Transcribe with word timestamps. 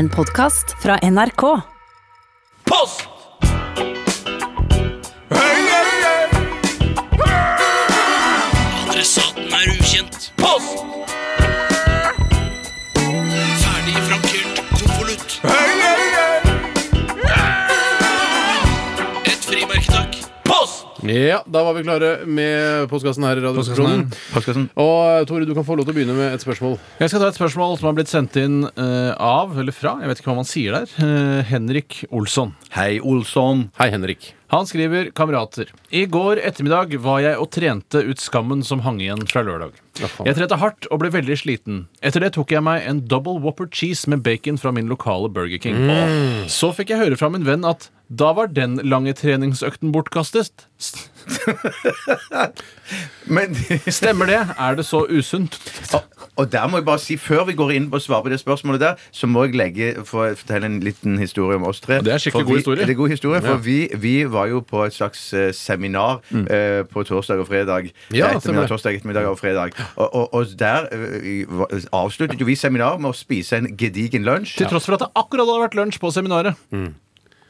En 0.00 0.08
podkast 0.08 0.76
fra 0.82 0.96
NRK. 0.96 1.42
Post! 2.64 3.09
Ja, 21.10 21.40
da 21.50 21.62
var 21.66 21.74
vi 21.74 21.82
klare 21.82 22.10
med 22.28 22.86
postkassen 22.90 23.24
her 23.26 23.40
i 23.40 23.42
Radioresepsjonen. 23.42 24.04
Og 24.78 25.26
Tore, 25.26 25.46
du 25.48 25.54
kan 25.56 25.66
få 25.66 25.74
lov 25.78 25.88
til 25.88 25.94
å 25.94 25.98
begynne 25.98 26.14
med 26.14 26.36
et 26.36 26.44
spørsmål. 26.44 26.76
Jeg 27.00 27.10
skal 27.10 27.24
ta 27.24 27.30
et 27.32 27.38
spørsmål 27.38 27.78
som 27.80 27.90
har 27.90 27.96
blitt 27.98 28.12
sendt 28.12 28.36
inn 28.38 28.60
eh, 28.70 29.12
av, 29.16 29.56
eller 29.58 29.74
fra, 29.74 29.96
jeg 30.04 30.12
vet 30.12 30.22
ikke 30.22 30.30
hva 30.30 30.38
man 30.42 30.48
sier 30.48 30.76
der, 30.78 30.92
eh, 31.02 31.40
Henrik 31.50 32.04
Olsson. 32.14 32.54
Hei, 32.76 33.00
Olsson. 33.02 33.68
Hei, 33.80 33.90
Henrik. 33.94 34.34
Han 34.50 34.66
skriver 34.66 35.12
kamerater. 35.14 35.68
I 35.94 36.08
går 36.10 36.40
ettermiddag 36.42 36.96
var 37.04 37.20
jeg 37.22 37.38
og 37.38 37.52
trente 37.54 38.00
ut 38.02 38.18
skammen 38.18 38.64
som 38.66 38.80
hang 38.82 38.98
igjen 38.98 39.22
fra 39.30 39.44
lørdag. 39.46 39.76
Jeg 40.00 40.34
trente 40.34 40.56
hardt 40.58 40.88
og 40.90 40.98
ble 41.02 41.10
veldig 41.14 41.36
sliten. 41.38 41.84
Etter 42.02 42.24
det 42.24 42.32
tok 42.34 42.50
jeg 42.56 42.64
meg 42.66 42.82
en 42.88 43.04
double 43.06 43.38
whopper 43.44 43.68
cheese 43.70 44.10
med 44.10 44.24
bacon 44.26 44.58
fra 44.58 44.72
min 44.74 44.90
lokale 44.90 45.30
Burger 45.30 45.60
King. 45.62 45.78
Så 46.50 46.72
fikk 46.74 46.90
jeg 46.90 46.98
høre 47.04 47.16
fra 47.20 47.30
min 47.30 47.46
venn 47.46 47.62
at 47.68 47.90
da 48.10 48.32
var 48.34 48.50
den 48.50 48.80
lange 48.82 49.14
treningsøkten 49.14 49.92
bortkastet. 49.94 50.66
Stemmer 54.00 54.26
det? 54.26 54.40
Er 54.58 54.74
det 54.80 54.86
så 54.88 55.04
usunt? 55.06 55.60
Og, 56.40 56.48
der 56.52 56.66
må 56.70 56.80
jeg 56.80 56.86
bare 56.88 57.02
si, 57.02 57.16
før 57.20 57.44
vi 57.48 57.54
går 57.58 57.74
inn 57.76 57.88
på 57.92 58.00
å 58.00 58.04
svare 58.04 58.24
på 58.26 58.32
det 58.32 58.40
spørsmålet 58.40 58.82
der, 58.82 59.04
så 59.14 59.28
må 59.30 59.44
jeg 59.46 59.58
legge, 59.60 59.90
få 60.08 60.30
fortelle 60.40 60.70
en 60.70 60.78
liten 60.84 61.18
historie 61.20 61.58
om 61.60 61.66
oss 61.70 61.82
tre. 61.84 62.00
Det 62.04 62.14
er 62.14 62.22
skikkelig 62.22 62.46
vi, 62.46 62.52
god 62.52 62.62
historie. 62.62 62.86
Det 62.86 62.94
er 62.94 63.00
god 63.00 63.14
historie, 63.14 63.42
for 63.44 63.54
Ja. 63.54 63.60
vi, 63.66 63.78
vi 64.00 64.14
var 64.24 64.48
jo 64.50 64.62
på 64.64 64.84
et 64.86 64.96
slags 64.96 65.22
uh, 65.34 65.50
seminar 65.56 66.20
eh, 66.32 66.82
på 66.88 67.04
torsdag 67.06 67.42
og 67.42 67.48
fredag. 67.50 67.90
Ja, 68.14 68.32
ettermiddag, 68.36 68.68
torsdag, 68.72 69.00
ettermiddag 69.00 69.28
og 69.30 69.38
fredag. 69.38 69.76
Og, 69.96 70.08
og, 70.14 70.34
og 70.34 70.46
der 70.58 70.88
uh, 70.92 71.78
avsluttet 71.92 72.40
jo 72.40 72.48
vi 72.48 72.56
seminaret 72.58 73.00
med 73.00 73.12
å 73.12 73.16
spise 73.16 73.60
en 73.60 73.70
gedigen 73.76 74.26
lunsj. 74.26 74.56
Til 74.60 74.70
tross 74.72 74.88
for 74.88 74.98
at 74.98 75.06
det 75.06 75.12
akkurat 75.14 75.46
hadde 75.46 75.62
vært 75.68 75.78
lunsj 75.78 76.00
på 76.02 76.12
seminaret. 76.14 76.58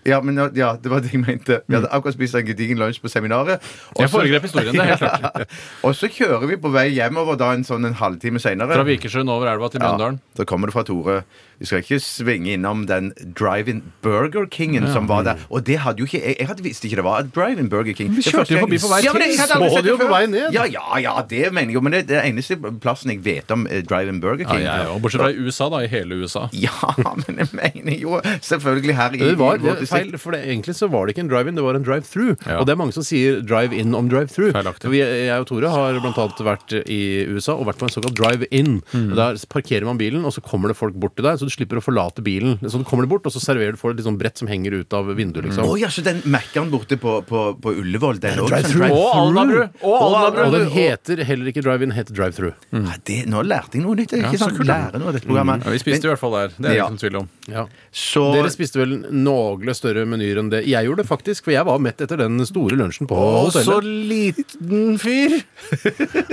Ja, 0.09 0.21
men 0.25 0.39
ja, 0.57 0.71
det 0.81 0.91
var 0.91 1.03
det 1.05 1.13
jeg 1.13 1.21
mente. 1.21 1.61
Vi 1.69 1.77
hadde 1.77 1.91
akkurat 1.93 2.17
spist 2.17 2.35
en 2.39 2.47
gedigen 2.47 2.79
lunsj 2.81 3.03
på 3.03 3.11
seminaret. 3.13 3.61
og 3.95 4.01
Jeg 4.01 4.13
foregrep 4.13 4.47
historien, 4.49 4.73
det 4.73 4.81
er 4.81 4.95
helt 4.95 5.05
klart. 5.05 5.55
Og 5.87 5.95
så 5.97 6.09
kjører 6.09 6.47
vi 6.49 6.57
på 6.61 6.73
vei 6.73 6.87
hjemover 6.95 7.37
da 7.41 7.53
en 7.57 7.67
sånn 7.69 7.85
en 7.89 7.97
halvtime 8.01 8.41
seinere. 8.41 8.73
Fra 8.79 8.87
Vikersjøen 8.89 9.29
over 9.29 9.53
elva 9.53 9.69
til 9.73 9.85
Mjøndalen. 9.85 10.21
Da 10.39 10.47
kommer 10.49 10.71
det 10.71 10.77
fra 10.79 10.85
Tore. 10.89 11.21
Vi 11.61 11.69
skal 11.69 11.83
ikke 11.83 11.99
svinge 12.01 12.55
innom 12.57 12.87
den 12.89 13.11
drive-in 13.37 13.83
Burger 14.01 14.47
Kingen 14.49 14.87
som 14.95 15.05
var 15.11 15.27
der. 15.27 15.43
Og 15.53 15.67
det 15.67 15.77
hadde 15.85 16.01
jo 16.01 16.07
ikke 16.09 16.21
Jeg, 16.21 16.37
jeg 16.41 16.65
visste 16.65 16.89
ikke 16.89 16.97
det 17.03 17.05
var 17.05 17.27
drive-in 17.35 17.69
Burger 17.69 17.93
King. 17.93 18.15
Vi 18.17 18.25
kjørte 18.25 18.55
jo 18.55 18.63
forbi 18.65 18.79
på 18.81 18.89
vei 18.89 19.01
Ja, 19.05 19.13
men 19.13 19.27
til. 19.27 19.35
jeg 19.37 19.49
Så 19.75 19.83
det 19.85 19.93
jo 19.93 19.99
på 20.01 20.09
vei 20.09 20.23
ned. 20.33 20.55
Ja, 20.57 20.65
ja, 20.65 20.97
ja, 21.05 21.13
det 21.29 21.53
mener 21.53 21.69
jeg 21.69 21.77
jo. 21.77 21.83
Men 21.85 21.93
det 21.93 22.01
er 22.07 22.09
den 22.15 22.33
eneste 22.33 22.57
plassen 22.81 23.13
jeg 23.13 23.21
vet 23.27 23.53
om 23.53 23.67
eh, 23.69 23.83
drive-in 23.85 24.23
Burger 24.25 24.49
King. 24.49 24.65
Ja, 24.65 24.79
ja, 24.81 24.89
ja. 24.89 24.97
Bortsett 25.05 25.21
fra 25.21 25.29
i 25.35 25.37
USA, 25.37 25.69
da. 25.69 25.83
I 25.85 25.91
hele 25.93 26.23
USA. 26.23 26.47
Ja, 26.57 26.95
men 27.27 27.43
jeg 27.45 27.53
mener 27.53 28.01
jo 28.01 28.21
selvfølgelig 28.41 28.97
her 28.97 29.19
i 29.19 29.23
Det 29.27 29.37
var 29.39 29.61
det. 29.61 29.77
Feil, 30.01 30.19
for 30.21 30.35
det, 30.37 30.41
Egentlig 30.51 30.75
så 30.77 30.89
var 30.91 31.07
det 31.07 31.15
ikke 31.15 31.25
en 31.27 31.31
drive-in, 31.31 31.55
det 31.59 31.65
var 31.65 31.77
en 31.79 31.85
drive-through. 31.87 32.37
Ja. 32.47 32.59
Og 32.61 32.67
det 32.67 32.75
er 32.75 32.81
mange 32.81 32.95
som 32.97 33.05
sier 33.07 33.41
drive-in 33.47 33.95
om 33.95 34.09
drive-through. 34.11 34.53
Jeg 34.57 35.37
og 35.41 35.47
Tore 35.51 35.71
har 35.73 36.01
annet 36.01 36.43
vært 36.47 36.75
i 36.89 37.01
USA 37.31 37.55
og 37.55 37.67
vært 37.69 37.81
på 37.81 37.89
en 37.89 37.95
såkalt 37.95 38.17
drive-in. 38.19 38.81
Mm. 38.93 39.15
Der 39.19 39.39
parkerer 39.53 39.85
man 39.89 39.99
bilen, 40.01 40.25
og 40.25 40.33
så 40.37 40.43
kommer 40.45 40.73
det 40.73 40.79
folk 40.81 40.95
bort 41.01 41.17
til 41.17 41.25
deg, 41.29 41.39
så 41.41 41.49
du 41.49 41.53
slipper 41.55 41.81
å 41.81 41.85
forlate 41.85 42.25
bilen. 42.25 42.59
Så 42.67 42.81
du 42.81 42.85
kommer 42.89 43.07
det 43.07 43.13
bort, 43.13 43.27
og 43.29 43.35
så 43.35 43.43
serverer 43.43 43.77
du 43.77 43.81
for 43.81 43.93
et 43.93 44.01
litt 44.01 44.09
sånn 44.09 44.19
brett 44.21 44.39
som 44.41 44.49
henger 44.51 44.81
ut 44.81 44.97
av 44.97 45.11
vinduet, 45.17 45.47
liksom. 45.49 45.69
Å 45.71 45.79
ja, 45.81 45.91
så 45.93 46.05
den 46.07 46.23
Mækkern 46.31 46.71
borte 46.73 46.99
på, 47.01 47.21
på, 47.27 47.45
på 47.61 47.75
Ullevål, 47.81 48.21
den 48.23 48.39
drive-through. 48.43 48.95
Og 48.95 49.15
Alnabru! 49.21 49.63
Og 49.87 50.55
den 50.55 50.69
heter 50.75 51.23
heller 51.27 51.51
ikke 51.53 51.65
drive-in, 51.65 51.95
heter 51.97 52.17
drive-through. 52.17 52.55
Ja, 52.75 52.97
nå 53.31 53.43
lærte 53.47 53.79
jeg 53.79 53.85
noe 53.85 53.97
nytt. 53.99 54.11
Det 54.11 54.21
er 54.21 54.25
Ja, 54.27 54.31
ikke 54.33 54.43
så 54.43 54.51
sånn 54.51 54.67
lære 54.69 55.01
noe 55.01 55.11
av 55.11 55.17
dette 55.17 55.29
programmet. 55.29 55.65
Ja, 55.67 55.75
vi 55.75 55.81
spiste 55.83 56.09
i 56.09 56.11
hvert 56.13 56.21
fall 56.23 56.37
der. 56.37 56.55
Det 56.57 56.65
er 56.65 56.69
det 56.71 56.77
Ja. 56.81 56.87
ingen 56.89 56.99
tvil 57.03 57.17
om. 57.21 57.29
Ja. 57.51 57.67
Så 57.93 58.33
Dere 58.35 58.51
spiste 58.53 58.81
vel 58.81 58.97
noe 59.11 59.57
større 59.81 60.05
menyer 60.09 60.39
enn 60.43 60.51
det 60.53 60.61
jeg 60.69 60.87
gjorde, 60.87 61.03
det 61.03 61.09
faktisk. 61.11 61.47
For 61.49 61.55
jeg 61.57 61.67
var 61.67 61.81
mett 61.83 62.05
etter 62.05 62.21
den 62.21 62.39
store 62.49 62.77
lunsjen 62.79 63.09
på 63.11 63.17
Å, 63.17 63.31
hotellet. 63.49 63.67
så 63.67 63.81
liten 63.81 65.01
fyr! 65.01 65.39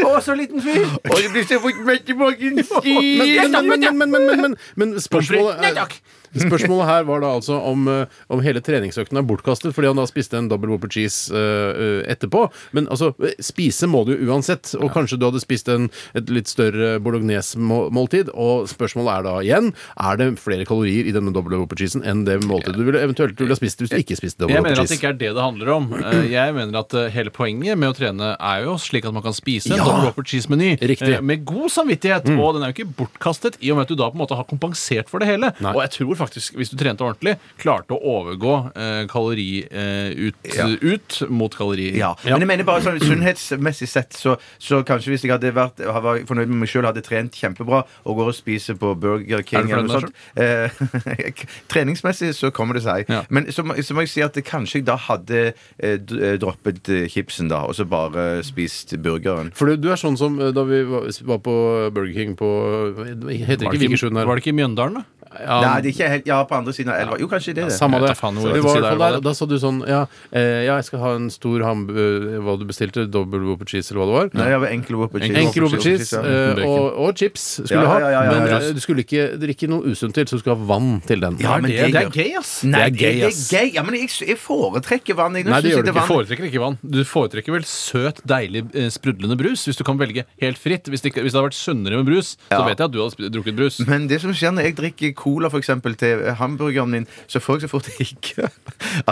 Å, 0.06 0.12
så 0.24 0.35
liten 0.38 0.62
fyr! 0.63 0.85
Og 1.08 1.18
du 1.18 1.28
blir 1.34 1.47
så 1.50 1.59
fort 1.63 1.81
mett 1.88 2.12
i 2.12 2.18
magen, 2.18 2.62
Men, 2.62 3.52
men, 3.56 3.68
men, 3.72 3.80
men, 3.80 3.97
men, 3.97 4.12
men, 4.13 4.46
men, 4.46 4.58
men 4.78 4.96
Nei, 4.97 5.03
spørsmålet 5.08 5.66
er 5.72 5.78
takk 5.81 5.97
spørsmålet 6.43 6.87
her 6.89 7.03
var 7.07 7.21
da 7.23 7.31
altså 7.37 7.57
om, 7.71 7.87
eh, 7.91 8.05
om 8.33 8.41
hele 8.45 8.61
treningsøkten 8.63 9.17
er 9.19 9.25
bortkastet 9.27 9.73
fordi 9.75 9.87
han 9.91 9.99
da 10.01 10.05
spiste 10.09 10.37
en 10.39 10.49
double 10.51 10.69
whopper 10.73 10.91
cheese 10.93 11.31
eh, 11.33 12.03
etterpå. 12.11 12.45
Men 12.77 12.87
altså, 12.93 13.11
spise 13.43 13.87
må 13.89 14.03
du 14.07 14.13
jo 14.15 14.31
uansett. 14.31 14.73
Og 14.79 14.91
kanskje 14.95 15.17
du 15.19 15.25
hadde 15.29 15.41
spist 15.43 15.69
en, 15.73 15.89
et 16.17 16.29
litt 16.33 16.47
større 16.51 16.97
bolognese-måltid. 17.03 18.29
Og 18.35 18.67
spørsmålet 18.71 19.13
er 19.19 19.25
da 19.27 19.35
igjen 19.45 19.71
er 19.97 20.19
det 20.19 20.29
flere 20.41 20.65
kalorier 20.67 21.07
i 21.09 21.13
denne 21.15 21.33
double 21.35 21.59
whopper 21.61 21.79
cheesen 21.79 22.03
enn 22.07 22.25
det 22.27 22.39
måltidet 22.45 22.77
du 22.77 22.83
ville 22.87 23.01
eventuelt 23.03 23.37
ville 23.39 23.53
ha 23.55 23.59
spist 23.59 23.81
hvis 23.81 23.91
du 23.93 23.97
ikke 23.99 24.17
spiste 24.19 24.41
double 24.43 24.57
whopper 24.57 24.75
cheese? 24.75 24.77
Jeg 24.77 24.77
mener 24.77 24.83
at 24.83 24.91
det 24.91 24.99
ikke 24.99 25.11
er 25.13 25.19
det 25.21 25.31
det 25.37 25.43
handler 25.45 25.73
om. 25.75 25.89
Jeg 26.37 26.53
mener 26.57 26.79
at 26.81 26.95
hele 27.13 27.31
poenget 27.33 27.79
med 27.79 27.91
å 27.93 27.95
trene 27.97 28.33
er 28.35 28.63
jo 28.65 28.75
slik 28.81 29.07
at 29.07 29.15
man 29.15 29.23
kan 29.25 29.35
spise 29.37 29.71
en 29.71 29.77
Ja. 29.77 29.85
double 29.87 30.07
whopper 30.09 30.25
cheese-meny 30.27 30.75
med 31.23 31.45
god 31.47 31.69
samvittighet. 31.73 32.29
Og 32.37 32.55
den 32.57 32.63
er 32.65 32.71
jo 32.73 32.77
ikke 32.77 32.95
bortkastet 33.03 33.57
i 33.63 33.71
og 33.71 33.77
med 33.79 33.87
at 33.87 33.91
du 33.93 33.95
da 33.99 34.09
på 34.11 34.17
en 34.17 34.23
måte 34.23 34.37
har 34.37 34.47
kompensert 34.49 35.09
for 35.11 35.19
det 35.23 35.27
hele. 35.29 35.51
Nei. 35.63 35.73
Og 35.73 35.81
jeg 35.85 35.91
tror 35.97 36.15
faktisk, 36.15 36.26
hvis 36.35 36.69
du 36.73 36.75
trente 36.77 37.03
ordentlig, 37.05 37.38
klarte 37.61 37.95
å 37.95 37.99
overgå 38.17 38.53
eh, 38.75 39.05
kalori 39.07 39.63
eh, 39.69 40.11
ut, 40.27 40.35
Ja. 40.55 40.67
ut 40.81 41.21
mot 41.29 41.53
kalori. 41.55 41.91
Ja. 41.97 42.13
Men 42.25 42.39
jeg 42.43 42.47
mener 42.47 42.63
bare 42.67 42.81
sånn 42.83 42.99
sunnhetsmessig 42.99 43.88
sett, 43.88 44.13
så, 44.17 44.35
så 44.59 44.81
kanskje 44.83 45.13
hvis 45.13 45.23
jeg 45.23 45.31
hadde 45.31 45.53
vært 45.55 45.79
var 45.85 46.19
fornøyd 46.27 46.47
med 46.51 46.63
meg 46.66 46.69
sjøl, 46.71 46.85
hadde 46.89 47.01
trent 47.05 47.33
kjempebra 47.37 47.83
og 48.05 48.16
går 48.19 48.31
og 48.33 48.35
spiser 48.37 48.75
på 48.79 48.93
Burger 48.99 49.41
King 49.47 49.59
Er 49.59 49.63
du 49.67 49.73
eller 49.73 49.87
noe 49.87 50.01
fornøyd 50.01 50.11
sånt 50.11 50.16
eh, 50.35 51.45
Treningsmessig 51.71 52.33
så 52.37 52.51
kommer 52.55 52.77
det 52.77 52.83
seg. 52.85 53.05
Ja. 53.11 53.23
Men 53.33 53.49
så, 53.53 53.63
må- 53.67 53.75
så 53.83 53.95
må 53.95 54.03
jeg 54.05 54.11
si 54.13 54.23
at 54.25 54.33
det 54.37 54.45
kanskje 54.47 54.79
jeg 54.81 54.87
da 54.89 54.95
hadde 55.07 55.39
eh, 55.79 55.97
d- 55.97 56.19
eh, 56.21 56.37
droppet 56.41 56.89
eh, 56.93 57.07
chipsen, 57.11 57.49
da, 57.51 57.63
og 57.67 57.75
så 57.77 57.85
bare 57.89 58.43
spist 58.45 58.95
burgeren. 59.03 59.51
For 59.57 59.69
du, 59.71 59.77
du 59.81 59.89
er 59.93 59.99
sånn 60.01 60.17
som 60.19 60.39
eh, 60.41 60.51
da 60.55 60.63
vi 60.67 60.81
var, 60.87 61.07
var 61.31 61.41
på 61.45 61.55
Burger 61.95 62.13
King 62.16 62.35
på 62.39 62.49
det 62.97 63.39
Heter 63.43 63.67
Var 63.67 63.73
ikke 63.73 63.79
det 63.79 63.87
ikke, 63.87 63.93
Vikersund 63.93 64.17
her? 64.19 64.27
var 64.29 64.37
det 64.39 64.43
ikke 64.45 64.53
i 64.53 64.57
Mjøndalen, 64.61 65.01
da? 65.01 65.05
Ja, 65.38 65.57
Nei, 65.61 65.81
det 65.81 65.89
er 65.89 65.93
ikke 65.95 66.09
helt 66.11 66.27
Ja, 66.29 66.38
på 66.47 66.55
andre 66.57 66.73
siden 66.73 66.91
av 66.93 66.99
elva. 67.01 67.17
Jo, 67.19 67.27
kanskje 67.31 67.53
det 67.55 67.63
er 67.65 67.69
det. 67.71 67.77
Samme 67.77 67.99
Jeg 67.99 68.07
det. 68.09 68.17
faen 68.19 68.35
hvor 68.39 68.53
Vi 68.53 68.61
var 68.63 68.77
i 68.77 68.81
hvert 68.81 68.89
fall 68.91 69.01
der, 69.03 69.17
og 69.19 69.23
da 69.27 69.33
sa 69.33 69.45
du 69.45 69.55
sånn 69.59 69.81
Ja, 69.88 70.01
eh, 70.31 70.65
ja 70.67 70.75
jeg 70.79 70.85
skal 70.89 70.99
ha 71.03 71.11
en 71.17 71.29
stor 71.33 71.63
hamb... 71.67 71.89
eh, 71.91 72.38
Hva 72.43 72.57
du 72.59 72.65
bestilte? 72.69 73.05
Dobbel 73.11 73.43
whopper 73.47 73.66
cheese, 73.69 73.91
eller 73.91 74.01
hva 74.03 74.07
det 74.07 74.17
var? 74.17 74.29
Nei, 74.41 74.49
jeg 74.53 74.61
var 74.63 74.73
enkel 74.77 74.95
whopper 75.01 75.19
cheese. 75.25 75.41
Enkel 75.43 75.63
whopper 75.67 75.83
cheese 75.83 76.11
ja. 76.16 76.21
eh, 76.23 76.63
og, 76.67 76.97
og 77.07 77.13
chips 77.17 77.45
skulle 77.63 77.81
Ja, 77.81 77.81
du 77.81 77.87
ha. 77.87 77.99
ja, 77.99 78.09
ja, 78.09 78.21
ja, 78.23 78.31
men 78.39 78.47
ja. 78.51 78.59
eh, 78.69 78.73
du 78.77 78.81
skulle 78.83 79.03
ikke 79.05 79.27
drikke 79.41 79.69
noe 79.71 79.93
usunt 79.93 80.16
til, 80.17 80.27
så 80.27 80.37
du 80.37 80.43
skulle 80.43 80.57
ha 80.57 80.67
vann 80.73 81.01
til 81.07 81.19
den. 81.23 81.37
Ja, 81.43 81.57
men 81.61 81.71
det, 81.71 81.91
det 81.93 82.01
er 82.05 82.11
gøy, 82.13 82.31
ass! 82.39 82.53
Nei, 82.67 82.77
Det 82.77 82.85
er 82.87 82.97
gøy, 82.97 83.19
det 83.21 83.31
er 83.31 83.61
gøy. 83.61 83.73
Ja, 83.77 83.83
men 83.87 83.99
jeg, 83.99 84.09
jeg 84.27 84.37
foretrekker 84.41 85.17
vann. 85.17 85.35
Jeg, 85.37 85.45
Nei, 85.47 85.61
det 85.61 85.71
synes 85.71 85.77
gjør 85.77 85.87
du 85.89 85.93
vann- 85.99 86.09
foretrekker 86.11 86.47
ikke 86.49 86.63
vann. 86.63 86.77
Du 86.83 86.99
foretrekker 87.07 87.55
vel 87.57 87.66
søt, 87.67 88.21
deilig, 88.27 88.63
eh, 88.73 88.89
sprudlende 88.93 89.37
brus. 89.39 89.66
Hvis 89.67 89.77
du 89.79 89.83
kan 89.87 89.99
velge 89.99 90.25
helt 90.41 90.57
fritt. 90.61 90.87
Hvis 90.87 91.01
det, 91.03 91.11
ikke, 91.13 91.23
hvis 91.25 91.33
det 91.35 91.39
hadde 91.41 91.49
vært 91.51 91.57
sunnere 91.59 91.99
med 92.01 92.07
brus, 92.09 92.35
så 92.51 92.61
vet 92.66 92.77
jeg 92.79 92.85
at 92.87 92.93
du 92.93 92.99
hadde 93.01 93.16
sp- 93.17 93.31
drukket 93.33 93.57
brus. 93.57 93.79
Men 93.87 94.07
det 94.07 94.21
som 94.23 94.33
skjer 94.35 94.53
når 94.55 94.69
jeg 94.69 94.77
drikker 94.79 95.13
cola 95.17 95.51
for 95.53 95.61
eksempel, 95.61 95.97
til 96.00 96.23
hamburgeren 96.39 96.94
min, 96.94 97.07
så 97.28 97.41
får 97.44 97.57
jeg 97.57 97.67
så 97.67 97.73
fort 97.73 97.89
ikke 98.00 98.47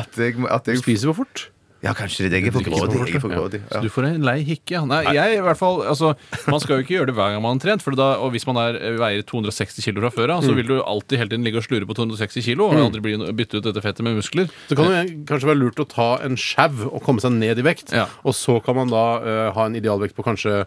at 0.02 0.22
jeg, 0.22 0.40
at 0.52 0.68
jeg 0.72 0.84
spiser 0.84 1.14
for 1.14 1.24
fort. 1.24 1.50
Ja, 1.84 1.92
kanskje 1.94 2.30
det. 2.30 2.40
Jeg 2.40 2.48
er 2.50 2.54
for 2.56 2.66
grådig. 2.66 2.98
Jeg 3.06 3.16
er 3.18 3.22
for 3.22 3.30
Ja. 3.36 3.60
Så 3.76 3.82
du 3.84 3.90
får 3.94 4.06
en 4.08 4.24
lei 4.26 4.40
hikke. 4.48 4.80
Nei, 4.88 5.04
jeg 5.14 5.38
i 5.38 5.42
hvert 5.44 5.58
fall 5.60 5.84
altså, 5.86 6.16
Man 6.48 6.60
skal 6.60 6.78
jo 6.80 6.84
ikke 6.86 6.96
gjøre 6.96 7.10
det 7.12 7.16
hver 7.18 7.34
gang 7.36 7.42
man 7.44 7.60
har 7.60 7.64
trent. 7.66 7.84
For 7.86 7.92
da, 7.98 8.08
og 8.24 8.32
hvis 8.34 8.46
man 8.48 8.58
er, 8.58 8.78
veier 8.98 9.22
260 9.28 9.84
kilo 9.86 10.02
fra 10.02 10.10
før 10.16 10.34
av, 10.38 10.46
så 10.48 10.56
vil 10.58 10.66
du 10.66 10.80
alltid 10.82 11.20
hele 11.20 11.30
tiden 11.30 11.46
ligge 11.46 11.60
og 11.62 11.68
slure 11.68 11.86
på 11.86 11.94
260 11.98 12.42
kilo 12.48 12.70
og 12.72 12.80
aldri 12.80 13.04
bli, 13.06 13.14
bytte 13.38 13.60
ut 13.60 13.68
dette 13.68 13.84
fettet 13.86 14.06
med 14.08 14.18
muskler. 14.18 14.50
Så 14.70 14.78
kan 14.80 14.90
det 14.90 15.04
kanskje 15.30 15.52
være 15.52 15.60
lurt 15.62 15.84
å 15.84 15.88
ta 15.92 16.08
en 16.26 16.40
sjau 16.40 16.88
og 16.90 17.04
komme 17.06 17.22
seg 17.22 17.36
ned 17.38 17.62
i 17.62 17.66
vekt. 17.68 17.94
Ja. 17.94 18.08
Og 18.26 18.34
så 18.38 18.58
kan 18.66 18.80
man 18.80 18.90
da 18.90 19.04
uh, 19.22 19.52
ha 19.54 19.68
en 19.70 19.78
idealvekt 19.78 20.16
på 20.18 20.26
kanskje 20.26 20.64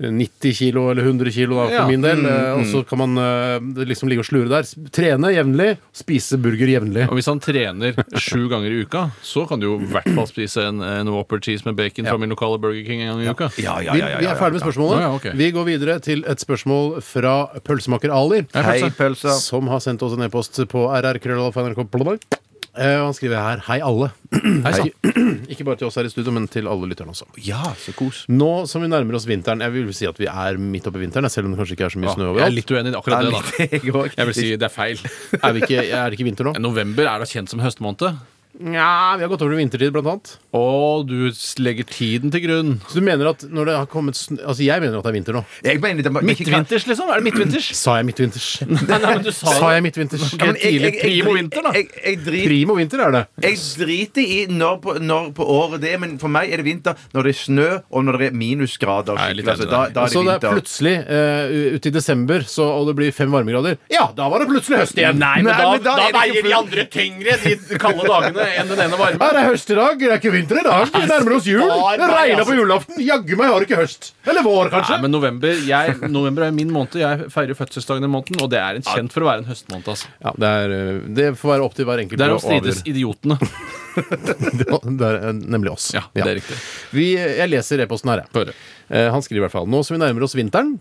90 0.00 0.54
kilo 0.62 0.86
eller 0.90 1.02
100 1.04 1.30
kilo 1.34 1.60
for 1.60 1.72
Ja. 1.74 1.86
min 1.88 2.00
del. 2.00 2.24
eh, 2.24 2.54
og 2.54 2.64
så 2.70 2.84
kan 2.88 2.98
man 3.04 3.18
uh, 3.18 3.84
liksom 3.84 4.08
ligge 4.08 4.24
og 4.24 4.28
slure 4.30 4.48
der. 4.48 4.64
Trene 4.94 5.32
jevnlig, 5.34 5.76
spise 5.92 6.38
burger 6.40 6.68
jevnlig. 6.72 7.08
Og 7.10 7.18
hvis 7.18 7.28
han 7.28 7.40
trener 7.40 7.92
sju 8.16 8.48
ganger 8.48 8.70
i 8.70 8.82
uka, 8.86 9.10
så 9.22 9.46
kan 9.48 9.60
du 9.60 9.66
jo 9.66 9.76
i 9.80 9.90
hvert 9.92 10.08
fall 10.14 10.26
spise 10.30 10.53
en, 10.60 10.82
en 10.84 11.10
Whopper 11.14 11.40
cheese 11.44 11.66
med 11.66 11.76
bacon 11.78 12.06
fra 12.06 12.16
min 12.20 12.32
lokale 12.32 12.58
Burger 12.62 12.84
King 12.86 13.02
en 13.04 13.12
gang 13.14 13.22
i 13.24 13.28
uka. 13.30 13.50
Ja, 13.58 13.78
ja, 13.82 13.92
Vi, 13.96 14.02
ja, 14.02 14.08
ja, 14.14 14.18
vi 14.22 14.28
ja, 14.28 14.32
er 14.34 14.40
ferdig 14.40 14.58
med 14.60 14.64
spørsmålet. 14.66 15.00
Ja, 15.00 15.08
ja, 15.08 15.14
ok. 15.18 15.28
Vi 15.40 15.50
går 15.56 15.68
videre 15.68 15.98
til 16.04 16.24
et 16.30 16.40
spørsmål 16.42 16.98
fra 17.04 17.34
pølsemaker 17.66 18.14
Ali. 18.14 18.44
Hei, 18.54 18.78
pølsa. 18.96 19.34
Som 19.40 19.68
har 19.72 19.82
sendt 19.84 20.02
oss 20.06 20.16
en 20.16 20.26
e-post 20.28 20.60
på 20.70 20.86
rrkrøllalfa.nrk. 20.90 22.40
Eh, 22.74 22.98
han 22.98 23.14
skriver 23.14 23.38
her 23.38 23.60
Hei, 23.68 23.76
alle. 23.86 24.08
Hei. 24.34 24.88
Ikke 25.52 25.62
bare 25.66 25.78
til 25.78 25.86
oss 25.86 25.94
her 26.00 26.08
i 26.08 26.10
studio, 26.10 26.32
men 26.34 26.48
til 26.50 26.66
alle 26.66 26.88
lytterne 26.90 27.12
også. 27.14 27.28
Ja, 27.46 27.60
så 27.78 27.94
kos. 27.94 28.24
Nå 28.26 28.64
som 28.70 28.82
vi 28.82 28.88
nærmer 28.90 29.14
oss 29.14 29.28
vinteren 29.30 29.62
Jeg 29.62 29.70
vil 29.76 29.92
si 29.94 30.08
at 30.10 30.18
vi 30.18 30.26
er 30.26 30.58
midt 30.58 30.88
oppi 30.90 31.04
vinteren, 31.04 31.30
selv 31.30 31.46
om 31.46 31.54
det 31.54 31.60
kanskje 31.62 31.76
ikke 31.78 31.86
er 31.86 31.94
så 31.94 32.02
mye 32.02 32.14
snø 32.16 32.26
Jeg 32.26 32.32
er 32.32 32.34
overalt. 32.34 32.58
litt 32.58 32.72
uenig 32.74 32.90
i 32.90 32.98
akkurat 32.98 33.28
det. 33.28 33.30
da. 33.30 34.02
Jeg 34.18 34.30
vil 34.32 34.38
si 34.40 34.48
det 34.58 34.66
er 34.66 34.74
feil. 34.74 35.04
Er, 35.38 35.54
vi 35.54 35.62
ikke, 35.62 35.84
er 35.86 36.08
det 36.10 36.18
ikke 36.18 36.26
vinter 36.32 36.50
nå? 36.50 36.56
November 36.66 37.12
er 37.12 37.22
da 37.22 37.30
kjent 37.30 37.54
som 37.54 37.62
høstmåned. 37.62 38.18
Nja, 38.54 39.16
vi 39.18 39.24
har 39.24 39.28
gått 39.32 39.42
over 39.42 39.50
til 39.56 39.58
vintertid, 39.64 39.90
blant 39.94 40.06
annet. 40.06 40.28
Og 40.54 41.08
du 41.08 41.24
legger 41.58 41.86
tiden 41.90 42.30
til 42.30 42.44
grunn. 42.44 42.68
Så 42.86 43.00
du 43.00 43.02
mener 43.02 43.26
at 43.32 43.40
når 43.50 43.66
det 43.66 43.74
har 43.80 43.88
kommet 43.90 44.14
snø 44.14 44.36
Altså, 44.46 44.62
jeg 44.62 44.78
mener 44.84 45.00
at 45.00 45.02
det 45.02 45.10
er 45.10 45.16
vinter 45.16 45.34
nå. 45.34 45.40
Jeg 45.66 45.80
mener 45.82 46.04
det, 46.06 46.12
kan- 46.14 46.24
Midtvinters, 46.28 46.86
liksom? 46.86 47.08
Er 47.10 47.18
det 47.18 47.24
midtvinters? 47.26 47.66
Sa 47.74 47.96
jeg 47.98 48.06
midtvinters? 48.06 48.46
Nei, 48.70 48.98
nei, 49.02 49.14
men 49.16 49.24
du 49.26 49.32
sa 49.34 49.56
Sa 49.58 49.70
jeg 49.74 49.82
midtvinters? 49.88 50.26
Ja, 50.38 50.46
men 50.46 50.60
jeg- 50.62 50.78
jeg- 50.78 50.94
jeg- 50.94 51.00
Primo 51.02 51.34
vinter, 51.34 51.62
da. 51.66 51.72
Jeg, 51.74 51.88
jeg, 52.04 52.20
drit, 52.28 52.44
Primo 52.46 52.76
vinter 52.78 53.02
er 53.08 53.10
det. 53.16 53.22
jeg 53.42 53.58
driter 53.82 54.22
i 54.22 54.38
når 54.54 54.78
på, 54.84 54.94
når 55.02 55.32
på 55.34 55.48
året 55.56 55.80
det 55.82 55.92
er, 55.94 55.98
men 56.04 56.14
for 56.22 56.28
meg 56.28 56.52
er 56.54 56.62
det 56.62 56.66
vinter 56.68 56.94
når 57.12 57.22
det 57.26 57.34
er 57.34 57.40
snø, 57.42 57.68
og 57.90 58.04
når 58.06 58.18
det 58.22 58.30
er 58.30 58.38
minusgrader. 58.38 59.18
Er 59.18 59.34
litt. 59.34 59.48
Altså, 59.50 59.66
da, 59.66 59.88
da 59.90 60.04
er 60.06 60.06
det 60.06 60.12
Så 60.14 60.22
det 60.22 60.30
er 60.30 60.38
vinter. 60.38 60.54
plutselig 60.54 60.94
uh, 61.10 61.74
ute 61.74 61.90
i 61.90 61.94
desember, 61.98 62.46
så, 62.46 62.70
og 62.78 62.86
det 62.86 62.96
blir 63.02 63.10
fem 63.12 63.34
varmegrader. 63.34 63.78
Ja, 63.90 64.06
da 64.14 64.28
var 64.30 64.38
det 64.44 64.48
plutselig 64.52 64.78
høst 64.84 64.94
igjen! 65.02 65.18
Nei, 65.18 65.42
men 65.42 65.50
Nei, 65.50 65.58
da, 65.58 65.70
men 65.74 65.82
da 65.82 65.96
da, 65.98 66.08
da 66.14 66.22
veier 66.22 66.42
de 66.46 66.54
andre 66.54 66.86
tyngre, 66.94 67.36
de 67.42 67.78
kalde 67.82 68.06
dagene, 68.06 68.43
enn 68.60 68.70
den 68.70 68.82
ene 68.84 68.98
varme. 69.00 69.18
Det 69.20 69.40
er 69.40 69.48
høst 69.50 69.70
i 69.72 69.76
dag, 69.78 69.98
det 70.00 70.10
er 70.10 70.20
ikke 70.20 70.32
vinter 70.34 70.60
i 70.60 70.64
dag. 70.66 70.90
Vi 70.94 71.02
nærmer 71.10 71.36
oss 71.38 71.48
jul. 71.48 71.64
Det 72.00 72.08
regner 72.10 72.48
på 72.48 72.56
julaften. 72.58 73.00
Jaggu 73.04 73.34
meg 73.40 73.52
har 73.52 73.62
det 73.62 73.68
ikke 73.68 73.80
høst. 73.82 74.10
Eller 74.28 74.46
vår, 74.46 74.70
kanskje. 74.72 74.96
Nei, 74.96 75.04
men 75.06 75.14
november, 75.14 75.62
jeg, 75.68 75.96
november 76.12 76.46
er 76.48 76.56
min 76.56 76.72
måned. 76.74 76.98
Jeg 77.00 77.30
feirer 77.34 77.58
fødselsdagen 77.58 78.06
i 78.08 78.12
måneden, 78.12 78.40
og 78.44 78.50
det 78.52 78.60
er 78.62 78.80
en 78.80 78.86
kjent 78.86 79.14
for 79.14 79.24
å 79.26 79.30
være 79.30 79.44
en 79.44 79.50
høstmåned. 79.52 79.90
Altså. 79.94 80.12
Ja, 80.24 80.34
det, 80.44 80.52
er, 80.64 80.76
eh, 80.78 81.00
det 81.20 81.28
får 81.40 81.54
være 81.54 81.68
opp 81.68 81.78
til 81.78 81.88
hver 81.88 82.04
enkelt. 82.04 82.22
Derom 82.24 82.40
å 82.40 82.44
strides 82.44 82.84
idiotene. 82.88 83.38
Det 83.94 84.66
er 85.06 85.20
eh, 85.20 85.28
nemlig 85.38 85.70
oss. 85.70 85.92
Ja, 85.94 86.00
det 86.10 86.24
er 86.24 86.34
riktig. 86.40 86.56
Vi, 86.90 87.12
jeg 87.14 87.46
leser 87.46 87.84
e-posten 87.84 88.10
her, 88.10 88.24
jeg. 88.24 88.54
Eh, 88.88 89.06
Han 89.14 89.22
skriver 89.22 89.44
i 89.44 89.46
hvert 89.46 89.54
fall 89.54 89.68
Nå 89.70 89.84
som 89.86 89.94
vi 89.94 90.00
nærmer 90.02 90.26
oss 90.26 90.34
vinteren 90.34 90.74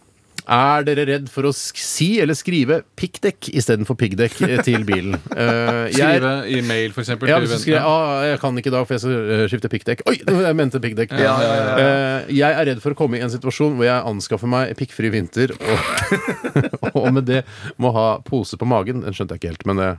er 0.48 0.84
dere 0.88 1.06
redd 1.08 1.30
for 1.32 1.48
å 1.48 1.52
sk- 1.56 1.80
si 1.80 2.08
eller 2.24 2.36
skrive 2.36 2.82
piggdekk 3.00 3.48
istedenfor 3.56 3.96
piggdekk 4.00 4.42
eh, 4.48 4.62
til 4.66 4.84
bilen? 4.88 5.16
Uh, 5.32 5.88
jeg, 5.94 6.20
Skrive 6.20 6.34
i 6.52 6.62
mail, 6.68 6.92
for 6.96 7.04
eksempel. 7.06 7.30
ja, 7.32 7.38
til 7.40 7.48
hvis 7.48 7.54
du 7.56 7.64
skriver, 7.64 7.80
vennene. 7.80 8.18
ah, 8.20 8.26
jeg 8.32 8.42
kan 8.44 8.60
ikke 8.60 8.72
i 8.72 8.76
dag, 8.76 8.88
for 8.90 8.98
jeg 8.98 9.04
skal 9.06 9.32
eh, 9.38 9.44
skifte 9.54 9.72
piggdekk. 9.72 10.04
Oi, 10.12 10.16
jeg 10.50 10.58
mente 10.60 10.82
piggdekk. 10.84 11.16
Ja, 11.20 11.36
ja, 11.42 11.60
Eh, 11.84 12.34
jeg 12.38 12.52
er 12.60 12.68
redd 12.72 12.82
for 12.84 12.96
å 12.96 13.00
komme 13.00 13.18
i 13.20 13.24
en 13.26 13.32
situasjon 13.34 13.78
hvor 13.80 13.88
jeg 13.88 14.08
anskaffer 14.14 14.52
meg 14.52 14.76
piggfri 14.80 15.10
vinter, 15.14 15.56
og, 15.60 16.92
og 17.00 17.08
med 17.16 17.28
det 17.30 17.44
må 17.82 17.92
ha 17.96 18.08
pose 18.28 18.60
på 18.60 18.68
magen. 18.68 19.02
Den 19.08 19.16
skjønte 19.16 19.38
jeg 19.38 19.44
ikke 19.46 19.54
helt, 19.56 19.66
men 19.72 19.82
det 19.84 19.92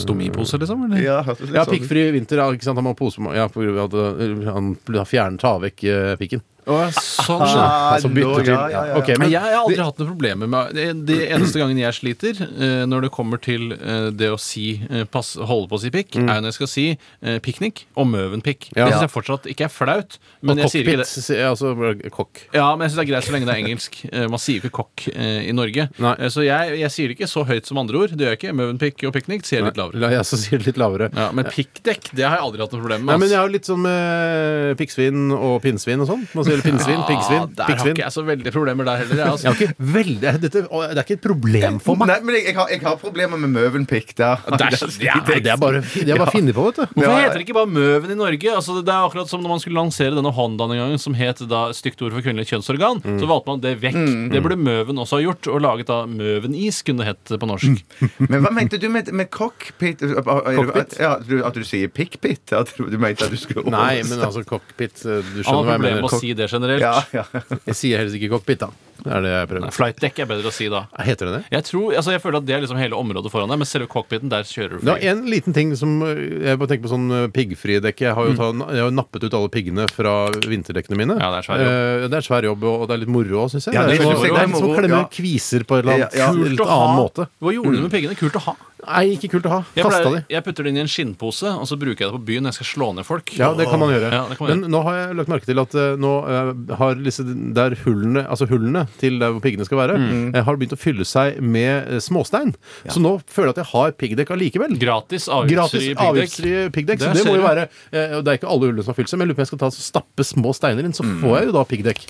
Stomipose, 0.00 0.58
liksom? 0.58 0.84
Eller? 0.88 1.02
Ja, 1.04 1.18
Ja, 1.54 1.64
pikkfri 1.68 2.06
vinter, 2.14 2.40
ja, 2.40 2.46
ikke 2.54 2.64
sant? 2.66 2.78
Han 2.80 2.86
må 2.88 2.94
pose 2.98 3.20
på. 3.22 3.34
Ja, 3.36 3.46
på 3.52 3.62
grunn 3.62 3.78
av 3.78 3.92
at 3.92 4.18
uh, 4.18 4.48
han 4.54 4.72
har 4.96 5.08
fjernet, 5.08 5.40
ta 5.42 5.54
vekk 5.62 5.84
uh, 5.86 6.14
pikken. 6.20 6.42
Ja, 6.66 6.88
sånn. 6.96 7.42
Ah, 7.44 7.94
Altså 7.94 8.08
bytter 8.12 8.44
til. 8.46 8.52
ja, 8.54 8.62
ja, 8.72 8.82
ja. 8.90 8.96
Okay, 9.00 9.16
Men 9.20 9.30
jeg 9.32 9.40
har 9.44 9.56
aldri 9.58 9.82
hatt 9.84 9.98
noe 10.00 10.08
problemer 10.08 10.48
med 10.50 10.72
det, 10.76 10.86
det 11.08 11.18
eneste 11.34 11.60
gangen 11.60 11.78
jeg 11.80 11.96
sliter 11.96 12.40
eh, 12.46 12.84
når 12.88 13.06
det 13.06 13.10
kommer 13.14 13.40
til 13.42 13.74
eh, 13.76 14.08
det 14.16 14.30
å 14.32 14.38
si 14.40 14.80
eh, 14.88 15.04
pass, 15.04 15.34
holde 15.36 15.68
på 15.70 15.78
å 15.78 15.82
si 15.84 15.90
pikk, 15.94 16.16
er 16.22 16.40
når 16.40 16.50
jeg 16.52 16.56
skal 16.58 16.70
si 16.72 16.86
eh, 16.94 17.38
piknik 17.44 17.84
og 18.00 18.08
Møvenpikk. 18.12 18.70
Mm. 18.72 18.78
Ja. 18.80 18.86
Det 18.88 18.94
syns 18.96 19.06
jeg 19.06 19.12
fortsatt 19.14 19.48
ikke 19.52 19.66
er 19.68 19.72
flaut. 19.74 20.18
Men 20.40 20.56
og 20.58 20.64
jeg 20.64 20.72
sier 20.74 20.88
ikke 20.94 21.04
det. 21.04 21.40
altså 21.50 21.74
kokk. 22.16 22.42
Ja, 22.56 22.70
men 22.76 22.86
jeg 22.86 22.94
syns 22.94 23.00
det 23.00 23.04
er 23.06 23.10
greit 23.12 23.28
så 23.28 23.34
lenge 23.36 23.48
det 23.50 23.54
er 23.56 23.62
engelsk. 23.64 24.00
Eh, 24.10 24.26
Man 24.34 24.40
sier 24.42 24.58
jo 24.60 24.64
ikke 24.64 24.74
kokk 24.80 25.06
eh, 25.14 25.42
i 25.50 25.52
Norge. 25.56 25.88
Nei. 26.00 26.14
Så 26.32 26.44
jeg, 26.46 26.78
jeg 26.80 26.90
sier 26.96 27.12
det 27.12 27.18
ikke 27.18 27.30
så 27.30 27.44
høyt 27.48 27.68
som 27.68 27.80
andre 27.82 28.00
ord. 28.04 28.14
Det 28.16 28.24
gjør 28.26 28.34
jeg 28.34 28.40
ikke. 28.42 28.54
Møvenpikk 28.62 29.04
og 29.10 29.14
piknik 29.18 29.44
sier 29.46 29.60
jeg 29.60 29.68
litt 29.68 29.78
lavere. 29.80 30.00
La 30.02 30.10
jeg 30.16 30.26
så 30.28 30.40
sier 30.40 30.58
det 30.62 30.70
litt 30.72 30.80
lavere. 30.80 31.10
Ja, 31.14 31.28
men 31.36 31.48
pikkdekk 31.52 32.10
det 32.16 32.24
har 32.26 32.38
jeg 32.38 32.46
aldri 32.48 32.64
hatt 32.64 32.72
noe 32.74 32.82
problem 32.84 33.04
med. 33.04 33.12
Nei, 33.12 33.20
men 33.24 33.32
jeg 33.32 33.38
har 33.40 33.48
jo 33.48 33.54
litt 33.54 33.68
sånn 33.68 33.82
med 33.84 34.74
piggsvin 34.80 35.24
og 35.36 35.56
pinnsvin 35.64 36.02
og 36.04 36.08
sånn. 36.10 36.24
Man 36.34 36.46
sier 36.46 36.53
pinnsvin, 36.62 37.00
Ja, 37.00 37.06
piggsvin, 37.08 37.54
der 37.56 37.64
har 37.64 37.88
ikke 37.88 38.02
jeg 38.04 38.12
så 38.14 38.22
veldig 38.24 38.52
problemer 38.54 38.84
der 38.84 38.96
heller. 39.02 39.14
Jeg, 39.16 39.24
Jeg 39.24 39.32
altså. 39.32 39.46
har 39.46 39.54
ikke 39.54 39.74
veldig 39.78 40.20
dette, 40.20 40.50
Det 40.50 40.68
er 40.70 41.02
ikke 41.02 41.16
et 41.18 41.24
problem 41.24 41.80
for 41.80 41.96
meg. 41.96 42.08
Nei, 42.08 42.20
men 42.20 42.34
jeg, 42.36 42.44
jeg, 42.46 42.54
har, 42.56 42.68
jeg 42.70 42.80
har 42.84 42.96
problemer 42.96 43.36
med. 43.38 43.54
Der- 43.54 44.76
Ja, 45.04 45.14
det 45.24 45.46
er 45.46 45.56
bare, 45.56 45.80
det 45.80 46.08
er 46.08 46.16
bare 46.18 46.30
funnet 46.30 46.54
på, 46.54 46.64
vet 46.68 46.76
du. 46.76 46.86
Hvorfor 46.94 47.18
heter 47.18 47.38
det 47.38 47.44
ikke 47.48 47.54
bare 47.56 47.66
Møven 47.70 48.10
i 48.10 48.14
Norge? 48.14 48.48
Altså, 48.54 48.78
det 48.84 48.92
er 48.92 49.08
akkurat 49.08 49.28
som 49.28 49.42
når 49.42 49.48
man 49.54 49.60
skulle 49.60 49.78
lansere 49.80 50.14
denne 50.14 50.32
Hondaen 50.32 50.72
en 50.74 50.78
gang, 50.82 50.98
som 51.00 51.14
het 51.14 51.42
da 51.48 51.72
stygt 51.72 52.02
ord 52.02 52.12
for 52.12 52.20
kvinnelig 52.24 52.46
kjønnsorgan. 52.52 53.00
Mm. 53.04 53.18
Så 53.20 53.26
valgte 53.30 53.48
man 53.50 53.60
det 53.64 53.74
vekk. 53.82 53.98
Det 54.32 54.42
burde 54.44 54.56
Møven 54.60 54.98
også 55.00 55.18
ha 55.18 55.22
gjort, 55.24 55.48
og 55.48 55.60
laget 55.64 55.86
da 55.90 56.04
Møvenis, 56.06 56.82
kunne 56.84 57.02
det 57.04 57.10
hett 57.12 57.34
på 57.40 57.46
norsk. 57.48 57.82
Men 58.28 58.42
hva 58.44 58.52
mente 58.54 58.78
du 58.80 58.88
med, 58.92 59.10
med 59.12 59.30
cockpit? 59.30 60.00
Cockpit? 60.00 60.98
Ja, 61.00 61.14
at, 61.18 61.26
du, 61.28 61.38
at 61.44 61.54
du 61.54 61.64
sier 61.66 61.88
pickpit? 61.88 62.52
At 62.52 62.72
du, 62.76 62.86
du 62.90 62.98
mente 63.00 63.24
at 63.26 63.30
du 63.32 63.36
skulle 63.40 63.64
Nei, 63.70 64.02
men 64.06 64.20
altså 64.24 64.44
cockpit 64.46 65.04
eh, 65.06 65.22
Du 65.34 65.42
skjønner 65.42 65.64
hva 65.64 65.76
jeg 65.76 65.82
med 65.84 65.94
mener. 65.96 66.08
å 66.08 66.20
si 66.20 66.32
det 66.44 66.50
generelt. 66.52 66.84
Ja, 66.84 67.02
ja. 67.22 67.44
Jeg 67.72 67.78
sier 67.80 68.02
helst 68.04 68.18
ikke 68.20 68.34
cockpit, 68.36 68.62
da. 68.66 68.70
Det 69.04 69.10
er 69.10 69.24
det 69.24 69.30
jeg 69.32 69.48
prøver. 69.50 69.72
Flightdekk 69.74 70.20
er 70.22 70.28
bedre 70.30 70.48
å 70.48 70.54
si 70.54 70.68
da. 70.70 70.84
Heter 71.02 71.28
det 71.28 71.32
det? 71.34 71.40
Jeg, 71.52 71.64
tror, 71.66 71.88
altså 71.98 72.12
jeg 72.14 72.22
føler 72.22 72.38
at 72.38 72.46
det 72.46 72.54
er 72.56 72.62
liksom 72.62 72.78
hele 72.78 72.96
området 72.96 73.32
foran 73.32 73.50
deg, 73.50 73.58
men 73.60 73.68
selve 73.68 73.88
cockpiten, 73.90 74.30
der 74.32 74.46
kjører 74.48 74.78
du 74.78 74.84
Det 74.86 74.92
var 74.92 75.02
en 75.10 75.24
liten 75.28 75.56
ting 75.56 75.72
som 75.76 75.96
øh, 76.06 76.20
Jeg 76.46 76.60
bare 76.60 76.70
tenker 76.70 76.86
på 76.86 76.92
sånn 76.94 77.08
øh, 77.10 77.24
piggfrie 77.34 77.82
dekk. 77.84 78.04
Jeg 78.06 78.16
har 78.16 78.30
jo 78.30 78.36
ta, 78.38 78.48
jeg 78.70 78.86
har 78.86 78.94
nappet 78.94 79.26
ut 79.26 79.36
alle 79.36 79.50
piggene 79.52 79.88
fra 79.92 80.14
vinterdekkene 80.46 81.00
mine. 81.00 81.18
Ja, 81.20 81.32
det 81.34 81.42
er 81.42 81.48
svær 81.48 81.64
jobb. 81.64 81.74
Eh, 81.74 82.06
det 82.14 82.20
er 82.20 82.28
svær 82.30 82.48
jobb, 82.48 82.64
og 82.70 82.86
det 82.88 82.96
er 82.96 83.02
litt 83.02 83.12
moro 83.18 83.42
òg, 83.44 83.52
syns 83.52 83.68
jeg. 83.68 83.76
Ja, 83.76 83.82
det, 83.84 83.98
det 83.98 83.98
er 83.98 84.04
synes 84.04 84.14
som- 84.14 84.24
jeg 84.24 84.34
det 84.34 84.40
er 84.40 84.78
er 84.78 84.88
litt 84.88 84.94
ja. 84.94 85.02
kviser 85.18 85.66
på 85.68 85.80
en 85.80 85.84
eller 85.84 86.04
Ja, 86.04 86.08
ja. 86.14 86.30
annen 86.30 86.44
Kult 86.44 86.54
litt 86.54 86.64
å 86.64 86.70
ha. 86.70 86.78
annen 86.84 87.02
måte. 87.02 87.28
Hva 87.42 87.56
gjorde 87.58 87.74
du 87.74 87.82
med 87.84 87.92
piggene? 87.98 88.18
Kult 88.22 88.38
å 88.40 88.44
ha. 88.46 88.56
Nei, 88.86 89.04
ikke 89.16 89.30
kult 89.32 89.46
å 89.46 89.52
ha. 89.52 89.58
Jeg, 89.74 89.84
Kasta 89.84 90.00
pleier, 90.04 90.24
de. 90.28 90.34
jeg 90.34 90.44
putter 90.44 90.64
det 90.66 90.70
inn 90.74 90.78
i 90.78 90.82
en 90.84 90.90
skinnpose, 90.90 91.48
og 91.58 91.66
så 91.70 91.78
bruker 91.80 92.04
jeg 92.04 92.10
det 92.12 92.16
på 92.18 92.24
byen 92.28 92.42
når 92.46 92.52
jeg 92.54 92.58
skal 92.60 92.68
slå 92.70 92.88
ned 92.98 93.06
folk. 93.08 93.32
Ja, 93.38 93.52
det 93.56 93.66
kan 93.70 93.80
man 93.80 93.90
gjøre. 93.94 94.10
Ja, 94.12 94.22
det 94.30 94.36
kan 94.38 94.48
man 94.48 94.60
Men 94.64 94.70
nå 94.74 94.82
har 94.86 94.94
jeg 95.00 95.16
lagt 95.20 95.28
merke 95.32 95.48
til 95.48 95.58
at 95.62 95.74
eh, 95.74 95.96
nå 96.00 96.12
eh, 96.28 96.76
har 96.80 96.94
disse 97.00 97.24
der 97.26 97.76
hullene, 97.84 98.26
altså 98.28 98.46
hullene 98.50 98.84
til 99.00 99.18
der 99.22 99.32
hvor 99.34 99.40
piggene 99.44 99.64
skal 99.68 99.78
være, 99.82 99.98
Mm. 100.04 100.34
eh, 100.34 100.42
har 100.44 100.56
begynt 100.60 100.74
å 100.74 100.80
fylle 100.80 101.04
seg 101.06 101.40
med 101.40 101.88
eh, 101.94 102.00
småstein. 102.02 102.54
Så 102.90 103.00
nå 103.00 103.16
føler 103.30 103.50
jeg 103.52 103.56
at 103.58 103.62
jeg 103.64 103.70
har 103.72 103.92
piggdekk 104.00 104.30
allikevel. 104.34 104.74
Gratis 104.78 105.26
Gratis 105.26 105.28
avgiftsfri 105.30 105.88
piggdekk. 105.94 106.08
avgiftsfrie 106.08 106.64
piggdekk. 106.74 106.98
Så 107.00 107.06
Der 107.12 107.14
det 107.14 107.24
må 107.26 107.34
jo 107.36 107.42
du. 107.42 107.46
være 107.48 107.68
eh, 107.92 108.16
og 108.18 108.24
Det 108.24 108.32
er 108.34 108.38
ikke 108.40 108.50
alle 108.50 108.68
hullene 108.68 108.84
som 108.84 108.92
har 108.94 108.98
fylt 109.00 109.08
seg, 109.12 109.18
men 109.18 109.26
jeg 109.28 109.32
lurer 109.32 109.38
på 109.38 109.40
om 109.40 109.46
jeg 109.46 109.52
skal 109.54 109.62
ta 109.64 109.70
og 109.70 109.78
stappe 109.78 110.24
små 110.26 110.54
steiner 110.54 110.84
inn, 110.84 110.92
så 110.92 111.04
Mm. 111.04 111.20
får 111.22 111.34
jeg 111.38 111.46
jo 111.46 111.52
da 111.52 111.64
piggdekk. 111.64 112.00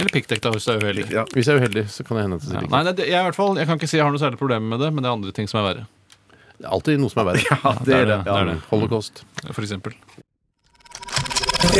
Eller 0.00 0.10
piggdekk, 0.14 0.40
da, 0.42 0.50
hvis 0.54 0.64
du 0.66 0.72
er 0.72 0.80
uheldig. 0.84 1.06
Ja. 1.12 1.24
Hvis 1.34 1.46
jeg 1.46 1.56
er 1.56 1.60
uheldig, 1.64 1.84
så 1.92 2.04
kan 2.06 2.16
jeg 2.16 2.24
hende 2.26 2.36
at 2.36 2.42
det 2.42 2.50
sier 2.50 2.68
Nei, 2.70 2.82
nei, 2.84 2.92
det, 2.92 3.06
jeg, 3.08 3.20
i 3.20 3.24
hvert 3.28 3.34
fall, 3.36 3.56
jeg 3.56 3.66
kan 3.66 3.78
ikke 3.78 3.88
si 3.88 3.96
jeg 3.96 4.04
har 4.04 4.12
noe 4.14 4.18
særlig 4.22 4.38
problem 4.40 4.68
med 4.68 4.80
det, 4.80 4.92
men 4.92 5.02
det 5.02 5.08
er 5.10 5.16
andre 5.16 5.32
ting 5.32 5.46
som 5.48 5.60
er 5.60 5.66
verre. 5.74 5.86
Det 6.60 6.66
er 6.68 6.72
alltid 6.76 6.98
noe 7.00 7.08
som 7.08 7.22
er 7.22 7.30
verre. 7.30 7.44
Ja, 7.64 7.70
det 7.86 7.94
er 7.96 8.04
det. 8.10 8.16
det 8.26 8.32
er 8.36 8.48
det. 8.50 8.56
Holocaust. 8.68 9.22
For 9.48 9.64
eksempel. 9.64 9.94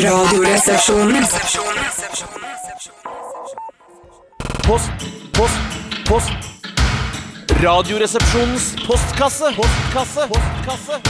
Radioresepsjonen. 0.01 1.27
Post, 4.65 5.05
post, 5.37 5.77
post. 6.09 6.33
Radioresepsjonens 7.61 8.71
postkasse. 8.87 9.53
Postkasse. 9.61 10.29
Postkasse. 10.33 11.01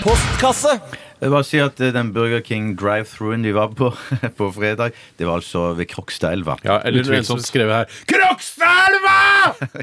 Postkasse. 0.00 0.74
Jeg 1.20 1.32
bare 1.34 1.44
si 1.44 1.58
at 1.60 1.80
eh, 1.84 1.92
den 1.94 2.12
Burger 2.16 2.40
King 2.44 2.72
drive-throughen 2.80 3.44
vi 3.44 3.52
var 3.56 3.72
på 3.76 3.90
på 4.40 4.50
fredag, 4.56 4.94
det 5.20 5.26
var 5.28 5.40
altså 5.40 5.70
ved 5.76 5.88
Krokstadelva. 5.90 6.56
Ja, 6.64 6.78
eller 6.88 7.04
en 7.18 7.26
som 7.28 7.40
skrev 7.44 7.68
her 7.72 7.90
Krokstadelva! 8.10 9.18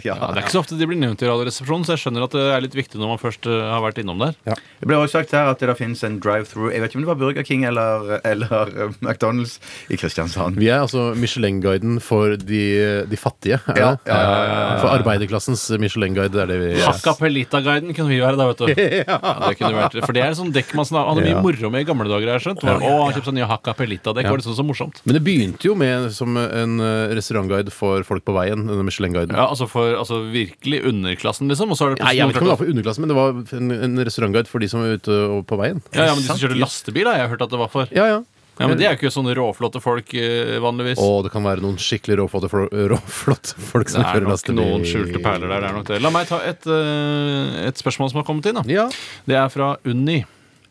Ja. 0.05 0.13
Ja, 0.17 0.27
det 0.31 0.37
er 0.37 0.43
ikke 0.45 0.53
så 0.53 0.59
ofte 0.61 0.77
de 0.77 0.85
blir 0.89 0.99
nevnt 0.99 1.21
i 1.23 1.27
Radioresepsjonen, 1.27 1.83
så 1.87 1.95
jeg 1.95 2.01
skjønner 2.03 2.23
at 2.27 2.33
det 2.35 2.43
er 2.53 2.61
litt 2.63 2.75
viktig 2.77 2.99
når 3.01 3.09
man 3.15 3.19
først 3.21 3.47
eh, 3.49 3.63
har 3.71 3.81
vært 3.83 3.99
innom 4.01 4.19
der. 4.21 4.35
Det 4.45 4.87
ble 4.89 4.97
også 4.99 5.17
sagt 5.19 5.33
her 5.35 5.49
at 5.51 5.61
det 5.63 5.73
finnes 5.79 6.01
en 6.05 6.19
drive-through 6.23 6.71
Jeg 6.73 6.83
vet 6.83 6.91
ikke 6.93 6.99
om 6.99 7.05
det 7.05 7.09
var 7.09 7.19
Burger 7.21 7.45
King 7.47 7.65
eller, 7.67 8.17
eller 8.27 8.71
eh, 8.85 8.97
McDonald's 9.05 9.57
i 9.93 9.97
Kristiansand. 9.99 10.59
Vi 10.61 10.69
er 10.69 10.83
altså 10.85 11.09
Michelin-guiden 11.17 11.97
for 12.03 12.35
de, 12.37 12.61
de 13.09 13.19
fattige. 13.19 13.59
Ja, 13.73 13.95
ja, 13.97 13.97
ja, 14.05 14.17
ja, 14.21 14.45
ja. 14.53 14.77
For 14.83 14.93
arbeiderklassens 14.93 15.65
Michelin-guide. 15.81 16.33
Det 16.37 16.43
er 16.45 16.51
det 16.53 16.59
vi 16.61 16.71
Hakka 16.85 17.15
Pelita-guiden 17.19 17.95
kunne 17.97 18.13
vi 18.13 18.21
være 18.23 18.37
da, 18.39 18.49
vet 18.51 18.61
du. 18.63 18.73
Ja, 19.07 19.17
det 19.47 19.55
kunne 19.59 19.73
vært. 19.81 19.97
For 20.05 20.15
det 20.15 20.23
er 20.23 20.33
sånn 20.37 20.47
sånt 20.47 20.57
dekk 20.57 20.73
man 20.77 20.87
snak- 20.87 21.07
hadde 21.11 21.26
mye 21.27 21.35
Ja. 21.35 21.41
moro 21.45 21.69
med 21.75 21.83
i 21.83 21.87
gamle 21.91 22.07
dager. 22.09 22.31
jeg 22.33 22.45
skjønt. 22.47 22.63
Å, 22.63 22.77
han 22.79 23.13
kjøpte 23.13 23.29
sånn 23.29 23.37
nye 23.37 23.49
Hakka 23.51 23.75
Pelita-dekk. 23.77 24.29
Var 24.31 24.37
det 24.41 24.47
sånn 24.47 24.57
så 24.57 24.65
morsomt? 24.65 25.01
Men 25.05 25.17
det 25.19 25.23
begynte 25.27 25.67
jo 25.69 25.75
med 25.75 26.09
som 26.15 26.37
en 26.37 26.79
eh, 26.79 27.13
restaurantguide 27.19 27.71
for 27.75 28.01
folk 28.07 28.23
på 28.25 28.33
veien. 28.37 28.65
Denne 28.67 28.87
Michelin-guiden. 28.87 29.35
Ja, 29.35 29.47
altså 29.51 29.67
for 29.69 29.93
altså 29.99 30.23
virkelig 30.31 30.81
underklassen, 30.87 31.47
liksom. 31.51 31.71
Og 31.71 31.77
så 31.77 31.91
er 31.91 31.95
det 31.95 32.03
Nei, 32.07 32.15
jeg 32.17 32.27
vet 32.31 32.35
ikke 32.39 32.45
om 32.47 32.49
det 32.49 32.55
var 32.55 32.63
for 32.63 32.71
underklassen, 32.73 33.05
men 33.05 33.11
det 33.13 33.19
var 33.19 33.59
en, 33.59 33.71
en 33.91 34.05
restaurantguide 34.07 34.47
for 34.47 34.59
de 34.63 34.71
som 34.71 34.81
var 34.81 34.97
ute 34.97 35.19
og 35.37 35.45
på 35.49 35.59
veien. 35.59 35.83
ja, 35.93 36.07
ja, 36.09 36.15
men 36.15 36.23
de 36.23 36.31
som 36.31 36.39
kjørte 36.39 36.57
lastebil, 36.61 37.05
har 37.11 37.19
jeg 37.25 37.29
hørt 37.35 37.41
at 37.45 37.53
det 37.53 37.59
var 37.59 37.69
for. 37.73 37.87
Ja, 37.91 38.07
ja. 38.15 38.23
Ja, 38.57 38.65
Men 38.65 38.79
det 38.79 38.87
er 38.87 38.95
jo 38.95 38.97
ikke 38.97 39.11
sånne 39.13 39.35
råflotte 39.37 39.77
folk 39.83 40.15
eh, 40.17 40.55
vanligvis. 40.57 40.97
Å, 40.97 41.21
det 41.21 41.29
kan 41.29 41.43
være 41.45 41.61
noen 41.61 41.75
skikkelig 41.77 42.15
råflotte, 42.23 42.49
råflotte 42.93 43.53
folk 43.69 43.91
Det 43.93 44.01
er 44.01 44.25
nok 44.25 44.49
noen 44.57 44.81
skjulte 44.87 45.21
perler 45.21 45.51
der. 45.51 45.61
det 45.61 45.69
er 45.69 45.75
nok 45.77 45.85
det. 45.91 45.99
La 46.01 46.09
meg 46.09 46.25
ta 46.25 46.39
et, 46.41 46.65
eh, 46.65 47.67
et 47.67 47.77
spørsmål 47.77 48.09
som 48.09 48.17
har 48.23 48.25
kommet 48.25 48.49
inn. 48.49 48.57
da 48.57 48.63
Ja. 48.65 48.87
Det 49.29 49.37
er 49.37 49.53
fra 49.53 49.75
Unni. 49.85 50.23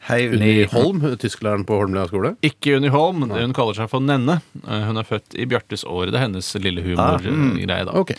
Hei, 0.06 0.28
Unni. 0.30 0.50
Holm, 0.70 1.00
tysklæreren 1.18 1.64
på 1.66 1.80
Holmlia 1.80 2.04
skole. 2.06 2.36
Ikke 2.46 2.76
Unni 2.76 2.92
Holm. 2.94 3.24
Hun 3.26 3.54
kaller 3.56 3.74
seg 3.74 3.88
for 3.90 4.04
Nenne. 4.04 4.36
Eh, 4.62 4.84
Hun 4.86 5.00
er 5.00 5.06
født 5.08 5.34
i 5.34 5.46
Bjartes 5.50 5.82
år. 5.82 6.12
Det 6.12 6.20
er 6.20 6.22
hennes 6.28 6.50
lille 6.62 6.84
humorgreie. 6.84 7.88
da. 7.88 7.90
Okay. 7.98 8.14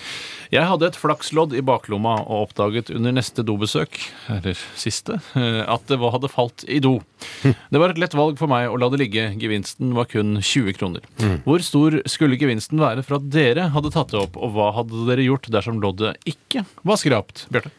Jeg 0.51 0.67
hadde 0.67 0.89
et 0.89 0.99
flakslodd 0.99 1.55
i 1.55 1.63
baklomma 1.63 2.17
og 2.25 2.49
oppdaget 2.49 2.91
under 2.91 3.15
neste 3.15 3.39
dobesøk, 3.47 3.95
eller 4.35 4.59
siste, 4.75 5.21
eh, 5.39 5.61
at 5.63 5.87
det 5.87 6.01
hadde 6.03 6.27
falt 6.33 6.67
i 6.67 6.81
do. 6.83 6.97
Det 7.71 7.79
var 7.79 7.95
et 7.95 8.03
lett 8.03 8.13
valg 8.19 8.35
for 8.37 8.51
meg 8.51 8.67
å 8.67 8.75
la 8.79 8.91
det 8.91 8.99
ligge. 9.05 9.29
Gevinsten 9.39 9.95
var 9.95 10.11
kun 10.11 10.41
20 10.43 10.75
kroner. 10.75 11.07
Hvor 11.47 11.63
stor 11.63 12.01
skulle 12.07 12.35
gevinsten 12.39 12.83
være 12.83 13.03
for 13.07 13.21
at 13.21 13.31
dere 13.31 13.69
hadde 13.71 13.95
tatt 13.95 14.11
det 14.11 14.19
opp, 14.27 14.35
og 14.35 14.51
hva 14.59 14.73
hadde 14.75 15.07
dere 15.07 15.23
gjort 15.23 15.47
dersom 15.55 15.79
loddet 15.79 16.19
ikke 16.27 16.67
var 16.83 16.99
skrapt? 16.99 17.47
Bjarte? 17.47 17.71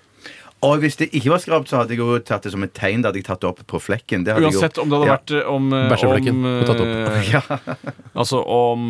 Og 0.66 0.80
hvis 0.82 0.96
det 0.98 1.06
ikke 1.14 1.30
var 1.30 1.38
skrapt, 1.38 1.68
så 1.70 1.76
hadde 1.78 1.94
jeg 1.94 2.00
jo 2.02 2.18
tatt 2.26 2.42
det 2.42 2.50
som 2.50 2.62
et 2.66 2.72
tegn. 2.74 3.02
Da 3.04 3.12
hadde 3.12 3.20
jeg 3.20 3.28
tatt 3.28 3.40
det 3.44 3.46
opp 3.52 3.60
på 3.70 3.78
flekken. 3.78 4.24
Det 4.26 4.34
hadde 4.34 4.48
jeg 4.48 4.56
Uansett 4.58 4.78
om 4.82 4.88
det 4.90 4.98
hadde 4.98 5.06
Ja. 5.06 5.16
vært 5.18 5.30
eh, 5.38 5.50
om 5.54 5.68
eh, 5.72 5.84
Bæsjeflekken 5.92 6.34
om, 6.34 6.46
og 6.58 6.66
tatt 6.66 6.80
opp. 6.82 6.88
eh, 6.88 7.28
Ja. 7.34 7.42
Altså 8.18 8.40
om 8.42 8.88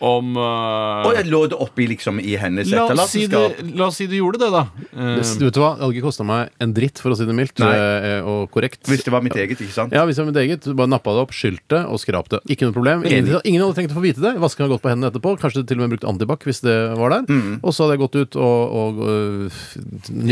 Om 0.00 0.30
Og 0.40 1.12
jeg 1.14 1.26
lå 1.28 1.42
det 1.52 1.58
oppi 1.60 1.86
liksom 1.90 2.18
i 2.24 2.32
hennes 2.40 2.70
la, 2.72 2.86
oss 2.88 3.12
si 3.12 3.26
det, 3.30 3.42
la 3.76 3.86
oss 3.90 3.98
si 4.00 4.06
du 4.10 4.16
gjorde 4.16 4.40
det, 4.40 4.48
da. 4.50 4.62
Det- 4.90 5.28
Vet 5.44 5.54
du 5.54 5.60
hva? 5.60 5.74
Det 5.76 5.84
hadde 5.84 5.94
ikke 5.94 6.06
kosta 6.08 6.24
meg 6.26 6.50
en 6.58 6.72
dritt, 6.74 6.98
for 6.98 7.12
å 7.12 7.16
si 7.18 7.26
det 7.28 7.34
mildt 7.36 7.60
Nei. 7.60 8.20
og 8.24 8.50
korrekt. 8.50 8.82
Hvis 8.88 9.04
det 9.04 9.12
var 9.12 9.20
mitt 9.22 9.36
eget, 9.36 9.60
ikke 9.60 9.72
sant? 9.76 9.92
Ja, 9.92 10.02
hvis 10.08 10.16
det 10.16 10.24
var 10.24 10.32
mitt 10.32 10.40
eget, 10.42 10.66
bare 10.74 10.88
nappa 10.90 11.12
det 11.14 11.22
opp, 11.26 11.30
skylte 11.36 11.84
og 11.86 12.00
skrapte. 12.00 12.40
Ikke 12.48 12.66
noe 12.66 12.72
problem. 12.74 13.04
Ingen, 13.04 13.38
ingen 13.44 13.62
hadde 13.62 13.76
trengt 13.76 13.92
å 13.92 13.98
få 14.00 14.04
vite 14.08 14.24
det. 14.24 14.34
Vaska 14.40 14.66
godt 14.66 14.82
på 14.82 14.88
hendene 14.90 15.12
etterpå. 15.12 15.36
Kanskje 15.38 15.62
til 15.68 15.78
og 15.78 15.84
med 15.86 15.94
brukt 15.94 16.08
antibac 16.08 16.42
hvis 16.48 16.62
det 16.64 16.76
var 16.98 17.10
der. 17.14 17.28
Mm. 17.28 17.60
Og 17.62 17.70
så 17.76 17.84
hadde 17.86 17.98
jeg 17.98 18.02
gått 18.06 18.16
ut 18.24 18.40
og, 18.40 18.74
og, 18.80 19.04
øh, 19.04 19.60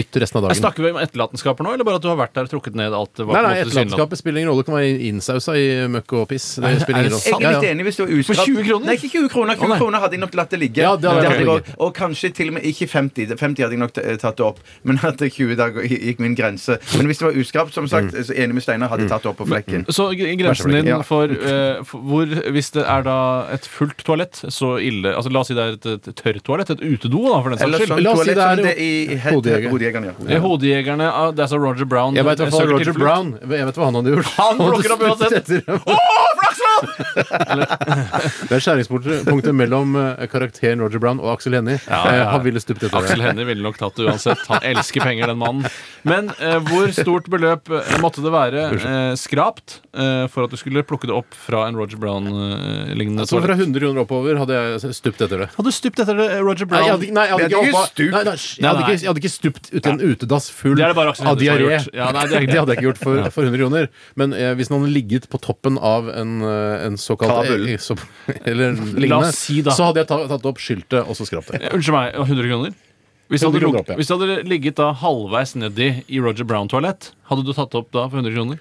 nytt 0.08 0.22
resten 0.22 0.38
av 0.38 0.42
dagen. 0.42 0.54
jeg 0.54 0.62
snakker 0.62 0.82
vi 0.84 0.90
om 0.92 0.98
etterlatenskaper 1.02 1.64
nå, 1.64 1.72
eller 1.74 1.84
bare 1.84 1.98
at 1.98 2.02
du 2.04 2.08
har 2.08 2.16
vært 2.18 2.34
der 2.34 2.48
og 2.48 2.50
trukket 2.52 2.74
ned 2.78 2.92
alt 2.94 3.12
det 3.18 3.26
var? 3.26 3.36
Nei, 3.36 3.42
nei, 3.48 3.60
etterlatenskapet 3.62 4.18
spiller 4.20 4.40
ingen 4.40 4.50
rolle. 4.52 4.62
Det 4.62 4.68
kan 4.68 4.76
være 4.78 5.08
innsausa 5.08 5.54
i 5.58 5.66
møkk 5.92 6.14
og 6.18 6.28
piss. 6.28 6.46
Det 6.56 6.64
Er- 6.64 6.80
spiller 6.80 6.98
er 6.98 7.04
ingen 7.04 7.12
det 7.12 7.18
rolle. 7.18 7.40
Jeg 7.40 7.48
er 7.48 7.60
litt 7.60 7.70
enig 7.70 7.84
hvis 7.88 7.96
det 7.98 8.04
var 8.06 8.12
uskrapt. 8.18 8.48
20 8.48 8.64
kroner? 8.68 8.86
Nei, 8.86 8.94
ikke 8.96 9.10
20 9.12 9.28
kroner. 9.28 9.54
20 9.58 9.78
kroner 9.78 9.98
hadde 9.98 10.12
jeg 10.16 10.20
nok 10.20 10.34
latt 10.34 10.50
det 10.50 10.60
ligge. 10.60 10.76
Ja, 10.82 10.96
det 10.96 11.10
hadde 11.10 11.22
Det 11.28 11.38
jeg 11.38 11.46
også- 11.46 11.74
og 11.78 11.94
kanskje 11.94 12.34
til 12.34 12.48
og 12.48 12.54
med 12.54 12.62
ikke 12.62 12.88
50. 12.88 13.36
50 13.38 13.62
hadde 13.62 13.72
jeg 13.76 13.78
nok 13.78 13.92
tatt 13.92 14.36
det 14.36 14.46
opp. 14.46 14.58
Men 14.84 14.98
at 15.08 15.16
det 15.18 15.32
20 15.32 15.56
dager 15.56 15.82
gikk 15.82 16.18
min 16.20 16.34
grense. 16.34 16.78
Men 16.96 17.06
hvis 17.06 17.18
det 17.18 17.26
var 17.28 17.34
uskrapt, 17.36 17.74
som 17.74 17.88
sagt, 17.88 18.12
så 18.12 18.32
enig 18.34 18.54
med 18.54 18.62
Steinar, 18.62 18.88
hadde 18.88 19.02
jeg 19.04 19.10
tatt 19.10 19.22
det 19.22 19.30
opp 19.30 19.38
på 19.38 19.46
flekken. 19.48 19.84
Så 19.92 20.10
grensen 20.16 20.70
din 20.72 21.02
for, 21.02 21.24
uh, 21.28 21.84
for 21.84 21.98
hvor 21.98 22.26
Hvis 22.28 22.70
det 22.72 22.84
er 22.86 23.02
da 23.02 23.46
et 23.52 23.64
fullt 23.66 24.04
toalett, 24.04 24.32
så 24.48 24.78
ille 24.80 25.14
altså 25.14 25.30
La 25.32 25.40
oss 25.40 25.48
si 25.48 25.54
det 25.54 25.62
er 25.62 25.72
et, 25.76 25.86
et 26.08 26.14
tørrtoalett, 26.16 26.70
et 26.70 26.80
utedo, 26.80 27.28
da, 27.28 27.42
for 27.42 27.50
den 27.50 27.58
saks 27.58 27.88
sånn 27.88 27.98
skyld. 27.98 28.02
La 28.04 28.12
oss 28.12 28.24
si 28.24 28.34
det 28.34 28.38
er 28.38 28.56
som 28.56 29.97
Hodejegeren, 30.04 30.30
ja. 30.30 30.36
Eh, 30.36 30.42
Hodejegerne 30.42 31.08
ah, 31.10 31.30
Det 31.32 31.42
er 31.44 31.50
så 31.50 31.58
Roger 31.58 31.84
Brown 31.84 32.16
Jeg 32.16 32.24
vet, 32.24 32.38
søker 32.38 32.72
Roger. 32.72 32.92
Brown. 32.92 33.32
Jeg 33.40 33.66
vet 33.66 33.78
hva 33.78 33.84
han 33.88 33.98
hadde 33.98 34.14
gjort. 34.14 34.30
Han 34.38 34.56
plukker 34.62 34.94
opp 34.94 35.02
uansett. 35.08 35.48
Det 38.48 38.56
er 38.56 38.62
skjæringspunktet 38.62 39.54
mellom 39.56 39.96
eh, 39.98 40.24
karakteren 40.30 40.82
Roger 40.84 41.02
Brown 41.02 41.20
og 41.22 41.32
Aksel 41.36 41.56
Hennie. 41.58 41.78
Ja, 41.86 42.00
ja, 42.04 42.14
ja. 42.14 42.22
Eh, 42.22 42.32
Han 42.34 42.44
ville 42.46 42.62
stupt 42.62 42.84
etter 42.86 42.98
Aksel. 43.00 43.22
Hennie 43.24 43.46
ville 43.48 43.64
nok 43.64 43.78
tatt 43.80 43.98
det 43.98 44.08
uansett. 44.08 44.44
Han 44.50 44.64
elsker 44.72 45.04
penger, 45.04 45.32
den 45.32 45.40
mannen. 45.40 45.68
Men 46.08 46.30
eh, 46.38 46.58
hvor 46.68 46.92
stort 46.96 47.28
beløp 47.32 47.70
eh, 47.72 47.94
måtte 48.02 48.24
det 48.24 48.32
være 48.34 48.66
eh, 48.78 49.12
skrapt 49.20 49.80
eh, 49.94 50.24
for 50.32 50.46
at 50.46 50.54
du 50.54 50.58
skulle 50.60 50.84
plukke 50.86 51.10
det 51.10 51.16
opp 51.16 51.36
fra 51.36 51.66
en 51.68 51.78
Roger 51.78 52.00
Brown-lignende 52.00 53.26
Så 53.28 53.42
fra 53.44 53.56
100 53.58 53.82
kroner 53.82 54.04
oppover 54.04 54.38
hadde 54.40 54.58
jeg 54.58 54.94
stupt 54.96 55.24
etter 55.26 55.44
det. 55.44 55.50
Hadde 55.56 55.72
du 55.72 55.76
stupt 55.76 56.02
etter 56.04 56.18
det, 56.18 56.28
Roger 56.44 56.68
Brown? 56.68 56.78
nei, 56.78 56.88
jeg 56.88 56.94
hadde 56.94 57.08
ikke 57.08 57.18
jeg 57.18 57.32
hadde 57.34 57.48
ikke 57.48 57.64
hoppa 57.64 57.86
stupt. 57.86 58.12
nei, 58.14 58.24
nei, 58.24 58.36
jeg, 58.38 58.68
hadde 58.68 58.84
ikke, 58.84 58.98
jeg 58.98 59.10
hadde 59.10 59.22
ikke 59.24 59.34
stupt 59.34 59.70
uten 59.74 59.94
en 59.94 60.14
utedass 60.14 60.50
full 60.54 60.76
Det 60.78 60.88
det 60.94 61.06
av 61.28 61.40
diaré. 61.40 61.80
Ja, 61.94 62.10
det 62.14 62.26
det 62.48 62.58
hadde 62.58 62.74
jeg 62.74 62.80
ikke 62.80 62.88
gjort 62.88 63.02
for, 63.02 63.30
for 63.34 63.48
100 63.48 63.60
kroner. 63.62 63.88
Men 64.18 64.34
eh, 64.36 64.52
hvis 64.58 64.70
den 64.70 64.78
hadde 64.78 64.92
ligget 64.94 65.28
på 65.32 65.40
toppen 65.42 65.78
av 65.78 66.08
en, 66.12 66.38
eh, 66.44 66.67
en 66.86 66.96
såkalt 67.00 67.32
Kabel. 67.32 67.68
E 67.68 67.76
så, 67.82 67.96
Eller 68.44 68.72
lignende, 68.76 69.28
oss 69.32 69.38
si 69.46 69.60
da. 69.62 69.70
så 69.76 69.88
hadde 69.90 70.02
jeg 70.04 70.10
ta, 70.10 70.20
tatt 70.34 70.46
opp 70.52 70.58
skiltet 70.62 71.02
og 71.08 71.16
så 71.18 71.26
skrapt 71.28 71.52
det. 71.54 71.62
Eh, 71.64 71.74
Unnskyld 71.76 71.96
meg, 71.96 72.14
100 72.14 72.48
kroner? 72.52 72.74
Hvis 73.28 73.42
det 73.42 73.48
100 73.48 73.52
hadde, 73.52 73.60
kroner 73.66 73.80
opp, 73.84 73.92
ja. 73.92 74.16
hadde 74.16 74.48
ligget 74.48 74.78
da 74.80 74.92
halvveis 75.02 75.54
nedi 75.60 75.90
i 76.08 76.20
Roger 76.24 76.46
Brown-toalett, 76.48 77.10
hadde 77.28 77.44
du 77.44 77.52
tatt 77.52 77.74
opp 77.76 77.90
da 77.92 78.06
for 78.08 78.22
100 78.22 78.32
kroner? 78.36 78.58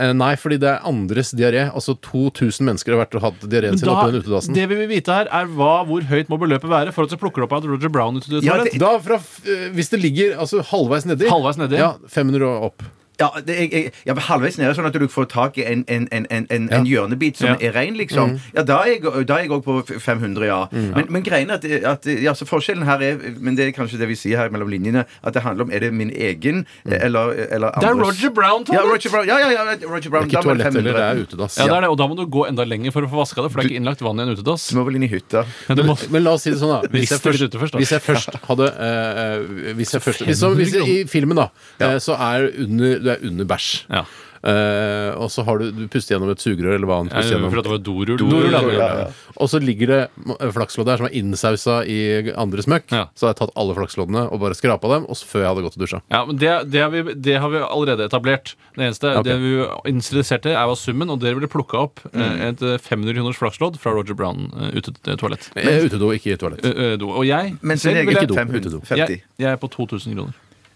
Eh, 0.00 0.12
nei, 0.16 0.30
fordi 0.40 0.56
det 0.62 0.68
er 0.70 0.84
andres 0.88 1.32
diaré. 1.36 1.64
Altså 1.76 1.92
2000 2.00 2.64
mennesker 2.64 2.94
har 2.94 3.02
vært 3.02 3.16
og 3.18 3.24
hatt 3.26 3.42
diareen 3.50 3.76
sin 3.76 3.90
oppi 3.90 4.12
den 4.14 4.22
utedassen. 4.22 4.54
det 4.56 4.64
vi 4.70 4.78
vil 4.78 4.88
vite 4.88 5.12
her, 5.12 5.28
er 5.28 5.50
hva, 5.50 5.82
hvor 5.84 6.06
høyt 6.08 6.30
må 6.32 6.38
beløpet 6.40 6.70
være 6.70 6.94
for 6.96 7.04
at 7.04 7.10
du 7.12 7.18
plukker 7.20 7.44
opp 7.44 7.52
av 7.52 7.64
et 7.64 7.68
Roger 7.68 7.90
Ja, 7.90 7.92
Brown-toalett? 7.98 8.70
det- 8.72 8.80
Da 8.80 8.94
fra, 9.04 9.18
f- 9.20 9.42
eh, 9.44 9.68
hvis 9.76 9.90
det 9.90 10.00
ligger 10.00 10.38
altså, 10.38 10.62
halvveis 10.70 11.04
nedi 11.10 11.28
Halvveis 11.28 11.58
nedi? 11.60 11.76
Ja, 11.76 11.96
500 12.08 12.46
og 12.48 12.64
opp. 12.70 12.82
Ja, 13.20 13.28
det, 13.44 13.56
jeg, 13.60 13.70
jeg, 13.72 13.92
ja, 14.08 14.14
halvveis 14.30 14.56
nede, 14.58 14.72
sånn 14.78 14.86
at 14.88 14.96
du 14.96 15.06
får 15.12 15.26
tak 15.32 15.58
i 15.60 15.64
en, 15.68 15.84
en, 15.92 16.06
en, 16.10 16.26
en, 16.30 16.46
en, 16.50 16.68
en 16.72 16.86
hjørnebit 16.88 17.36
som 17.40 17.50
Ja. 17.52 17.56
er 17.60 17.74
rein, 17.76 17.94
liksom. 17.98 18.38
Ja, 18.56 18.62
da 18.64 18.80
er 18.86 18.94
jeg, 18.96 19.50
også 19.50 19.60
på 19.66 20.00
500, 20.00 20.46
ja. 20.48 20.60
Men, 20.72 21.06
men 21.12 21.22
greien 21.26 21.50
er 21.52 21.60
at, 21.60 21.64
at 21.92 22.08
ja, 22.22 22.32
så 22.34 22.46
forskjellen 22.48 22.86
her 22.88 23.02
er 23.04 23.18
Men 23.40 23.56
det 23.58 23.66
er 23.68 23.72
kanskje 23.76 23.98
det 24.00 24.08
vi 24.10 24.16
sier 24.18 24.40
her 24.40 24.50
mellom 24.54 24.70
linjene, 24.72 25.04
at 25.22 25.34
det 25.36 25.42
handler 25.44 25.68
om 25.68 25.70
er 25.74 25.84
det 25.84 25.92
min 25.94 26.10
egen 26.10 26.64
eller, 26.84 27.34
eller 27.50 27.74
Det 27.80 27.88
er. 27.90 27.94
Roger 28.00 28.30
Brown-toalett! 28.34 28.80
Ja, 28.80 28.86
Roger 28.88 29.10
Brown. 29.14 29.26
Ja, 29.28 29.38
ja, 29.42 29.50
ja, 29.52 29.64
Roger 29.84 30.10
Brown. 30.10 30.28
Det 30.28 30.34
er 30.34 30.40
ikke 30.40 30.42
toalett 30.48 30.74
eller 30.80 30.96
det 30.96 31.04
er 31.04 31.20
utedass. 31.26 31.58
Ja, 31.60 31.66
det 31.70 31.76
er 31.76 31.84
det, 31.86 31.90
og 31.92 31.98
da 32.00 32.06
må 32.10 32.16
du 32.18 32.24
gå 32.30 32.46
enda 32.48 32.64
lenger 32.64 32.94
for 32.94 33.04
å 33.06 33.10
få 33.12 33.20
vaska 33.20 33.44
det, 33.44 33.50
for 33.52 33.60
det 33.60 33.66
er 33.66 33.70
ikke 33.74 33.80
innlagt 33.82 34.02
vann 34.06 34.20
i 34.22 34.24
en 34.24 34.32
utedass. 34.34 34.68
Du 34.72 34.78
må 34.80 34.84
vel 34.88 34.96
inn 35.00 35.06
i 35.06 35.10
hytta. 35.12 35.44
Men 35.68 35.80
du 35.80 35.84
må, 35.90 35.96
Men 36.10 36.24
la 36.24 36.32
oss 36.38 36.46
si 36.46 36.54
det 36.54 36.60
sånn, 36.62 36.72
da. 36.72 36.88
Hvis 36.94 37.12
jeg 37.12 37.20
først, 37.22 37.46
først, 37.60 37.74
da. 37.76 37.82
hvis 37.82 37.92
jeg 37.94 38.02
først 38.04 38.38
hadde 38.48 38.68
eh, 38.88 39.74
Hvis 39.78 39.94
jeg 39.96 40.02
først 40.04 40.24
hvis, 40.26 40.38
så, 40.40 40.50
hvis 40.56 40.74
jeg, 40.74 40.86
I 40.88 41.04
filmen, 41.10 41.36
da, 41.38 41.48
eh, 41.84 41.96
så 42.02 42.16
er 42.16 42.48
under, 42.64 43.09
du 43.10 43.16
er 43.18 43.30
under 43.30 43.44
bæsj. 43.54 43.70
ja. 43.90 44.04
Eh, 44.40 45.10
og 45.20 45.28
så 45.28 45.42
har 45.44 45.58
du, 45.60 45.66
du 45.76 45.82
puster 45.92 46.14
gjennom 46.14 46.30
et 46.32 46.40
sugerør, 46.40 46.72
eller 46.78 46.88
hva 46.88 46.96
han 47.02 47.10
puster 47.12 47.26
For 47.28 47.34
gjennom. 47.34 47.58
at 47.60 47.66
det 47.66 47.72
var 47.74 47.80
dorull. 47.84 48.16
Dorull, 48.16 48.54
ja. 48.54 48.60
ja, 48.72 48.86
ja. 49.02 49.34
Og 49.36 49.50
så 49.52 49.58
ligger 49.60 49.90
det 49.90 49.98
eh, 50.40 50.52
flakslodd 50.56 50.88
der 50.88 50.96
som 50.96 51.08
er 51.10 51.16
innsausa 51.20 51.74
i 51.84 51.98
andres 52.40 52.64
møkk. 52.72 52.86
Ja. 52.88 53.02
Så 53.12 53.26
har 53.28 53.34
jeg 53.34 53.40
tatt 53.42 53.52
alle 53.60 53.76
flaksloddene 53.76 54.22
og 54.32 54.40
bare 54.40 54.56
skrapa 54.56 54.88
dem, 54.94 55.04
og 55.12 55.18
så 55.20 55.28
før 55.28 55.44
jeg 55.44 55.50
hadde 55.50 55.66
gått 55.66 55.76
og 55.76 55.84
dusja. 55.84 56.00
Ja, 56.08 56.22
men 56.24 56.40
det, 56.40 56.54
det, 56.72 56.80
har 56.80 56.88
vi, 56.94 57.02
det 57.28 57.36
har 57.44 57.52
vi 57.52 57.60
allerede 57.68 58.08
etablert. 58.08 58.54
Det 58.80 58.86
eneste 58.88 59.12
okay. 59.12 59.28
det 59.28 59.36
vi 59.44 59.52
interesserte 59.92 60.56
er 60.56 60.64
var 60.72 60.80
summen, 60.86 61.12
og 61.12 61.20
dere 61.20 61.36
ville 61.36 61.50
plukka 61.52 61.84
opp 61.84 62.00
Mm. 62.10 62.22
eh, 62.24 62.48
et 62.48 62.62
eh, 62.64 62.78
500 62.80 63.12
kroners 63.20 63.36
flakslodd 63.38 63.76
fra 63.78 63.92
Roger 63.92 64.16
Brown 64.16 64.48
uh, 64.56 64.70
ute-toalett. 64.72 65.50
Eh, 65.54 65.84
Utedo, 65.84 66.08
ikke 66.16 66.32
i 66.32 66.38
toalett. 66.40 66.64
og 66.64 67.26
jeg 67.28 67.58
Men 67.60 67.76
sin 67.76 67.92
selv 67.92 68.08
ville- 68.08 68.24
Ikke 68.24 68.32
do, 68.32 68.40
500. 68.40 68.56
utedo. 68.64 68.80
50. 68.88 68.96
jeg, 68.96 69.22
jeg 69.38 69.52
er 69.52 69.60
på 69.60 69.68
2000 69.68 70.16
kroner. 70.16 70.32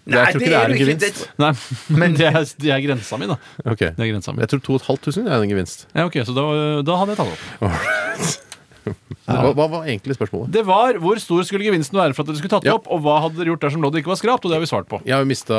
Nei, 0.06 0.18
Jeg 0.20 0.34
tror 0.34 0.42
ikke 0.42 0.50
det 0.52 0.58
er 0.60 0.70
en 0.74 0.80
gevinst. 0.82 1.00
det- 1.00 1.28
Nei, 1.40 1.52
men 2.00 2.14
det 2.20 2.26
er, 2.28 2.44
det 2.60 2.70
er 2.76 2.80
grensa 2.84 3.16
mi, 3.18 3.26
da. 3.30 3.38
Okay. 3.64 3.90
Det 3.96 4.04
er 4.04 4.10
grensa 4.12 4.32
mi. 4.36 4.42
Jeg 4.44 4.50
tror 4.52 4.60
2500 4.68 5.32
er 5.32 5.42
en 5.46 5.52
gevinst. 5.54 5.86
Ja, 5.94 6.04
ok, 6.10 6.18
Så 6.28 6.34
da, 6.36 6.82
da 6.84 6.96
hadde 7.00 7.14
jeg 7.14 7.22
tatt 7.22 7.32
opp. 7.32 8.40
Hva, 9.24 9.54
hva 9.56 9.64
var 9.72 9.86
egentlig 9.88 10.12
spørsmålet? 10.18 10.50
Det 10.52 10.60
var 10.68 10.98
hvor 11.00 11.16
stor 11.22 11.40
skulle 11.48 11.64
gevinsten 11.64 11.96
være 11.96 12.12
for 12.12 12.20
at 12.20 12.28
dere 12.28 12.36
skulle 12.42 12.52
tatt 12.52 12.66
det 12.66 12.68
Ja. 12.68 12.74
opp, 12.76 12.90
og 12.92 13.00
hva 13.00 13.14
hadde 13.24 13.38
dere 13.40 13.48
gjort 13.54 13.62
dersom 13.64 13.80
loddet 13.80 14.02
ikke 14.02 14.12
var 14.12 14.18
skrapt? 14.20 14.44
Og 14.44 14.52
det 14.52 14.58
har 14.58 14.60
vi 14.60 14.68
svart 14.68 14.88
på. 14.90 14.98
Jeg 15.08 15.14
har 15.16 15.22
jo 15.24 15.30
mista 15.30 15.56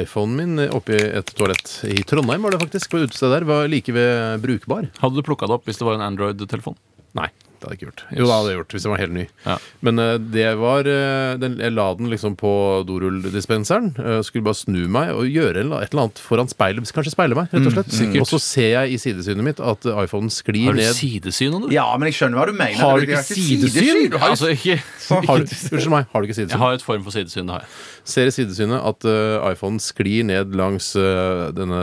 iPhonen 0.00 0.36
min 0.40 0.70
oppi 0.72 0.96
et 0.96 1.28
toalett 1.36 1.74
i 1.84 2.00
Trondheim, 2.08 2.40
var 2.48 2.56
det 2.56 2.62
faktisk. 2.64 2.88
På 2.94 3.02
utestedet 3.04 3.34
der. 3.42 3.44
Var 3.44 3.68
like 3.68 3.92
ved 3.92 4.40
brukbar. 4.40 4.88
Hadde 5.02 5.20
du 5.20 5.26
plukka 5.28 5.44
det 5.50 5.58
opp 5.58 5.68
hvis 5.68 5.76
det 5.76 5.84
var 5.84 5.98
en 6.00 6.06
Android-telefon? 6.08 6.78
Nei, 7.20 7.28
det 7.60 7.68
hadde 7.68 7.74
jeg 7.74 7.80
ikke 7.80 7.88
gjort. 7.90 8.04
Jo, 8.10 8.26
det 8.26 8.34
hadde 8.36 8.50
jeg 8.52 8.58
gjort 8.60 8.74
hvis 8.76 8.86
den 8.86 8.92
var 8.94 9.02
helt 9.02 9.16
ny. 9.16 9.24
Ja. 9.46 9.56
Men 9.88 10.02
uh, 10.02 10.12
det 10.36 10.46
var 10.60 10.90
uh, 10.90 11.32
den, 11.42 11.58
Jeg 11.62 11.74
la 11.76 11.86
den 11.98 12.10
liksom 12.12 12.36
på 12.40 12.52
dorulldispenseren. 12.88 13.90
Uh, 13.98 14.20
skulle 14.26 14.46
bare 14.46 14.58
snu 14.58 14.82
meg 14.92 15.12
og 15.14 15.26
gjøre 15.30 15.64
en- 15.64 15.74
et 15.80 15.90
eller 15.90 16.06
annet 16.06 16.22
foran 16.22 16.50
speilet. 16.50 16.92
Kanskje 16.96 17.14
speile 17.14 17.38
meg, 17.38 17.50
rett 17.52 17.66
og 17.70 17.74
slett. 17.74 17.96
Mm, 17.96 18.20
og 18.22 18.30
så 18.30 18.40
ser 18.42 18.70
jeg 18.74 18.94
i 18.96 19.00
sidesynet 19.02 19.46
mitt 19.46 19.60
at 19.60 19.88
iPhonen 20.06 20.32
sklir 20.32 20.70
Har 20.70 20.78
du 20.78 20.82
ned. 20.84 20.94
sidesyn 20.96 21.52
nå, 21.54 21.66
du? 21.66 21.74
Ja, 21.74 21.88
men 21.96 22.10
jeg 22.10 22.18
skjønner 22.20 22.40
hva 22.40 22.46
du 22.50 22.54
mener. 22.56 22.78
Har 22.80 23.00
du 23.00 23.06
ikke 23.08 23.24
sidesyn? 23.26 24.10
Du 24.12 24.18
har 24.22 24.34
Altså, 24.36 24.52
ikke 24.52 24.78
Har 25.28 25.38
unnskyld 25.40 25.90
meg, 25.92 26.08
har 26.12 26.22
du 26.22 26.26
ikke 26.28 26.40
Jeg 26.42 26.58
har 26.58 26.74
et 26.74 26.82
form 26.82 27.04
for 27.06 27.14
sidesyn, 27.14 27.46
det 27.46 27.54
har 27.56 27.64
jeg. 27.64 27.70
Ser 28.06 28.30
i 28.30 28.34
sidesynet 28.34 28.78
at 28.86 29.06
uh, 29.08 29.46
iPhonen 29.50 29.80
sklir 29.82 30.26
ned 30.26 30.54
langs 30.58 30.92
uh, 30.98 31.48
denne 31.54 31.80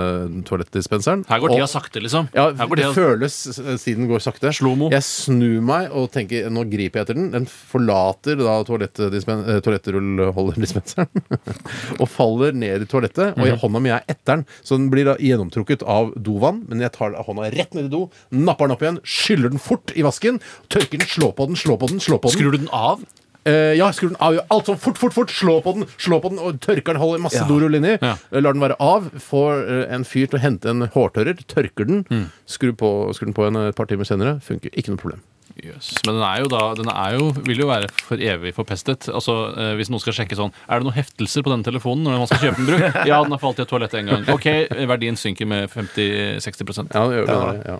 toalettdispenseren. 0.48 1.25
Her 1.27 1.42
går 1.44 1.56
tida 1.56 1.68
sakte, 1.72 2.03
liksom. 2.03 2.30
Ja, 2.36 2.50
det 2.51 2.92
føles 2.96 3.36
siden 3.84 4.08
går 4.12 4.24
sakte. 4.24 4.51
Slomo. 4.56 4.89
Jeg 4.94 5.03
snur 5.08 5.62
meg 5.67 5.93
og 5.96 6.12
tenker 6.13 6.50
nå 6.53 6.65
griper 6.72 7.00
jeg 7.00 7.08
etter 7.08 7.17
den. 7.17 7.32
Den 7.34 7.48
forlater 7.48 8.39
da 8.39 8.60
eh, 8.62 9.60
toalettrullholderdispenseren 9.65 11.10
og 12.01 12.08
faller 12.12 12.55
ned 12.58 12.86
i 12.86 12.89
toalettet. 12.89 13.38
Og 13.38 13.48
i 13.48 13.58
hånda 13.63 13.84
mi 13.84 13.93
er 13.93 14.05
etter 14.05 14.39
den, 14.39 14.46
så 14.62 14.79
den 14.79 14.89
blir 14.93 15.10
da 15.10 15.17
gjennomtrukket 15.22 15.86
av 15.88 16.13
dovann. 16.15 16.63
Men 16.70 16.84
jeg 16.84 16.96
tar 16.98 17.17
hånda 17.27 17.50
rett 17.55 17.75
ned 17.77 17.89
i 17.89 17.93
do, 17.93 18.05
napper 18.36 18.70
den 18.70 18.77
opp 18.77 18.86
igjen, 18.86 19.01
skyller 19.03 19.53
den 19.53 19.63
fort 19.63 19.93
i 19.98 20.05
vasken, 20.05 20.39
tørker 20.74 21.01
den, 21.01 21.10
slår 21.10 21.36
på 21.38 21.50
den, 21.50 21.60
slår 21.60 21.82
på 21.82 21.91
den, 21.91 22.03
slår 22.03 22.24
på 22.24 22.32
den. 22.32 22.39
Skrur 22.39 22.55
du 22.55 22.63
den 22.63 22.74
av? 22.74 23.03
Uh, 23.48 23.75
ja, 23.75 23.89
skru 23.91 24.08
den 24.08 24.20
av. 24.24 24.38
Alt 24.53 24.70
sånn 24.70 24.79
fort, 24.79 25.00
fort, 25.00 25.15
fort. 25.15 25.34
Slå 25.34 25.58
på 25.63 25.75
den, 25.75 25.88
slå 26.00 26.20
på 26.24 26.32
den, 26.32 26.39
og 26.39 26.62
tørker 26.63 26.96
den. 26.96 27.01
Holder 27.01 27.24
masse 27.25 27.43
dorull 27.50 27.75
inni. 27.79 27.98
Ja. 27.98 28.15
Eh, 28.32 28.39
Lar 28.39 28.55
den 28.55 28.63
være 28.63 28.79
av. 28.79 29.10
Får 29.25 29.65
uh, 29.67 29.84
en 29.91 30.08
fyr 30.08 30.29
til 30.32 30.39
å 30.39 30.43
hente 30.46 30.72
en 30.72 30.88
hårtørrer. 30.93 31.43
Tørker 31.51 31.89
den. 31.89 32.05
Mm. 32.08 32.25
Skru, 32.48 32.72
på, 32.79 32.93
skru, 33.15 33.27
den 33.27 33.38
på 33.38 33.48
en, 33.50 33.60
et 33.67 33.79
par 33.79 33.91
timer 33.91 34.08
senere. 34.08 34.38
Funker. 34.43 34.72
Ikke 34.72 34.96
noe 34.96 35.01
problem. 35.01 35.24
Jøss. 35.62 35.91
Men 36.07 36.15
den 36.17 36.24
er 36.25 36.39
jo 36.41 36.48
da 36.50 36.62
Den 36.79 36.88
er 36.89 37.13
jo, 37.19 37.27
vil 37.45 37.60
jo 37.62 37.67
være 37.69 37.89
for 37.93 38.17
evig 38.17 38.55
forpestet. 38.57 39.05
Altså, 39.13 39.36
eh, 39.53 39.74
Hvis 39.77 39.91
noen 39.93 40.01
skal 40.01 40.15
sjekke 40.17 40.33
sånn 40.39 40.50
Er 40.65 40.81
det 40.81 40.88
noen 40.88 40.95
heftelser 40.98 41.45
på 41.45 41.51
denne 41.53 41.67
telefonen 41.67 42.07
når 42.07 42.24
man 42.24 42.29
skal 42.31 42.41
kjøpe 42.48 42.57
den 42.63 42.69
brukt? 42.72 42.98
Ja, 43.12 43.19
den 43.22 43.36
har 43.36 43.41
falt 43.43 43.62
i 43.62 43.65
et 43.65 43.69
toalett 43.69 43.93
en 44.00 44.10
gang. 44.10 44.25
Ok, 44.33 44.48
verdien 44.89 45.19
synker 45.19 45.45
med 45.50 45.69
50-60 45.69 46.89
Ja, 46.89 47.05
det 47.05 47.19
gjør 47.19 47.29
det, 47.29 47.62
ja. 47.69 47.77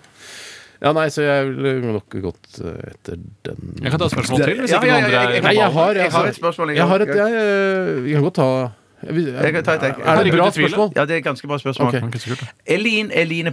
ja, 0.86 0.92
nei, 1.00 1.08
så 1.10 1.26
jeg 1.26 1.50
ville 1.56 1.94
nok 1.98 2.16
gått 2.28 2.60
eh, 2.62 2.78
etter 2.92 3.18
den 3.48 3.74
Jeg 3.82 3.90
kan 3.90 3.98
ta 4.04 4.06
et 4.06 4.16
spørsmål 4.16 4.44
til. 4.46 4.62
Hvis 4.62 4.74
Ja, 4.76 4.78
ikke 4.78 4.92
ja, 4.92 4.94
noen 4.94 5.02
ja, 5.02 5.08
andre 5.08 5.18
jeg- 5.18 5.42
er 5.42 5.46
Nei, 5.48 5.54
jeg 5.58 5.72
har, 5.80 5.98
Jeg 5.98 6.10
har 6.14 6.22
altså, 6.22 6.24
et 6.30 6.40
spørsmål, 6.40 6.74
jeg 6.78 6.88
har 6.94 7.06
et, 7.08 7.14
jeg, 7.18 7.36
jeg, 8.06 8.14
kan 8.20 8.26
godt 8.30 8.38
ta 8.38 8.48
jeg, 9.08 9.52
kan 9.54 9.64
ta 9.64 9.74
et, 9.74 9.82
jeg. 9.82 9.94
Er 10.04 10.22
det 10.22 10.26
et 10.32 10.36
bra 10.38 10.50
spørsmål? 10.50 10.92
Ja, 10.96 11.04
det 11.04 11.14
er 11.16 11.18
et 11.22 11.24
ganske 11.26 11.48
bra 11.50 11.58
spørsmål. 11.58 11.94
Ok. 11.94 12.44
Elin 12.66 13.10
Eline 13.12 13.52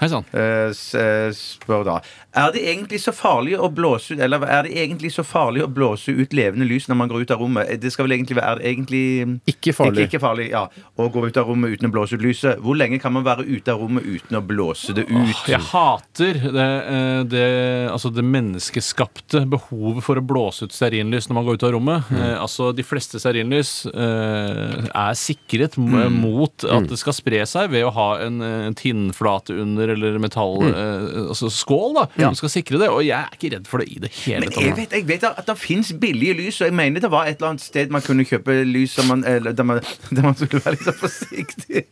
Hei 0.00 0.08
sann. 0.08 0.24
eh, 0.32 0.70
s- 0.70 0.94
eh, 0.94 1.30
spør 1.34 1.84
da 1.84 2.00
Er 2.34 2.50
det 2.52 2.62
egentlig 2.66 2.98
så 3.00 3.12
farlig 3.14 3.56
å 3.58 3.68
blåse 3.72 4.12
ut 4.14 4.20
Eller 4.20 4.42
er 4.44 4.62
det 4.66 4.72
egentlig 4.74 5.12
så 5.14 5.22
farlig 5.24 5.62
å 5.62 5.68
blåse 5.72 6.08
ut 6.10 6.32
levende 6.34 6.66
lys 6.66 6.88
når 6.88 6.96
man 6.96 7.08
går 7.08 7.22
ut 7.22 7.30
av 7.30 7.38
rommet? 7.40 7.80
Det 7.80 7.92
skal 7.92 8.06
vel 8.08 8.16
egentlig 8.18 8.36
være 8.36 8.50
Er 8.54 8.58
det 8.58 8.64
egentlig 8.72 9.40
Ikke 9.46 9.72
farlig. 9.74 10.06
Ikke, 10.08 10.16
ikke 10.18 10.20
farlig, 10.20 10.48
ja. 10.50 10.66
Å 10.98 11.08
gå 11.12 11.26
ut 11.26 11.36
av 11.36 11.46
rommet 11.48 11.70
uten 11.78 11.88
å 11.88 11.92
blåse 11.94 12.14
ut 12.14 12.22
lyset. 12.22 12.58
Hvor 12.60 12.76
lenge 12.76 13.00
kan 13.00 13.12
man 13.12 13.24
være 13.24 13.44
ute 13.46 13.68
av 13.72 13.80
rommet 13.80 14.04
uten 14.04 14.36
å 14.38 14.42
blåse 14.46 14.94
det 14.94 15.06
ut? 15.08 15.44
Jeg 15.48 15.60
hater 15.60 16.32
det, 16.54 16.68
eh, 16.94 17.22
det, 17.24 17.44
altså 17.90 18.10
det 18.14 18.24
menneskeskapte 18.24 19.44
behovet 19.50 20.02
for 20.04 20.16
å 20.20 20.24
blåse 20.26 20.64
ut 20.68 20.72
stearinlys 20.74 21.28
når 21.28 21.34
man 21.38 21.44
går 21.48 21.54
ut 21.58 21.66
av 21.68 21.72
rommet. 21.76 22.10
Eh, 22.14 22.34
altså 22.40 22.72
De 22.74 22.82
fleste 22.86 23.20
stearinlys 23.22 23.86
eh, 23.86 24.83
er 24.90 25.16
sikret 25.18 25.78
mm. 25.78 26.18
mot 26.18 26.66
at 26.66 26.88
det 26.90 26.98
skal 27.00 27.16
spre 27.16 27.42
seg 27.48 27.70
ved 27.72 27.86
å 27.86 27.92
ha 27.94 28.08
en, 28.24 28.40
en 28.44 28.76
tinnflate 28.78 29.56
under 29.60 29.94
eller 29.94 30.18
metall 30.22 30.62
eh, 30.68 31.20
altså 31.28 31.50
skål. 31.52 31.98
da 31.98 32.06
Du 32.32 32.40
skal 32.40 32.52
sikre 32.52 32.80
det, 32.82 32.90
og 32.92 33.02
jeg 33.06 33.18
er 33.18 33.36
ikke 33.36 33.52
redd 33.56 33.70
for 33.70 33.82
det 33.82 33.90
i 33.94 34.00
det 34.04 34.12
hele 34.22 34.48
Men 34.48 34.58
jeg 34.58 34.76
vet, 34.78 34.96
jeg 34.98 35.08
vet 35.08 35.28
at 35.30 35.44
det 35.48 35.58
fins 35.60 35.92
billige 36.00 36.38
lys, 36.38 36.60
og 36.60 36.70
jeg 36.70 36.78
mener 36.78 37.04
det 37.04 37.12
var 37.12 37.28
et 37.28 37.38
eller 37.38 37.54
annet 37.54 37.66
sted 37.66 37.92
man 37.94 38.04
kunne 38.04 38.26
kjøpe 38.28 38.62
lys 38.68 38.96
som 38.98 39.10
man, 39.10 39.24
eller, 39.28 39.56
der, 39.56 39.68
man, 39.68 39.82
der 40.14 40.26
man 40.26 40.38
skulle 40.38 40.62
være 40.64 40.78
litt 40.78 41.00
forsiktig. 41.00 41.86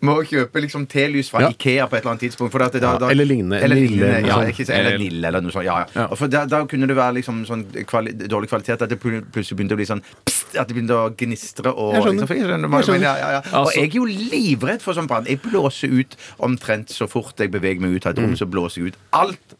Med 0.00 0.14
å 0.14 0.22
kjøpe 0.26 0.60
liksom 0.62 0.86
telys 0.86 1.30
fra 1.30 1.40
Ja. 1.42 1.48
Ikea 1.50 1.86
på 1.88 1.96
et 1.96 2.02
eller 2.04 2.12
annet 2.14 2.24
tidspunkt. 2.26 2.52
For 2.52 2.62
at 2.62 2.72
det, 2.72 2.82
da, 2.82 2.92
Ja, 2.92 2.98
da, 2.98 3.08
eller 3.10 3.24
lignende, 3.24 3.60
Eller 3.62 3.76
Nille, 3.76 3.88
lignende, 3.88 4.16
eller 4.18 4.28
ja, 4.28 4.52
ikke, 4.52 4.68
eller 4.72 4.98
Nille, 4.98 5.26
eller 5.28 5.40
noe 5.40 5.50
sånt. 5.54 5.64
Ja, 5.64 5.78
ja. 5.94 6.06
Og 6.10 6.18
For 6.18 6.26
da, 6.28 6.44
da 6.46 6.64
kunne 6.66 6.86
det 6.90 6.96
være 6.96 7.14
liksom 7.20 7.44
sånn 7.48 7.64
kvali 7.86 8.12
dårlig 8.28 8.48
kvalitet 8.52 8.82
at 8.82 8.88
det 8.92 9.00
pl- 9.00 9.22
plutselig 9.32 9.56
begynte 9.58 9.76
å 9.76 9.80
bli 9.80 9.88
sånn 9.88 10.02
pst, 10.26 10.38
At 10.60 10.68
det 10.68 10.76
begynte 10.76 10.92
å 10.98 11.10
gnistre 11.16 11.70
og 11.72 11.94
Jeg 11.94 12.02
skjønner. 12.02 12.12
liksom, 12.12 12.26
for 12.28 12.34
jeg 12.36 12.44
skjønner 12.44 12.68
hva 12.68 12.78
Jeg 12.82 12.84
skjønner. 12.84 13.00
mener, 13.00 13.16
ja, 13.16 13.16
ja, 13.16 13.30
ja. 13.32 13.38
Og 13.40 13.66
Altså- 13.66 13.76
jeg 13.80 13.88
er 13.88 13.96
jo 13.96 14.04
livredd 14.04 14.82
for 14.82 14.92
sånn 14.94 15.06
brann. 15.08 15.24
Jeg 15.26 15.40
blåser 15.42 15.88
ut 16.00 16.16
omtrent 16.40 16.88
så 16.92 17.08
fort 17.08 17.34
jeg 17.38 17.50
beveger 17.50 17.80
meg 17.80 17.94
ut 17.96 18.06
av 18.06 18.12
et 18.12 18.18
rom, 18.22 18.34
så 18.36 18.44
blåser 18.46 18.76
jeg 18.84 18.86
ut 18.92 18.96
alt 19.14 19.56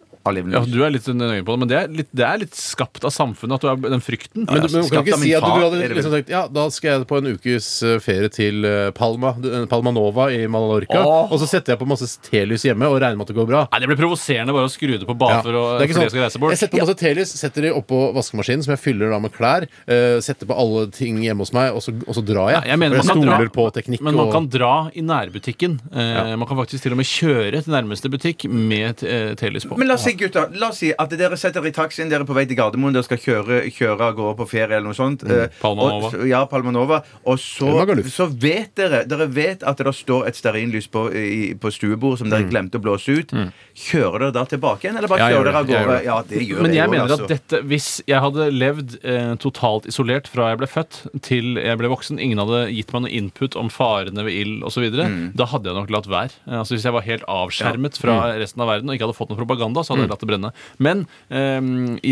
Ja. 0.53 0.61
Du 0.67 0.79
er 0.85 0.91
litt 0.95 1.07
nøye 1.07 1.43
på 1.45 1.53
det, 1.55 1.59
men 1.63 1.69
det 1.71 1.77
er 1.79 1.89
litt, 1.89 2.09
det 2.15 2.25
er 2.27 2.39
litt 2.43 2.55
skapt 2.55 3.05
av 3.05 3.11
samfunnet 3.15 3.59
at 3.59 3.61
du 3.65 3.69
er 3.73 3.91
den 3.97 4.01
frykten. 4.05 4.47
Men 4.47 4.63
du, 4.63 4.69
men 4.73 4.89
kan 4.89 5.03
ikke 5.05 5.19
si 5.23 5.33
at 5.35 5.43
du 5.43 5.51
hadde 5.65 5.89
liksom 5.95 6.13
tenkt 6.15 6.31
Ja, 6.33 6.45
da 6.49 6.67
skal 6.71 6.95
jeg 7.01 7.07
på 7.11 7.19
en 7.21 7.31
ukes 7.35 7.69
eh, 7.83 7.99
ferie 8.05 8.31
til 8.33 8.65
eh, 8.69 8.91
Palma 8.97 9.35
eh, 9.43 9.67
Palma 9.71 9.91
Nova 9.95 10.29
i 10.33 10.47
Mallorca. 10.47 11.03
Åh. 11.03 11.33
Og 11.33 11.41
så 11.43 11.49
setter 11.51 11.75
jeg 11.75 11.81
på 11.83 11.89
masse 11.91 12.09
telys 12.29 12.65
hjemme 12.69 12.87
og 12.89 13.01
regner 13.03 13.19
med 13.19 13.27
at 13.27 13.33
det 13.35 13.39
går 13.41 13.49
bra. 13.51 13.63
Nei, 13.73 13.81
Det 13.83 13.91
blir 13.93 14.01
provoserende 14.01 14.55
bare 14.55 14.69
å 14.71 14.73
skru 14.73 14.95
det 14.99 15.07
på 15.09 15.17
bare 15.19 15.41
Ja. 15.41 15.43
for 15.43 15.53
Det 15.81 15.89
for 15.91 16.01
sånn. 16.01 16.11
skal 16.15 16.25
reise 16.27 16.39
bort. 16.43 16.55
Jeg 16.55 16.63
setter 16.63 16.79
på 16.79 16.87
masse 16.87 16.99
telys, 17.03 17.35
setter 17.43 17.63
de 17.69 17.73
oppå 17.75 18.01
vaskemaskinen, 18.17 18.63
som 18.67 18.73
jeg 18.77 18.83
fyller 18.85 19.11
da 19.11 19.19
med 19.19 19.33
klær. 19.35 19.67
uh, 19.89 20.21
setter 20.23 20.47
på 20.47 20.55
alle 20.59 20.87
ting 20.95 21.19
hjemme 21.25 21.43
hos 21.43 21.53
meg, 21.53 21.73
og 21.75 21.83
så, 21.83 21.93
og 22.07 22.15
så 22.15 22.23
drar 22.25 22.51
jeg. 22.53 22.61
Nei, 22.63 22.69
jeg 22.73 22.79
mener 22.79 22.97
jeg 23.01 23.09
stoler 23.11 23.47
dra- 23.47 23.53
på 23.57 23.65
teknikk. 23.75 24.01
Men 24.05 24.15
man 24.17 24.27
og, 24.29 24.33
kan 24.35 24.49
dra 24.53 24.73
i 24.95 25.01
nærbutikken. 25.03 25.79
Eh, 25.93 26.37
Man 26.37 26.47
kan 26.49 26.57
faktisk 26.59 26.83
til 26.83 26.93
og 26.95 26.99
med 27.01 27.07
kjøre 27.09 27.63
til 27.65 27.73
nærmeste 27.73 28.09
butikk 28.13 28.47
med 28.51 29.03
eh, 29.07 29.35
telys 29.39 29.67
på. 29.69 29.77
Men 29.79 29.89
la 29.89 29.95
oss 29.95 30.05
si, 30.13 30.19
gutter, 30.21 30.49
la 30.61 30.69
oss 30.69 30.79
si 30.83 30.93
at 30.99 31.11
dere 31.19 31.37
setter 31.41 31.65
i 31.67 31.73
taxien, 31.75 32.09
dere 32.13 32.23
er 32.23 32.29
på 32.29 32.35
vei 32.37 32.45
til 32.47 32.57
Gardermoen, 32.59 32.93
dere 32.95 33.05
skal 33.07 33.19
kjøre, 33.19 33.63
kjøre 33.73 34.01
av 34.11 34.15
gårde 34.19 34.37
på 34.39 34.47
ferie 34.53 34.77
eller 34.77 34.89
noe 34.91 34.99
sånt. 34.99 35.25
Mm. 35.25 35.51
Palma 35.61 35.83
og- 35.83 36.13
Nova. 36.13 36.27
Ja, 36.29 36.45
Palma 36.47 36.71
Nova. 36.75 37.03
Og 37.27 37.39
så, 37.39 37.73
så 38.13 38.27
vet 38.31 38.75
dere 38.77 39.03
Dere 39.09 39.27
vet 39.29 39.63
at 39.65 39.77
det 39.83 39.93
står 39.95 40.27
et 40.29 40.35
stearinlys 40.39 40.87
på, 40.93 41.07
i, 41.13 41.55
på 41.59 41.71
stuebordet 41.73 42.19
som 42.23 42.31
dere 42.31 42.45
glemte 42.49 42.79
å 42.79 42.83
blåse 42.85 43.09
ut. 43.19 43.33
Kjører 43.75 44.19
dere 44.29 44.33
da 44.37 44.45
tilbake 44.45 44.85
igjen, 44.87 44.97
eller 44.99 45.09
bare 45.09 45.19
Ja, 45.25 45.29
kjører 45.37 45.45
dere 45.51 45.57
av. 45.63 45.69
Jeg 45.73 45.87
gårde? 45.87 46.05
Ja, 46.05 46.17
det 46.29 46.43
gjør 46.47 46.63
Men 46.63 46.73
jeg 46.73 46.83
jeg 46.83 46.91
mener 46.91 47.09
også. 47.17 47.23
at 47.25 47.29
dette, 47.33 47.63
hvis 47.69 47.89
jeg 48.07 48.21
hadde 48.21 48.47
levd 48.53 48.99
eh, 49.05 49.35
totalt 49.43 49.87
isolert 49.87 50.29
fra 50.29 50.51
jeg 50.53 50.59
ble 50.59 50.67
født 50.67 51.23
til 51.23 51.57
jeg 51.63 51.79
ble 51.79 51.89
voksen, 51.93 52.19
ingen 52.21 52.39
hadde 52.43 52.61
gitt 52.75 52.93
meg 52.93 53.03
noe 53.07 53.11
input 53.13 53.57
om 53.57 53.69
farene 53.73 54.25
ved 54.27 54.33
ild 54.35 54.63
osv., 54.69 54.83
videre 54.83 55.07
Mm. 55.09 55.33
da 55.37 55.45
hadde 55.47 55.71
jeg 55.71 55.75
nok 55.79 55.91
latt 55.91 56.07
være. 56.11 56.31
Eh, 56.49 56.59
Altså 56.63 56.75
Hvis 56.75 56.83
jeg 56.85 56.93
var 56.93 57.03
helt 57.03 57.23
avskjermet 57.29 57.99
fra 57.99 58.33
resten 58.39 58.61
av 58.63 58.69
verden 58.69 58.89
og 58.91 58.95
ikke 58.97 59.07
hadde 59.07 59.17
fått 59.19 59.31
noe 59.31 59.39
propaganda, 59.39 59.81
så 59.83 59.95
Mm. 59.95 60.01
hadde 60.02 60.02
jeg 60.05 60.11
latt 60.13 60.23
det 60.25 60.31
brenne. 60.33 60.51
Men 60.83 60.97
eh, 61.31 61.61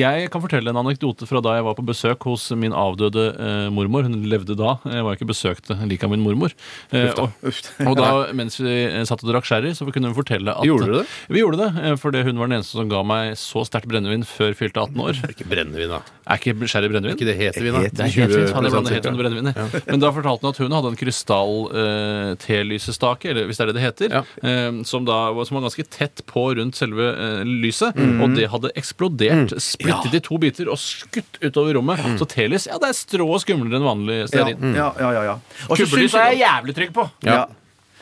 jeg 0.00 0.16
kan 0.32 0.40
fortelle 0.44 0.68
en 0.72 0.80
anekdote 0.82 1.24
fra 1.28 1.38
da 1.44 1.50
jeg 1.58 1.64
var 1.66 1.74
på 1.78 1.84
besøk 1.90 2.20
hos 2.28 2.42
min 2.56 2.72
avdøde 2.76 3.24
eh, 3.36 3.68
mormor. 3.74 4.02
Hun 4.08 4.16
levde 4.30 4.54
da. 4.58 4.70
Jeg 4.90 5.02
var 5.06 5.12
ikke 5.18 5.28
besøkt 5.30 5.66
like 5.90 6.04
av 6.06 6.10
min 6.14 6.24
mormor. 6.24 6.50
Eh, 6.92 7.10
og, 7.18 7.28
og 7.88 7.94
da, 7.98 8.08
mens 8.36 8.54
vi 8.60 8.74
eh, 8.86 9.04
satt 9.08 9.24
og 9.24 9.28
drakk 9.32 9.46
sherry, 9.48 9.70
så 9.76 9.82
kunne 9.90 10.08
hun 10.12 10.18
fortelle 10.18 10.50
at 10.54 10.64
Gjorde 10.66 10.86
dere 10.90 10.98
det? 11.02 11.06
Vi 11.34 11.38
gjorde 11.42 11.58
det, 11.66 11.70
fordi 12.02 12.18
hun 12.26 12.36
var 12.40 12.46
den 12.50 12.56
eneste 12.60 12.74
som 12.78 12.88
ga 12.90 13.00
meg 13.06 13.22
så 13.40 13.60
sterkt 13.66 13.88
brennevin 13.90 14.24
før 14.28 14.52
fylte 14.58 14.78
18 14.86 15.04
år. 15.06 15.14
Ikke 15.34 15.46
brennevin, 15.50 15.90
da. 15.96 16.00
Er 16.30 16.36
ikke 16.38 16.68
sherry 16.70 16.86
brennevin? 16.92 17.14
Er 17.16 17.18
Ikke 17.18 17.26
det 17.26 17.38
heter 17.40 17.62
vin, 17.64 17.74
da. 17.74 17.78
Det 17.90 18.04
er 18.04 18.08
hetevin. 18.14 18.36
fint. 18.36 18.50
Faen, 18.54 18.64
jeg 18.68 18.72
blander 18.76 18.92
helt 18.94 19.06
cirka. 19.08 19.18
brennevin. 19.18 19.48
jeg. 19.50 19.56
Men 19.88 19.98
da 20.04 20.08
fortalte 20.14 20.42
hun 20.46 20.52
at 20.54 20.60
hun 20.62 20.74
hadde 20.76 20.88
en 20.92 20.98
krystall-telysestake, 21.00 23.26
eller 23.32 23.44
hvis 23.48 23.58
det 23.58 23.64
er 23.64 23.68
det 23.70 23.76
det 23.80 23.84
heter, 23.86 24.08
Ja. 24.14 24.20
eh, 24.46 24.70
som, 24.86 25.02
da, 25.08 25.18
var- 25.34 25.46
som 25.48 25.54
var 25.58 25.64
ganske 25.68 25.84
tett 25.90 26.16
på 26.30 26.42
rundt 26.58 26.74
selve 26.78 27.04
eh, 27.16 27.42
lyset. 27.44 27.79
Mm. 27.96 28.18
Og 28.24 28.34
det 28.36 28.48
hadde 28.52 28.72
eksplodert, 28.78 29.54
splittet 29.62 30.18
i 30.18 30.22
to 30.24 30.40
biter 30.42 30.70
og 30.72 30.80
skutt 30.82 31.40
utover 31.42 31.78
rommet. 31.78 32.02
Mm. 32.04 32.18
Så 32.20 32.28
telys 32.30 32.68
ja, 32.70 32.78
det 32.82 32.92
er 32.92 32.98
strå 32.98 33.28
og 33.28 33.40
skumlere 33.42 33.80
enn 33.80 33.86
vanlig 33.86 34.20
ja, 34.22 34.28
stearin. 34.30 34.76
ja, 34.76 34.90
ja, 35.00 35.14
ja, 35.16 35.24
ja. 35.32 35.38
Og 35.68 35.80
så 35.80 35.88
syns 35.90 36.18
jeg 36.18 36.36
er 36.36 36.38
jævlig 36.44 36.76
trygg 36.76 36.94
på. 36.96 37.08
ja. 37.28 37.46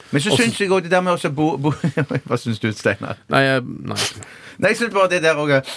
Men 0.09 0.23
så 0.25 0.37
syns 0.39 0.57
jeg 0.57 0.73
òg 0.73 0.87
det 0.87 0.93
der 0.93 1.03
med 1.05 1.21
å 1.21 1.31
bo, 1.37 1.51
bo 1.61 1.75
Hva 2.29 2.39
syns 2.41 2.63
du, 2.63 2.71
Steinar? 2.73 3.19
Nei, 3.29 3.43
jeg, 3.45 3.65
nei. 3.91 3.99
Nei, 4.57 4.71
jeg 4.73 4.79
synes 4.81 4.95
bare 4.95 5.11
det 5.13 5.21
der 5.27 5.37
òg 5.37 5.59
at 5.59 5.69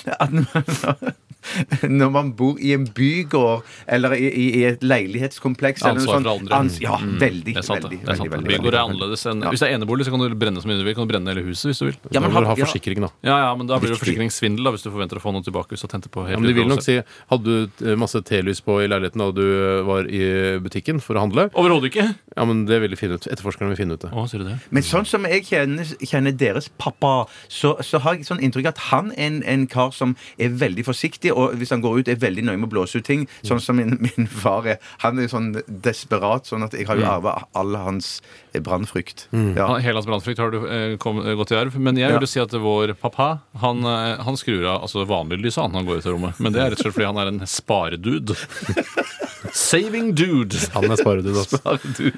når- 2.00 2.12
man 2.12 2.32
bor 2.38 2.58
i 2.60 2.74
en 2.76 2.86
bygård 2.86 3.64
eller 3.88 4.14
i, 4.18 4.28
i, 4.30 4.64
et 4.68 4.82
leilighetskompleks 4.84 5.84
Ansvar 5.88 6.20
sånt, 6.20 6.28
for 6.28 6.40
andre. 6.40 6.58
ans- 6.60 6.80
Ja, 6.82 6.98
veldig, 7.00 7.54
Det 7.54 7.58
er 7.62 7.66
sant, 7.68 7.84
veldig, 7.86 8.00
det 8.02 8.08
veldig, 8.12 8.32
veldig, 8.34 8.50
Bygård 8.52 8.74
er 8.76 8.82
annerledes 8.84 9.26
enn 9.32 9.42
Hvis 9.48 9.64
det 9.64 9.70
er 9.70 9.78
enebolig, 9.78 10.06
så 10.08 10.12
kan 10.14 10.20
du 10.24 10.36
brenne 10.36 10.62
som 10.62 10.70
du 10.72 10.84
vil. 10.84 10.94
Kan 10.98 11.08
du 11.08 11.14
brenne 11.14 11.32
hele 11.34 11.44
huset 11.48 11.72
hvis 11.72 11.80
du 11.82 11.86
vil. 11.88 11.98
Ja, 12.12 12.20
Da 12.20 12.20
men 12.20 12.30
må 12.32 12.34
han- 12.36 12.44
du 12.44 12.50
ha 12.52 12.56
forsikring, 12.66 13.02
da. 13.06 13.10
Ja, 13.24 13.38
ja, 13.46 13.56
men 13.56 13.68
da 13.68 13.80
blir 13.80 13.90
det 13.94 14.00
forsikringssvindel 14.02 14.64
da, 14.68 14.72
hvis 14.76 14.84
du 14.84 14.92
forventer 14.92 15.18
å 15.18 15.24
få 15.24 15.34
noe 15.34 15.42
tilbake 15.46 15.70
hvis 15.76 15.82
du 15.82 15.88
tente 15.88 16.10
på 16.12 16.26
helt 16.28 16.36
Ja, 16.36 16.40
men 16.40 16.48
de 16.52 16.54
vil 16.60 16.68
nok 16.68 16.84
si 16.84 17.00
Hadde 17.32 17.70
du 17.80 17.96
masse 17.98 18.20
telys 18.28 18.62
på 18.62 18.80
i 18.84 18.88
leiligheten 18.92 19.18
da 19.24 19.32
du 19.32 19.42
eh, 19.42 19.82
var 19.88 20.04
i 20.10 20.60
butikken 20.60 21.02
for 21.02 21.16
å 21.16 21.26
handle? 21.26 21.50
Overhodet 21.56 21.92
ikke. 21.92 22.08
Ja, 22.38 22.46
men 22.48 22.64
det 22.66 22.80
vil 22.82 22.94
de 22.94 23.00
finne 23.00 23.18
ut. 23.20 23.28
Etterforskerne 23.28 23.74
vil 23.74 23.80
finne 23.82 23.98
ut 23.98 24.04
det. 24.06 24.12
Å, 24.16 24.26
sier 24.30 24.44
du 24.44 24.48
det? 24.48 24.58
Men 24.72 24.86
sånn 24.88 25.08
som 25.08 25.26
jeg 25.28 25.44
kjenner, 25.50 25.90
kjenner 26.00 26.36
deres 26.36 26.70
pappa, 26.82 27.26
så, 27.52 27.74
så 27.84 28.00
har 28.06 28.16
jeg 28.16 28.30
sånn 28.30 28.40
inntrykk 28.44 28.72
at 28.72 28.84
han 28.90 29.12
er 29.18 29.28
en, 29.28 29.42
en 29.48 29.66
kar 29.72 29.92
som 29.96 30.16
er 30.42 30.54
veldig 30.62 30.86
forsiktig, 30.88 31.34
og 31.36 31.58
hvis 31.60 31.74
han 31.76 31.84
går 31.84 32.02
ut, 32.02 32.12
er 32.12 32.22
veldig 32.22 32.46
nøye 32.48 32.62
med 32.62 32.70
å 32.70 32.74
blåse 32.76 33.02
ut 33.02 33.08
ting. 33.08 33.28
Sånn 33.48 33.60
som 33.64 33.80
min, 33.80 33.98
min 34.06 34.30
far 34.32 34.70
er. 34.76 34.80
Han 35.04 35.20
er 35.20 35.32
sånn 35.32 35.52
desperat, 35.68 36.48
sånn 36.48 36.64
at 36.68 36.78
jeg 36.78 36.88
har 36.90 37.00
jo 37.00 37.10
arva 37.10 37.36
all 37.58 37.76
hans 37.80 38.20
brannfrykt. 38.60 39.28
Mm. 39.32 39.54
Ja. 39.58 39.68
Hele 39.84 40.00
hans 40.00 40.08
brannfrykt 40.08 40.40
har 40.40 40.52
du 40.52 40.60
eh, 40.68 40.98
kom, 41.02 41.22
eh, 41.24 41.36
gått 41.40 41.52
i 41.52 41.60
arv. 41.60 41.78
Men 41.80 42.00
jeg 42.00 42.16
vil 42.16 42.28
jo 42.28 42.32
si 42.32 42.42
at 42.44 42.56
vår 42.56 42.96
pappa 43.00 43.32
han, 43.64 43.84
eh, 43.88 44.24
han 44.26 44.40
skrur 44.40 44.66
av 44.66 44.88
altså 44.88 45.06
vanlig 45.10 45.42
lys 45.44 45.60
han, 45.62 45.76
han 45.76 45.88
går 45.88 46.02
ut 46.02 46.08
av 46.08 46.16
rommet. 46.16 46.40
Men 46.40 46.56
det 46.56 46.64
er 46.64 46.74
rett 46.74 46.82
og 46.82 46.88
slett 46.88 46.98
fordi 46.98 47.10
han 47.12 47.22
er 47.22 47.32
en 47.32 47.44
sparedude. 47.48 48.38
Saving 49.52 50.14
dude. 50.16 50.60
Han 50.76 50.92
er 50.92 51.00
sparedude, 51.00 51.42
altså. 51.42 51.60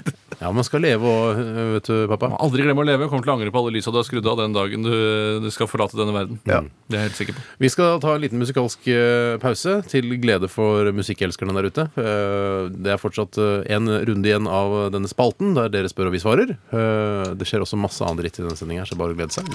Ja, 0.44 0.50
man 0.52 0.66
skal 0.66 0.82
leve 0.84 1.08
eh, 1.08 1.60
Vet 1.78 1.88
du, 1.88 1.94
pappa. 2.10 2.28
Aldri 2.44 2.66
glem 2.66 2.80
å 2.82 2.84
leve. 2.84 3.06
Kommer 3.08 3.24
til 3.24 3.32
å 3.32 3.36
angre 3.38 3.52
på 3.54 3.60
alle 3.62 3.72
lysa 3.78 3.94
du 3.94 4.00
har 4.02 4.04
skrudd 4.08 4.26
av 4.28 4.40
den 4.42 4.52
dagen 4.56 4.84
du, 4.84 4.92
du 5.40 5.48
skal 5.54 5.70
forlate 5.72 5.96
denne 5.96 6.12
verden. 6.16 6.40
Ja. 6.50 6.58
Det 6.90 6.98
er 6.98 7.04
jeg 7.06 7.08
helt 7.12 7.20
sikker 7.22 7.38
på. 7.38 7.44
Vi 7.64 7.70
skal 7.72 8.02
ta 8.04 8.16
en 8.18 8.24
liten 8.26 8.42
musikalsk 8.42 8.90
eh, 8.92 9.38
pause, 9.44 9.78
til 9.88 10.10
glede 10.20 10.50
for 10.52 10.90
musikkelskerne 10.98 11.56
der 11.56 11.70
ute. 11.70 11.86
Eh, 11.96 12.68
Det 12.76 12.92
er 12.96 13.00
fortsatt 13.00 13.40
eh, 13.40 13.64
en 13.78 13.88
runde 14.10 14.28
igjen 14.34 14.50
av 14.52 14.76
denne 14.94 15.08
spalten, 15.12 15.54
der 15.56 15.72
dere 15.72 15.92
spør 15.94 16.10
og 16.12 16.18
vi 16.18 16.24
svarer. 16.26 16.56
Eh, 16.74 17.32
Det 17.40 17.48
skjer 17.48 17.64
også 17.64 17.80
masse 17.80 18.04
annen 18.04 18.20
dritt 18.20 18.42
i 18.42 18.44
denne 18.44 18.60
sendinga, 18.60 18.84
så 18.90 19.00
bare 19.00 19.16
glede 19.16 19.32
seg. 19.38 19.48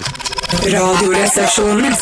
Radioresepsjonen. 0.73 1.93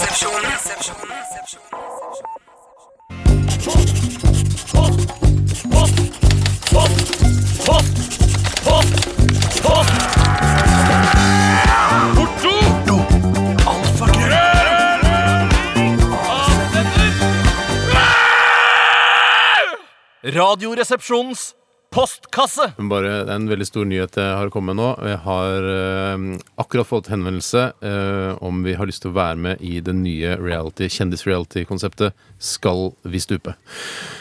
Radioresepsjonens 20.37 21.55
Postkasse! 21.97 22.67
Men 22.77 22.89
Bare 22.91 23.11
det 23.25 23.31
er 23.33 23.39
en 23.39 23.47
veldig 23.49 23.65
stor 23.67 23.87
nyhet 23.89 24.17
jeg 24.21 24.35
har 24.37 24.51
kommet 24.53 24.75
med 24.75 24.81
nå. 24.83 24.89
Jeg 25.09 25.17
har 25.23 25.67
eh, 25.73 26.25
akkurat 26.61 26.85
fått 26.89 27.09
henvendelse 27.09 27.63
eh, 27.81 28.37
om 28.45 28.61
vi 28.65 28.75
har 28.77 28.85
lyst 28.89 29.01
til 29.05 29.09
å 29.13 29.17
være 29.17 29.39
med 29.47 29.63
i 29.65 29.79
det 29.81 29.95
nye 29.97 30.35
reality, 30.37 30.89
kjendis-reality-konseptet 30.93 32.13
Skal 32.37 32.91
vi 33.09 33.21
stupe? 33.23 33.55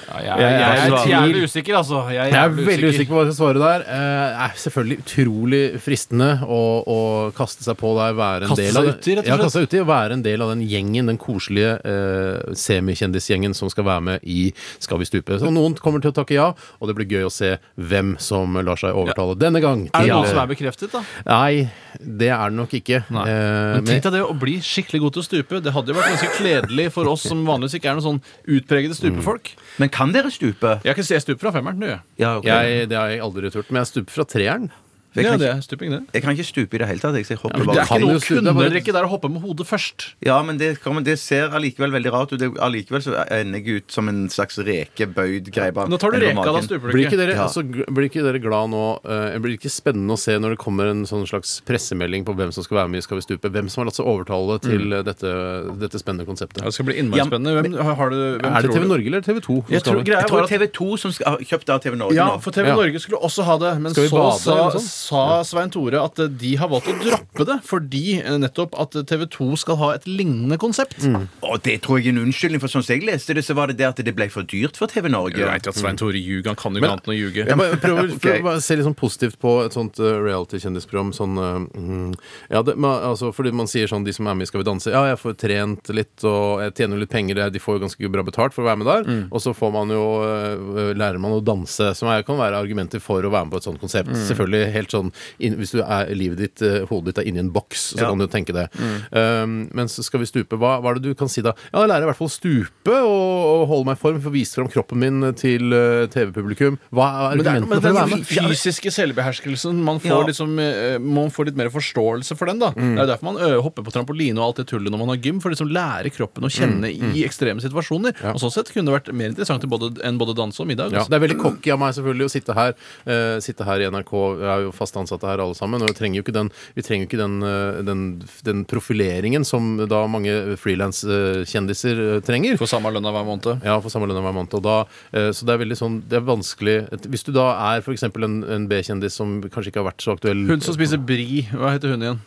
Ja, 0.07 0.23
jeg, 0.23 0.39
jeg, 0.41 0.53
jeg, 0.57 0.87
Jeg 0.87 0.97
er 0.97 1.11
jævlig 1.11 1.43
usikker, 1.51 1.77
altså. 1.83 2.01
Jeg 2.15 2.23
er, 2.23 2.33
Jeg 2.33 2.41
er 2.47 2.55
veldig 2.71 2.91
usikker 2.95 3.11
på 3.13 3.19
hva 3.19 3.25
jeg 3.27 3.35
skal 3.35 3.41
svare 3.43 3.61
der. 3.65 3.85
Eh, 3.85 4.25
Det 4.37 4.47
er 4.47 4.61
selvfølgelig 4.65 4.99
utrolig 5.03 5.63
fristende 5.85 6.31
å, 6.47 6.61
å 6.87 6.99
kaste 7.37 7.67
seg 7.67 7.77
på 7.81 7.93
der, 7.99 8.17
være 8.17 8.47
en 8.49 8.53
Kaste 8.55 8.65
del 8.71 8.81
av 8.81 8.89
det. 8.89 8.95
uti, 9.03 9.17
rett 9.19 9.27
og 9.27 9.33
Ja, 9.35 9.39
kaste 9.43 9.59
seg 9.59 9.69
uti 9.69 9.83
og 9.83 9.89
være 9.91 10.17
en 10.17 10.25
del 10.25 10.47
av 10.47 10.55
den 10.55 10.65
gjengen, 10.71 11.11
den 11.13 11.21
koselige 11.21 11.75
eh, 11.85 12.55
semikjendisgjengen 12.57 13.57
som 13.59 13.69
skal 13.73 13.85
være 13.91 14.07
med 14.13 14.25
i 14.25 14.41
Skal 14.81 15.03
vi 15.03 15.11
stupe. 15.11 15.37
Så 15.43 15.53
noen 15.53 15.77
kommer 15.83 16.01
til 16.01 16.15
å 16.15 16.17
takke 16.23 16.39
ja, 16.39 16.49
og 16.81 16.89
det 16.89 16.97
blir 16.97 17.11
gøy 17.19 17.27
å 17.29 17.35
se 17.35 17.57
hvem 17.77 18.15
som 18.23 18.55
lar 18.65 18.77
seg 18.81 18.95
overtale 18.97 19.35
denne 19.39 19.61
gang. 19.61 19.87
Er 19.93 20.07
det 20.07 20.13
noen 20.13 20.23
noe 20.25 20.31
som 20.31 20.39
er 20.41 20.49
bekreftet, 20.55 20.93
da? 20.95 21.03
Nei, 21.27 21.67
det 22.01 22.31
er 22.33 22.49
det 22.51 22.57
nok 22.57 22.73
ikke. 22.79 23.03
Nei. 23.11 23.25
Eh, 23.29 23.35
Men 23.37 23.85
men- 23.85 23.85
tenk 23.91 24.03
deg 24.07 24.13
det 24.13 24.23
å 24.25 24.39
bli 24.39 24.57
skikkelig 24.61 25.01
god 25.01 25.13
til 25.13 25.23
å 25.23 25.27
stupe. 25.27 25.63
Det 25.63 25.73
hadde 25.73 25.93
jo 25.93 25.99
vært 26.01 26.15
ganske 26.15 26.33
kledelig 26.39 26.93
for 26.93 27.07
oss 27.09 27.23
som 27.29 27.45
vanligvis 27.45 27.75
ikke 27.81 27.91
er 27.91 27.99
noen 28.01 28.07
sånn 28.09 28.23
utpregede 28.49 28.95
stupefolk. 28.97 29.53
Men 29.79 29.89
kan 29.89 30.13
dere 30.13 30.31
stupe? 30.31 30.81
Jeg 30.85 30.95
kan 30.95 31.05
se 31.05 31.21
stupe 31.21 31.41
fra 31.41 31.53
femmeren, 31.53 31.81
du. 31.81 31.99
Ja, 32.19 32.37
ok. 32.39 32.45
jeg, 32.45 32.89
det 32.89 32.97
har 32.97 33.09
jeg 33.09 33.21
aldri 33.21 33.51
turt. 33.51 33.71
Men 33.71 33.85
jeg 33.85 33.93
stuper 33.93 34.11
fra 34.11 34.25
treeren. 34.25 34.71
Jeg 35.17 35.25
Ja, 35.25 35.31
kan, 35.33 35.39
det 35.41 35.49
ikke, 35.49 35.57
er 35.57 35.65
stuping, 35.65 35.91
det. 35.91 36.01
jeg 36.13 36.23
kan 36.23 36.31
ikke 36.37 36.45
stupe 36.45 36.75
i 36.77 36.79
det 36.79 36.89
hele 36.89 37.01
tatt. 37.01 37.15
Jeg, 37.17 37.25
så 37.25 37.33
jeg 37.35 37.39
hopper 37.41 37.59
Men 37.59 37.67
det 37.73 37.79
er 37.81 37.87
ikke 37.89 38.01
noe 38.05 38.21
stupe, 38.21 38.41
det 38.45 38.51
er 38.53 38.59
bare- 38.61 38.81
ikke 38.83 38.93
der 38.93 39.05
å 39.07 39.11
hoppe 39.11 39.31
med 39.33 39.41
hodet 39.43 39.67
først. 39.67 40.07
Ja, 40.27 40.43
men 40.43 40.59
det, 40.59 40.81
kommer- 40.85 41.03
det 41.05 41.19
ser 41.19 41.49
allikevel 41.57 41.91
veldig 41.97 42.13
rart 42.13 42.33
ut. 42.33 42.39
Det, 42.39 42.51
allikevel 42.61 43.01
så 43.03 43.17
ender 43.31 43.59
jeg 43.65 43.81
ut 43.81 43.91
som 43.93 44.09
en 44.09 44.29
slags 44.29 44.59
rekebøyd 44.59 45.51
greie. 45.53 45.73
bare 45.73 45.89
Nå 45.89 45.99
tar 45.99 46.11
du 46.13 46.19
reka, 46.21 46.35
da 46.45 46.53
magen. 46.53 46.63
stuper 46.69 46.87
du 46.91 46.93
Blir 46.93 47.07
ikke, 47.07 47.13
ikke. 47.17 47.21
dere, 47.27 47.35
Ja. 47.37 47.47
altså, 47.47 47.63
gl- 47.65 47.87
blir 47.89 48.09
ikke 48.11 48.23
dere 48.23 48.39
glad 48.39 48.71
nå 48.71 49.01
eh, 49.05 49.39
Blir 49.39 49.57
det 49.57 49.61
ikke 49.61 49.73
spennende 49.73 50.13
å 50.13 50.19
se 50.19 50.37
når 50.39 50.51
det 50.57 50.59
kommer 50.59 50.91
en 50.91 51.05
sånn 51.07 51.27
slags 51.27 51.61
pressemelding 51.67 52.25
på 52.25 52.35
hvem 52.37 52.53
som 52.53 52.63
skal 52.65 52.79
være 52.79 52.89
med 52.91 52.99
i 52.99 53.03
Skal 53.07 53.17
vi 53.19 53.23
stupe? 53.27 53.49
Hvem 53.51 53.69
som 53.71 53.83
har 53.83 53.87
latt 53.91 53.97
seg 53.97 54.07
overtale 54.07 54.61
til 54.61 54.93
eh, 54.93 55.03
dette, 55.03 55.33
dette 55.81 55.99
spennende 55.99 56.27
konseptet? 56.27 56.59
Ja, 56.61 56.65
Det 56.71 56.75
skal 56.75 56.87
bli 56.87 56.95
innmari 57.01 57.19
Ja, 57.19 57.25
spennende. 57.25 57.63
Hvem, 57.63 57.97
har 57.97 58.11
du, 58.11 58.17
hvem 58.39 58.45
er 58.57 58.63
det 58.63 58.71
tror 58.71 58.75
TV 58.77 58.83
du? 58.83 58.89
Norge 58.89 59.07
eller 59.07 59.21
TV 59.21 59.41
2? 59.41 59.65
Jeg 59.71 59.83
tror 59.83 60.03
greia 60.05 60.21
Jeg 60.21 60.29
tror 60.29 60.37
var 60.41 60.45
at 60.45 60.53
er 60.53 60.59
TV 60.59 60.67
2 60.73 60.97
som 60.99 61.11
skal, 61.13 61.27
har 61.27 61.39
kjøpt 61.39 61.69
av 61.71 61.81
TV 61.83 61.97
Norge 61.97 62.15
ja, 62.15 62.27
nå. 62.37 62.41
for 62.43 62.51
TV 62.53 62.67
Ja. 62.69 62.75
Norge 62.77 62.99
skulle 63.01 63.21
også 63.23 63.43
ha 63.45 63.57
det, 63.59 63.73
men 63.81 63.93
Skal 63.93 64.03
vi 64.05 64.09
så 64.11 64.17
bade, 64.17 64.39
sa, 64.41 64.51
eller 64.53 64.63
noe 64.65 64.71
sånt? 64.73 64.91
Sa 65.07 65.23
Svein 65.47 65.71
Tore 65.73 66.01
at 66.03 66.21
eh, 66.23 66.31
de 66.43 66.53
har 66.59 66.71
valgt 66.73 66.91
å 66.91 66.97
droppe 67.01 67.47
det 67.49 67.59
fordi 67.67 68.19
eh, 68.19 68.39
nettopp 68.41 68.77
at 68.81 68.97
TV 69.09 69.27
2 69.33 69.49
skal 69.63 69.79
ha 69.81 69.93
et 69.97 70.07
lignende 70.09 70.59
konsept. 70.61 70.99
Og 71.47 71.61
det 71.67 71.79
tror 71.85 72.01
jeg 72.01 72.11
er 72.11 72.17
en 72.17 72.25
unnskyldning, 72.27 72.63
for 72.63 72.73
sånn 72.73 72.85
som 72.87 72.97
jeg 72.97 73.07
leste 73.07 73.37
det, 73.37 73.45
så 73.47 73.57
var 73.59 73.71
det 73.71 73.79
det 73.81 73.89
at 73.89 74.03
det 74.07 74.15
ble 74.17 74.29
for 74.33 74.47
dyrt 74.49 74.79
for 74.79 74.91
TV 74.91 75.09
Norge. 75.13 75.39
Jeg 75.41 75.49
vet 75.49 75.71
at 75.71 75.79
Svein 75.79 75.99
Tore 76.01 76.21
ljuger, 76.21 76.51
han 76.51 76.59
kan 76.59 76.77
jo 76.77 76.83
ikke 76.83 76.93
annet 76.93 77.09
enn 77.09 77.15
å 77.15 77.19
ljuge. 77.19 77.47
Jeg 77.47 77.61
bare 77.61 77.81
prøver, 77.83 78.13
prøver 78.25 78.45
bare 78.47 78.63
å 78.63 78.65
se 78.65 78.79
litt 78.79 78.89
sånn 78.89 78.99
positivt 78.99 79.39
på 79.43 79.55
et 79.65 79.77
sånt 79.77 80.01
uh, 80.03 80.11
reality-kjendisprogram. 80.25 81.13
Sånn, 81.17 81.39
uh, 81.41 81.67
mm, 81.67 82.13
ja, 82.53 82.63
det, 82.67 82.77
man, 82.81 82.99
altså, 83.13 83.33
fordi 83.37 83.53
man 83.57 83.71
sier 83.71 83.91
sånn, 83.91 84.07
de 84.07 84.15
som 84.17 84.29
er 84.29 84.39
med 84.39 84.47
i 84.47 84.51
Skal 84.51 84.63
vi 84.63 84.69
danse 84.69 84.93
Ja, 84.93 85.03
jeg 85.11 85.21
får 85.21 85.37
trent 85.43 85.93
litt, 85.95 86.15
og 86.27 86.63
jeg 86.65 86.77
tjener 86.81 87.03
litt 87.03 87.13
penger. 87.13 87.43
De 87.53 87.63
får 87.63 87.79
jo 87.79 87.85
ganske 87.87 88.13
bra 88.13 88.25
betalt 88.27 88.57
for 88.57 88.65
å 88.65 88.71
være 88.71 88.83
med 88.83 88.91
der. 88.91 89.07
Mm. 89.07 89.23
Og 89.31 89.43
så 89.43 89.55
får 89.57 89.75
man 89.75 89.93
jo 89.95 90.05
uh, 90.23 90.93
lærer 90.97 91.21
man 91.23 91.37
å 91.37 91.43
danse, 91.45 91.93
som 91.99 92.11
er, 92.13 92.25
kan 92.27 92.41
være 92.41 92.61
argumenter 92.61 93.03
for 93.03 93.25
å 93.25 93.33
være 93.33 93.49
med 93.49 93.57
på 93.57 93.63
et 93.63 93.69
sånt 93.69 93.83
konsept. 93.83 94.13
Mm. 94.13 94.23
Selvfølgelig 94.31 94.73
helt 94.77 94.95
sånn 94.95 94.96
inn, 95.41 95.57
Hvis 95.61 95.73
du 95.77 95.81
er, 95.83 96.11
livet 96.15 96.39
ditt, 96.39 96.63
uh, 96.63 96.87
hodet 96.91 97.15
ditt 97.15 97.19
er 97.25 97.29
inni 97.31 97.41
en 97.43 97.51
boks, 97.55 97.95
så 97.95 98.01
Ja. 98.03 98.09
kan 98.11 98.19
du 98.19 98.27
tenke 98.27 98.53
det. 98.57 98.67
Mm. 98.77 98.97
Um, 99.13 99.55
men 99.75 99.87
så 99.93 100.03
skal 100.05 100.21
vi 100.21 100.27
stupe. 100.27 100.57
Hva, 100.61 100.81
hva 100.83 100.91
er 100.93 100.99
det 101.01 101.03
du 101.11 101.15
kan 101.15 101.29
si 101.29 101.43
da? 101.43 101.53
Ja, 101.73 101.81
jeg 101.85 101.89
lærer 101.93 102.03
i 102.07 102.11
hvert 102.11 102.19
fall 102.21 102.29
å 102.29 102.35
stupe 102.37 102.93
og, 102.93 103.63
og 103.63 103.67
holde 103.71 103.87
meg 103.91 103.97
i 103.99 104.01
form 104.01 104.21
for 104.21 104.31
å 104.31 104.35
vise 104.37 104.55
fram 104.59 104.69
kroppen 104.73 104.99
min 105.03 105.33
til 105.39 105.73
uh, 105.73 106.07
TV-publikum. 106.13 106.79
Hva 106.95 107.07
er 107.07 107.37
argumentene 107.37 107.69
men 107.69 107.81
for 107.81 107.91
å 107.91 107.97
være 108.01 108.11
den 108.11 108.25
med? 108.25 108.27
fysiske 108.27 108.91
selvbeherskelsen 108.93 109.75
Man 109.87 109.99
får, 110.01 110.21
Ja. 110.23 110.27
liksom, 110.31 110.59
eh, 110.61 110.99
man 110.99 111.31
får 111.31 111.47
litt 111.51 111.57
mer 111.57 111.71
forståelse 111.71 112.37
for 112.37 112.47
den. 112.47 112.59
da 112.59 112.71
Mm. 112.77 112.95
Det 112.97 113.03
er 113.03 113.07
derfor 113.17 113.25
man 113.33 113.37
ø, 113.41 113.61
hopper 113.63 113.83
på 113.87 113.93
trampoline 113.93 114.39
og 114.39 114.45
alt 114.49 114.57
det 114.57 114.67
tullet 114.69 114.91
når 114.93 114.99
man 114.99 115.09
har 115.09 115.17
gym. 115.23 115.41
For 115.41 115.49
å 115.51 115.55
liksom 115.55 115.71
lære 115.73 116.11
kroppen 116.13 116.45
å 116.45 116.51
kjenne 116.53 116.87
Mm. 116.87 117.15
i 117.17 117.25
ekstreme 117.25 117.61
situasjoner. 117.61 118.15
Og 118.35 118.41
sånn 118.41 118.53
sett 118.53 118.73
kunne 118.73 118.87
det 118.91 118.97
vært 119.03 119.13
mer 119.15 119.29
interessant 119.31 119.63
enn 119.65 119.71
både, 119.71 119.99
enn 120.05 120.19
både 120.19 120.35
danse 120.37 120.61
og 120.61 120.67
middag. 120.69 120.93
Ja, 120.93 120.99
altså. 121.01 121.11
det 121.11 121.17
er 121.23 121.27
veldig 121.29 121.39
cocky 121.43 121.71
av 121.73 121.79
meg 121.81 121.95
selvfølgelig 121.95 122.25
å 122.27 122.31
sitte 122.31 122.55
her 122.55 122.75
uh, 123.07 123.41
Sitte 123.41 123.65
her 123.65 123.81
i 123.81 123.89
NRK. 123.91 124.13
Jeg 124.41 124.49
er 124.49 124.61
jo 124.67 124.73
fast 124.73 124.86
ansatte 124.95 125.27
her 125.27 125.43
alle 125.43 125.57
sammen. 125.59 125.83
Og 125.83 125.91
vi 125.91 125.97
trenger 125.99 126.21
jo 126.21 126.25
ikke 126.25 126.37
den, 126.37 126.51
vi 126.77 126.85
jo 126.87 127.09
ikke 127.09 127.21
den, 127.21 127.37
eh, 127.43 127.81
den, 127.87 128.05
den 128.47 128.65
profileringen 128.69 129.45
som 129.45 129.75
da 129.91 130.05
mange 130.07 130.57
frilanskjendiser 130.61 132.21
trenger. 132.27 132.57
For 132.61 132.71
samme 132.71 132.93
lønna 132.95 133.11
hver 133.15 133.27
måned. 133.27 133.65
Ja, 133.67 133.81
for 133.83 133.91
samme 133.93 134.07
lønn 134.11 134.23
hver 134.23 134.37
måned. 134.37 134.55
Og 134.55 134.63
da, 134.63 134.77
eh, 135.13 135.33
så 135.35 135.49
det 135.49 135.57
er 135.57 135.63
veldig 135.65 135.79
sånn 135.79 135.97
Det 136.07 136.19
er 136.19 136.25
vanskelig 136.27 136.77
Hvis 137.09 137.25
du 137.27 137.33
da 137.35 137.49
er 137.73 137.83
f.eks. 137.83 138.07
en, 138.07 138.39
en 138.45 138.67
B-kjendis 138.71 139.17
som 139.19 139.39
kanskje 139.43 139.73
ikke 139.73 139.83
har 139.83 139.91
vært 139.91 140.05
så 140.05 140.15
aktuell 140.17 140.45
Hun 140.49 140.63
som 140.65 140.77
spiser 140.77 141.01
bri, 141.03 141.47
hva 141.53 141.75
heter 141.75 141.95
hun 141.95 142.05
igjen? 142.05 142.23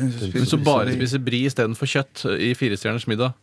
Hun 0.00 0.48
som 0.48 0.62
bare 0.64 0.94
spiser 0.94 1.22
bri 1.22 1.44
istedenfor 1.48 1.88
kjøtt 1.90 2.24
i 2.40 2.52
Firestjerners 2.56 3.06
middag. 3.10 3.34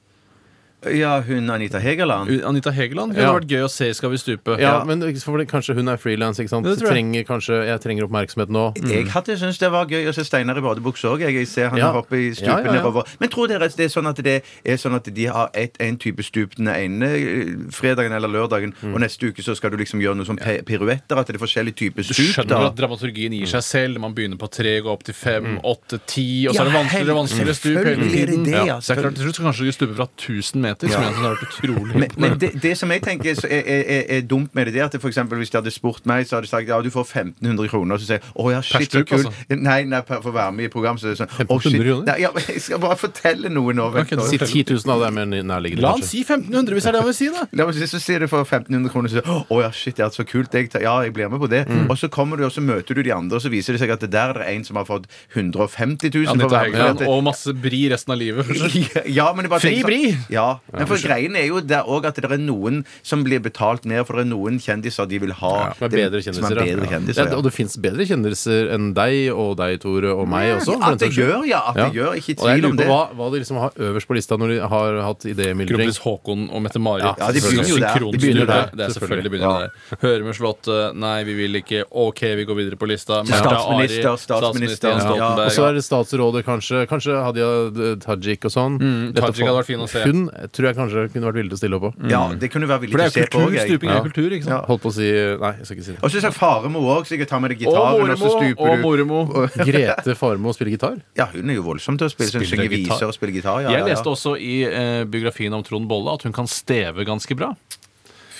Ja, 0.95 1.21
hun 1.21 1.49
Anita 1.49 1.79
Hegerland. 1.79 2.43
Anita 2.43 2.71
Hegeland. 2.71 3.13
Det 3.13 3.21
Ja. 3.23 3.33
vært 3.33 3.47
gøy 3.47 3.63
å 3.65 3.69
se 3.69 3.89
i 3.89 3.93
Skal 3.93 4.09
vi 4.11 4.17
stupe. 4.17 4.59
Ja, 4.59 4.79
Ja. 4.79 4.83
men 4.83 5.01
for 5.19 5.37
kanskje 5.45 5.73
hun 5.75 5.87
er 5.89 5.97
frilans, 5.97 6.37
ikke 6.39 6.49
sant? 6.49 6.65
Det 6.65 6.79
jeg. 6.79 6.87
Trenger 6.89 7.23
kanskje, 7.25 7.65
jeg 7.67 7.79
trenger 7.81 8.07
oppmerksomhet 8.07 8.49
nå. 8.49 8.75
Jeg 8.89 9.07
hadde 9.07 9.37
syntes 9.37 9.57
det 9.59 9.71
var 9.71 9.85
gøy 9.85 10.07
å 10.07 10.13
se 10.13 10.21
Steinar 10.23 10.57
i 10.57 10.61
badebukse 10.61 11.05
òg. 11.09 11.19
Jeg 11.19 11.47
ser 11.47 11.69
han 11.69 11.77
Ja. 11.79 11.91
hoppe 11.93 12.13
i 12.13 12.31
stupen 12.33 12.47
Ja, 12.47 12.59
ja, 12.59 12.65
ja. 12.73 12.81
nedover. 12.81 13.03
Men 13.19 13.29
tror 13.29 13.47
dere 13.47 13.67
det 13.67 13.79
er 13.79 13.89
sånn 14.01 14.07
at 14.07 14.15
det 14.23 14.43
er 14.65 14.75
sånn 14.77 14.95
at 14.95 15.03
de 15.13 15.25
har 15.25 15.49
et, 15.53 15.75
en 15.79 15.97
type 15.97 16.19
stup 16.23 16.55
den 16.55 16.67
ene 16.67 17.03
eh, 17.03 17.71
fredagen 17.71 18.11
eller 18.11 18.27
lørdagen, 18.29 18.73
Mm. 18.83 18.93
og 18.93 18.99
neste 19.01 19.27
uke 19.31 19.41
så 19.43 19.55
skal 19.55 19.71
du 19.71 19.77
liksom 19.77 19.99
gjøre 20.01 20.15
noe 20.17 20.25
som 20.25 20.37
piruetter? 20.37 21.17
At 21.17 21.27
det 21.27 21.35
er 21.35 21.39
forskjellige 21.45 21.75
typer 21.75 22.03
Du 22.07 22.13
skjønner 22.13 22.67
at 22.67 22.75
dramaturgien 22.75 23.31
gir 23.33 23.45
seg 23.47 23.63
selv. 23.63 23.99
Man 23.99 24.13
begynner 24.13 24.37
på 24.37 24.49
tre, 24.51 24.79
går 24.81 24.91
opp 24.91 25.03
til 25.03 25.13
fem, 25.15 25.43
Mm. 25.57 25.61
åtte, 25.63 25.99
ti, 26.05 26.47
og 26.47 26.53
så 26.55 26.61
er 26.61 26.65
det 26.65 26.73
Ja, 26.73 26.79
vanskeligere 26.83 27.09
og 27.15 27.27
vanskeligere 27.27 27.55
stup 27.55 27.77
hele 27.77 27.87
er 27.87 27.95
det 27.95 28.11
tiden. 28.27 28.43
det, 28.45 28.53
Ja. 28.53 28.65
ja, 28.65 28.75
det 28.79 28.89
er 28.89 29.01
klart, 29.01 29.15
til 29.15 29.23
slutt 29.25 29.35
skal 29.35 29.45
kanskje 29.47 29.65
du 29.65 29.71
stupe 29.71 29.95
fra 29.95 30.07
1000 30.17 30.61
meter, 30.61 30.76
som 30.85 31.01
jeg 31.01 31.13
synes 31.13 31.25
har 31.25 31.33
vært 31.33 31.47
utrolig 31.47 31.95
Men, 31.97 32.09
men 32.17 32.39
det, 32.39 32.51
det 32.61 32.73
som 32.77 32.91
jeg 32.93 33.01
tenker 33.03 33.33
så 33.37 33.47
er, 33.49 33.63
er, 33.65 33.83
er, 33.95 34.03
er 34.17 34.21
dumt 34.21 34.53
med 34.55 34.67
det, 34.67 34.73
det 34.73 34.81
er 34.81 34.85
at 34.85 34.93
det 34.93 35.01
for 35.01 35.11
eksempel, 35.11 35.39
hvis 35.41 35.49
de 35.49 35.57
hadde 35.57 35.71
spurt 35.73 36.05
meg, 36.09 36.27
så 36.27 36.37
hadde 36.37 36.47
de 36.47 36.51
sagt 36.51 36.69
ja, 36.69 36.79
du 36.81 36.89
får 36.93 37.07
1500 37.07 37.69
kroner. 37.71 37.95
Og 37.95 38.01
så 38.01 38.07
sier 38.09 38.19
jeg 38.19 38.33
å 38.35 38.51
ja, 38.53 38.61
shit, 38.65 38.91
så 38.91 39.03
kult. 39.03 39.27
altså. 39.27 39.57
Nei, 39.57 39.79
nei, 39.89 40.01
for 40.07 40.31
å 40.31 40.35
være 40.35 40.55
med 40.57 40.67
i 40.67 40.71
program, 40.73 40.99
så 40.99 41.09
er 41.09 41.15
det 41.15 41.21
sånn 41.21 41.31
å, 41.31 41.57
1500 41.57 41.67
shit. 41.67 41.81
kroner? 41.81 42.05
Nei, 42.09 42.17
ja, 42.23 42.31
jeg 42.53 42.63
skal 42.67 42.81
bare 42.83 42.99
fortelle 42.99 43.51
noe 43.53 43.75
nå. 43.77 43.89
vent 43.95 44.11
okay, 44.11 44.19
nå. 44.19 44.27
Si 44.29 44.39
10 44.41 44.75
000 44.75 44.93
av 44.93 45.03
det 45.03 45.09
er 45.09 45.15
mer 45.17 45.31
nærliggende. 45.51 45.85
La 45.85 45.93
han 45.95 46.05
si 46.05 46.23
1500, 46.23 46.77
hvis 46.77 46.87
det 46.87 46.91
er 46.91 46.97
det 46.97 47.03
han 47.03 47.09
vil 47.09 47.17
si, 47.17 47.29
da! 47.33 47.45
La 47.61 47.67
meg 47.69 47.79
si, 47.79 47.89
så 47.93 48.01
sier 48.03 48.23
du 48.23 48.29
for 48.31 48.45
1500 48.45 48.93
kroner 48.93 49.13
så, 49.13 49.23
Å 49.27 49.61
ja, 49.63 49.71
shit, 49.75 49.97
det 49.97 50.05
er 50.07 50.13
så 50.15 50.27
kult. 50.27 50.53
Jeg, 50.53 50.71
tar- 50.73 50.85
ja, 50.85 50.95
jeg 51.05 51.15
blir 51.17 51.31
med 51.31 51.41
på 51.43 51.49
det. 51.51 51.63
Mm. 51.69 51.85
Og 51.87 51.97
så 51.99 52.11
kommer 52.13 52.39
du 52.39 52.45
og 52.47 52.53
så 52.53 52.63
møter 52.63 52.97
du 52.97 53.03
de 53.05 53.13
andre, 53.15 53.39
og 53.39 53.43
så 53.43 53.51
viser 53.53 53.75
det 53.75 53.83
seg 53.83 53.93
at 53.95 54.03
det 54.05 54.11
der 54.13 54.35
er 54.35 54.41
det 54.43 54.49
en 54.55 54.67
som 54.67 54.79
har 54.79 54.87
fått 54.87 55.07
150 55.35 56.13
000 56.13 56.27
for 56.33 56.47
å 56.47 56.51
være 56.53 56.73
med. 56.73 57.03
Ja, 57.05 57.11
og 57.11 57.23
masse 57.27 57.53
bri 57.57 57.85
resten 57.91 58.15
av 58.15 58.21
livet. 58.21 58.51
ja, 59.19 59.29
men 59.37 59.49
bare 59.51 59.63
Fri 59.63 59.81
bri! 59.85 60.01
sånn- 60.15 60.27
Ja, 60.71 60.79
men 60.79 60.87
for 60.87 60.97
greien 60.97 61.35
er 61.35 61.45
jo 61.47 61.59
der 61.61 61.83
også 61.87 62.05
at 62.11 62.15
det 62.21 62.31
er 62.31 62.37
noen 62.41 62.83
som 63.03 63.23
blir 63.23 63.39
betalt 63.43 63.85
mer, 63.85 64.03
for 64.07 64.17
det 64.19 64.25
er 64.27 64.31
noen 64.31 64.59
kjendiser 64.59 65.07
de 65.07 65.19
vil 65.19 65.31
ha 65.31 65.73
Som 65.77 65.85
er 65.87 65.89
bedre 65.93 66.21
som 66.23 66.33
kjendiser. 66.33 66.57
er 66.57 66.63
bedre 66.65 66.85
Ja. 66.87 66.91
kjendiser, 66.97 67.23
Ja, 67.25 67.29
ja. 67.31 67.37
og 67.37 67.43
det 67.43 67.53
fins 67.53 67.77
bedre 67.77 68.05
kjendiser 68.07 68.71
enn 68.73 68.93
deg 68.93 69.31
og 69.33 69.57
deg, 69.57 69.79
Tore, 69.81 70.11
og 70.15 70.27
meg 70.27 70.55
også. 70.57 70.77
At 70.81 70.99
det 70.99 71.11
gjør, 71.13 71.45
ja. 71.47 71.61
At 71.69 71.75
det 71.75 71.93
gjør. 71.93 72.15
Ikke 72.17 72.29
i 72.31 72.35
tvil 72.35 72.65
om 72.71 72.75
det. 72.77 72.87
hva, 72.87 73.09
hva 73.15 73.31
de 73.31 73.39
liksom 73.43 73.57
har 73.59 73.71
øverst 73.77 74.07
på 74.07 74.15
lista 74.17 74.37
når 74.37 74.47
de 74.55 74.59
har 74.67 75.01
hatt 75.07 75.19
idémyldring. 75.27 75.67
Kronprins 75.75 75.99
Haakon 76.03 76.49
og 76.51 76.61
Mette-Marit. 76.63 77.17
Ja, 77.17 77.31
de 77.31 77.39
begynner 77.41 77.67
jo 77.69 77.77
der. 77.77 77.99
De 78.11 78.17
begynner 78.17 78.45
der, 78.47 78.69
Det 78.75 78.85
er 78.87 78.93
selvfølgelig 78.99 79.31
begynner 79.31 79.59
der. 79.67 79.97
Hører 80.01 80.23
med 80.23 80.35
Slottet. 80.35 80.95
Nei, 80.95 81.23
vi 81.23 81.33
vil 81.33 81.53
ikke. 81.61 81.83
OK, 81.91 82.21
vi 82.37 82.45
går 82.45 82.55
videre 82.55 82.75
på 82.77 82.87
lista. 82.87 83.23
Statsminister, 83.25 84.15
statsminister, 84.17 84.89
ja. 84.89 84.99
Stoltenberg. 84.99 85.45
Og 85.45 85.51
så 85.55 85.63
er 85.69 85.73
det 85.77 85.83
statsrådet, 85.85 86.43
kanskje. 86.47 86.85
Kanskje 86.89 87.17
Hadia 87.23 87.95
Tajik 88.03 88.45
og 88.47 88.51
sånn. 88.53 88.77
Mm, 88.79 89.13
Tajik 89.17 89.43
hadde 89.45 89.57
vært 89.59 89.69
fin 89.69 89.79
å 89.83 89.87
se. 89.89 90.03
Hun 90.07 90.29
tror 90.51 90.65
jeg 90.69 90.75
kanskje 90.77 91.03
kunne 91.13 91.25
vært 91.27 91.37
villig 91.39 91.49
til 91.51 91.57
å 91.57 91.61
stille 91.61 91.75
opp 91.79 91.83
på. 91.87 92.09
Ja, 92.11 92.21
det 92.33 92.49
kunne 92.51 92.67
du 92.67 92.71
være 92.71 92.81
villig 92.85 92.93
For 92.93 93.03
det 93.03 93.13
til 93.13 93.21
er 93.21 93.25
å 93.25 93.27
se 93.27 93.27
jo 93.27 93.27
på 93.27 93.39
kultur. 93.39 93.57
òg. 93.57 93.67
Stuping 93.67 93.89
er 93.89 93.93
Ja. 93.97 94.01
kultur, 94.07 94.29
ikke 94.37 94.43
sant? 94.47 94.65
Holdt 94.67 94.81
på 94.81 94.89
å 94.91 94.93
si 94.97 95.07
Nei, 95.07 95.51
jeg 95.57 95.65
skal 95.65 95.77
ikke 95.77 95.85
si 95.87 95.91
det. 95.91 96.03
Og 96.03 96.09
så 96.11 96.21
sa 96.21 96.31
Faremo 96.31 96.79
òg, 96.87 97.01
så 97.05 97.09
jeg 97.15 97.19
kan 97.23 97.27
ta 97.27 97.39
med 97.39 97.51
deg 97.51 97.57
Og 97.67 97.73
gitaren, 97.73 98.09
og 98.11 98.17
så 98.17 98.29
stuper 98.37 98.69
Og 98.69 98.77
du. 98.77 98.81
Moremo. 98.83 99.19
Grete 99.71 100.15
Farmo 100.15 100.53
spiller 100.53 100.71
gitar? 100.77 100.97
Ja, 101.15 101.25
hun 101.33 101.49
er 101.49 101.55
jo 101.59 101.63
voldsom 101.63 101.97
til 101.97 102.07
å 102.07 102.11
spille. 102.11 102.31
Hun 102.31 102.41
Spiller 102.45 102.63
synger 102.63 102.69
gitar. 102.77 102.95
viser 102.97 103.07
og 103.07 103.13
spiller 103.17 103.33
gitar. 103.39 103.61
Ja, 103.63 103.69
Jeg 103.69 103.79
ja, 103.79 103.85
ja. 103.87 103.93
leste 103.93 104.09
også 104.13 104.35
i 104.39 104.63
eh, 104.67 105.03
biografien 105.05 105.53
om 105.53 105.63
Trond 105.63 105.87
Bolle 105.87 106.13
at 106.13 106.23
hun 106.23 106.33
kan 106.33 106.47
steve 106.47 107.03
ganske 107.05 107.35
bra. 107.35 107.55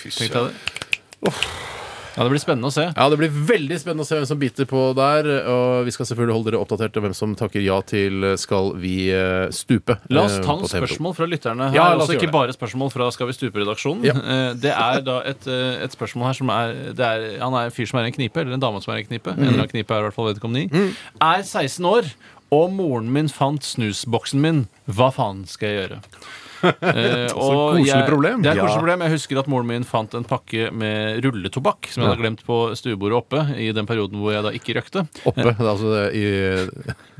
Tenkte 0.02 0.28
jeg 0.28 0.52
det. 1.22 1.77
Ja, 2.18 2.24
Det 2.26 2.32
blir 2.32 2.42
spennende 2.42 2.66
å 2.66 2.74
se. 2.74 2.84
Ja, 2.90 3.04
det 3.12 3.18
blir 3.20 3.30
veldig 3.30 3.76
spennende 3.78 4.02
å 4.02 4.08
se 4.08 4.16
hvem 4.18 4.26
som 4.26 4.40
biter 4.40 4.66
på 4.66 4.80
der. 4.98 5.28
Og 5.52 5.86
vi 5.86 5.92
skal 5.94 6.08
selvfølgelig 6.10 6.34
holde 6.34 6.50
dere 6.50 6.60
oppdatert 6.64 6.96
om 6.98 7.04
hvem 7.06 7.14
som 7.14 7.36
takker 7.38 7.62
ja 7.62 7.76
til 7.86 8.26
Skal 8.42 8.72
vi 8.82 8.96
eh, 9.14 9.46
stupe. 9.54 9.96
La 10.10 10.24
oss 10.26 10.36
eh, 10.40 10.42
ta 10.42 10.56
noen 10.58 10.66
spørsmål 10.72 11.14
fra 11.14 11.28
lytterne 11.30 11.68
her. 11.70 11.78
Ja, 11.78 11.86
også 11.94 12.16
gjøre 12.16 12.24
ikke 12.26 12.34
bare 12.34 12.56
spørsmål 12.56 12.90
fra 12.94 13.06
Skal 13.14 13.30
vi 13.30 13.36
stupe-redaksjonen. 13.38 14.02
Ja. 14.08 14.16
Eh, 14.18 14.48
Det 14.58 14.74
er 14.74 15.04
da 15.06 15.20
et, 15.30 15.46
et 15.46 15.94
spørsmål 15.94 16.32
her 16.32 16.40
som 16.40 16.50
er, 16.54 16.74
det 16.98 17.06
er 17.06 17.28
Han 17.44 17.54
er 17.54 17.70
en 17.70 17.76
fyr 17.78 17.86
som 17.86 18.00
er 18.02 18.08
i 18.08 18.12
en 18.12 18.18
knipe, 18.18 18.42
eller 18.42 18.58
en 18.58 18.66
dame 18.66 18.82
som 18.82 18.92
er 18.96 18.98
i 18.98 19.06
en 19.06 19.12
knipe. 19.12 19.30
En 19.36 19.44
eller 19.46 19.62
annen 19.62 19.70
knipe 19.76 19.94
er 19.94 20.02
i 20.02 20.08
hvert 20.08 20.18
fall 20.18 20.32
vedkommende 20.32 20.66
i. 20.66 20.90
Er 21.22 21.46
16 21.46 21.86
år, 21.86 22.10
og 22.50 22.70
moren 22.72 23.12
min 23.12 23.28
fant 23.30 23.62
snusboksen 23.62 24.40
min. 24.42 24.64
Hva 24.90 25.10
faen 25.14 25.44
skal 25.46 25.68
jeg 25.70 25.82
gjøre? 25.84 26.02
Eh, 26.62 27.28
og 27.38 27.76
koselig 27.76 27.86
jeg- 27.86 28.06
problem. 28.08 28.42
Det 28.42 28.50
er 28.50 28.56
et 28.58 28.62
koselig 28.64 28.80
problem. 28.82 29.04
Jeg 29.06 29.14
husker 29.16 29.38
at 29.42 29.50
moren 29.52 29.66
min 29.70 29.84
fant 29.88 30.14
en 30.18 30.24
pakke 30.28 30.70
med 30.74 31.22
rulletobakk 31.24 31.90
som 31.92 32.02
jeg 32.02 32.10
hadde 32.12 32.22
glemt 32.24 32.42
på 32.46 32.58
stuebordet 32.78 33.18
oppe 33.20 33.44
i 33.58 33.70
den 33.76 33.86
perioden 33.88 34.18
hvor 34.22 34.34
jeg 34.34 34.46
da 34.46 34.54
ikke 34.56 34.78
røkte. 34.80 35.04
Oppe, 35.28 35.46
er 35.52 35.70
altså 35.74 36.08
i 36.12 36.24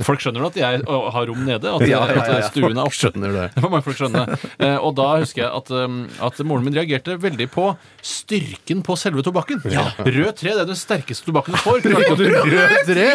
Folk 0.06 0.22
skjønner 0.22 0.46
at 0.46 0.56
jeg 0.58 0.82
har 0.86 1.26
rom 1.28 1.40
nede, 1.46 1.70
at, 1.74 1.82
Ja, 1.88 2.00
ja, 2.06 2.14
ja, 2.14 2.24
ja. 2.28 2.36
at 2.38 2.50
stuen 2.52 2.76
er 2.76 2.84
oppe. 2.84 2.94
Skjønner 2.98 3.32
det. 3.34 3.46
Det 3.56 3.62
mange 3.70 3.82
folk 3.86 3.98
skjønner. 3.98 4.34
Eh, 4.58 4.76
og 4.78 4.94
da 4.98 5.08
husker 5.18 5.42
jeg 5.44 5.50
at, 5.58 5.70
um, 5.74 5.98
at 6.22 6.38
moren 6.46 6.64
min 6.66 6.74
reagerte 6.76 7.16
veldig 7.20 7.48
på 7.50 7.64
styrken 8.04 8.82
på 8.86 8.96
selve 8.98 9.22
tobakken. 9.26 9.60
Rød 9.64 10.32
tre 10.38 10.54
det 10.54 10.62
er 10.64 10.68
den 10.68 10.78
sterkeste 10.78 11.26
tobakken 11.28 11.56
du 11.56 11.60
får. 11.62 11.82
Rød 11.82 12.76
tre? 12.88 13.06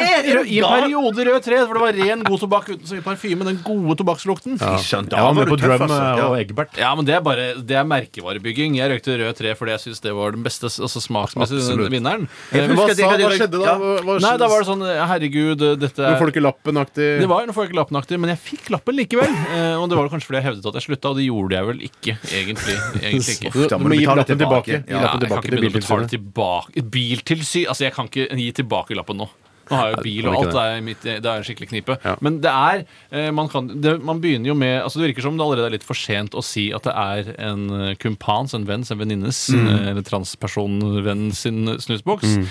I 0.43 0.59
en 0.59 0.67
periode 0.67 1.25
rød 1.29 1.39
tre, 1.45 1.59
for 1.67 1.77
det 1.77 1.83
var 1.83 1.97
ren, 1.99 2.23
god 2.27 2.43
tobakk 2.43 2.69
uten 2.73 2.85
så 2.89 2.97
mye 2.97 3.05
parfyme. 3.05 3.47
Den 3.47 3.59
gode 3.65 3.97
tobakkslukten. 4.01 4.57
Ja. 4.61 4.75
Jeg 4.79 5.09
var 5.11 5.33
med 5.37 5.51
på 5.51 5.57
Drum 5.59 5.75
altså. 5.77 5.99
eh, 5.99 6.17
Ja. 6.19 6.27
og 6.27 6.37
Egbert. 6.39 6.77
men 6.97 7.05
det 7.05 7.15
er 7.15 7.21
bare 7.21 7.47
Det 7.63 7.75
er 7.79 7.83
merkevarebygging. 7.87 8.77
Jeg 8.77 8.91
røykte 8.91 9.17
rød 9.19 9.35
tre 9.39 9.55
fordi 9.55 9.71
jeg 9.75 9.79
syns 9.87 10.01
det 10.03 10.13
var 10.13 10.31
den 10.35 10.43
beste 10.43 10.67
altså 10.67 11.01
smaksmessig 11.01 11.59
vinneren. 11.91 12.27
Eh, 12.51 12.67
hva, 12.67 12.87
sa, 12.93 13.09
hva 13.15 13.31
skjedde 13.33 13.59
da? 13.59 13.65
Ja. 13.65 13.77
Hva, 13.77 13.95
hva, 14.03 14.19
Nei, 14.23 14.37
da 14.37 14.47
var 14.51 14.63
det 14.63 14.67
sånn 14.69 14.83
Herregud, 14.83 15.63
dette 15.79 16.01
ikke 16.03 16.39
er 16.39 16.51
Folkelappenaktig 16.73 17.21
Det 17.21 17.27
var 17.29 17.43
jo 17.45 17.53
ikke 17.53 17.77
lappenaktig, 17.77 18.19
men 18.19 18.31
jeg 18.33 18.39
fikk 18.41 18.69
lappen 18.73 18.97
likevel. 18.97 19.29
Eh, 19.53 19.75
og 19.77 19.89
det 19.89 19.97
var 19.99 20.09
kanskje 20.09 20.29
fordi 20.29 20.39
jeg 20.41 20.47
hevdet 20.49 20.65
at 20.69 20.79
jeg 20.79 20.85
slutta, 20.87 21.11
og 21.13 21.19
det 21.19 21.25
gjorde 21.27 21.57
jeg 21.57 21.69
vel 21.69 21.83
ikke, 21.87 22.17
egentlig. 22.33 22.77
Egentlig 23.03 23.37
ikke. 23.37 23.51
Du, 23.57 23.67
Da 23.69 23.77
må 23.77 23.89
du 23.91 23.95
gi 23.97 24.05
lappen 24.07 24.37
tilbake. 24.37 24.65
tilbake. 24.65 24.83
Gi 24.87 24.93
Ja, 24.93 25.01
lappen 25.03 25.21
jeg 25.21 25.29
kan 25.29 25.43
ikke 25.43 25.53
begynne 25.53 25.71
å 25.71 25.79
betale 25.79 26.09
tilbake 26.13 26.83
Biltilsyn 26.93 27.67
Altså, 27.69 27.85
jeg 27.87 27.93
kan 27.95 28.09
ikke 28.09 28.27
gi 28.39 28.51
tilbake 28.59 28.97
lappen 28.97 29.21
nå. 29.23 29.29
Nå 29.69 29.77
har 29.79 29.89
jeg 29.91 29.95
jo 29.97 30.03
bil, 30.03 30.27
og 30.27 30.35
alt 30.39 30.49
ikke 30.51 30.63
er, 30.73 30.81
mitt, 30.83 31.03
det 31.05 31.23
er 31.23 31.37
en 31.39 31.45
skikkelig 31.47 31.69
knipe. 31.71 31.95
Ja. 32.03 32.15
Men 32.25 32.39
det 32.43 32.51
er 32.51 32.83
eh, 33.11 33.29
man, 33.31 33.47
kan, 33.51 33.69
det, 33.81 33.93
man 34.03 34.19
begynner 34.23 34.51
jo 34.51 34.55
med 34.59 34.81
altså 34.83 34.99
Det 34.99 35.07
virker 35.11 35.23
som 35.27 35.37
det 35.39 35.45
allerede 35.45 35.69
er 35.69 35.75
litt 35.77 35.85
for 35.87 35.95
sent 35.97 36.35
å 36.35 36.43
si 36.43 36.65
at 36.75 36.83
det 36.87 36.93
er 36.93 37.31
en 37.47 37.63
eh, 37.77 37.93
kumpans, 38.01 38.53
en 38.57 38.67
venns, 38.67 38.91
en 38.91 38.99
venninnes, 38.99 39.43
Mm. 39.53 39.67
eh, 39.69 39.87
eller 39.91 40.03
transpersonvenn 40.07 41.31
sin 41.35 41.67
snusboks. 41.79 42.23
Mm. 42.37 42.47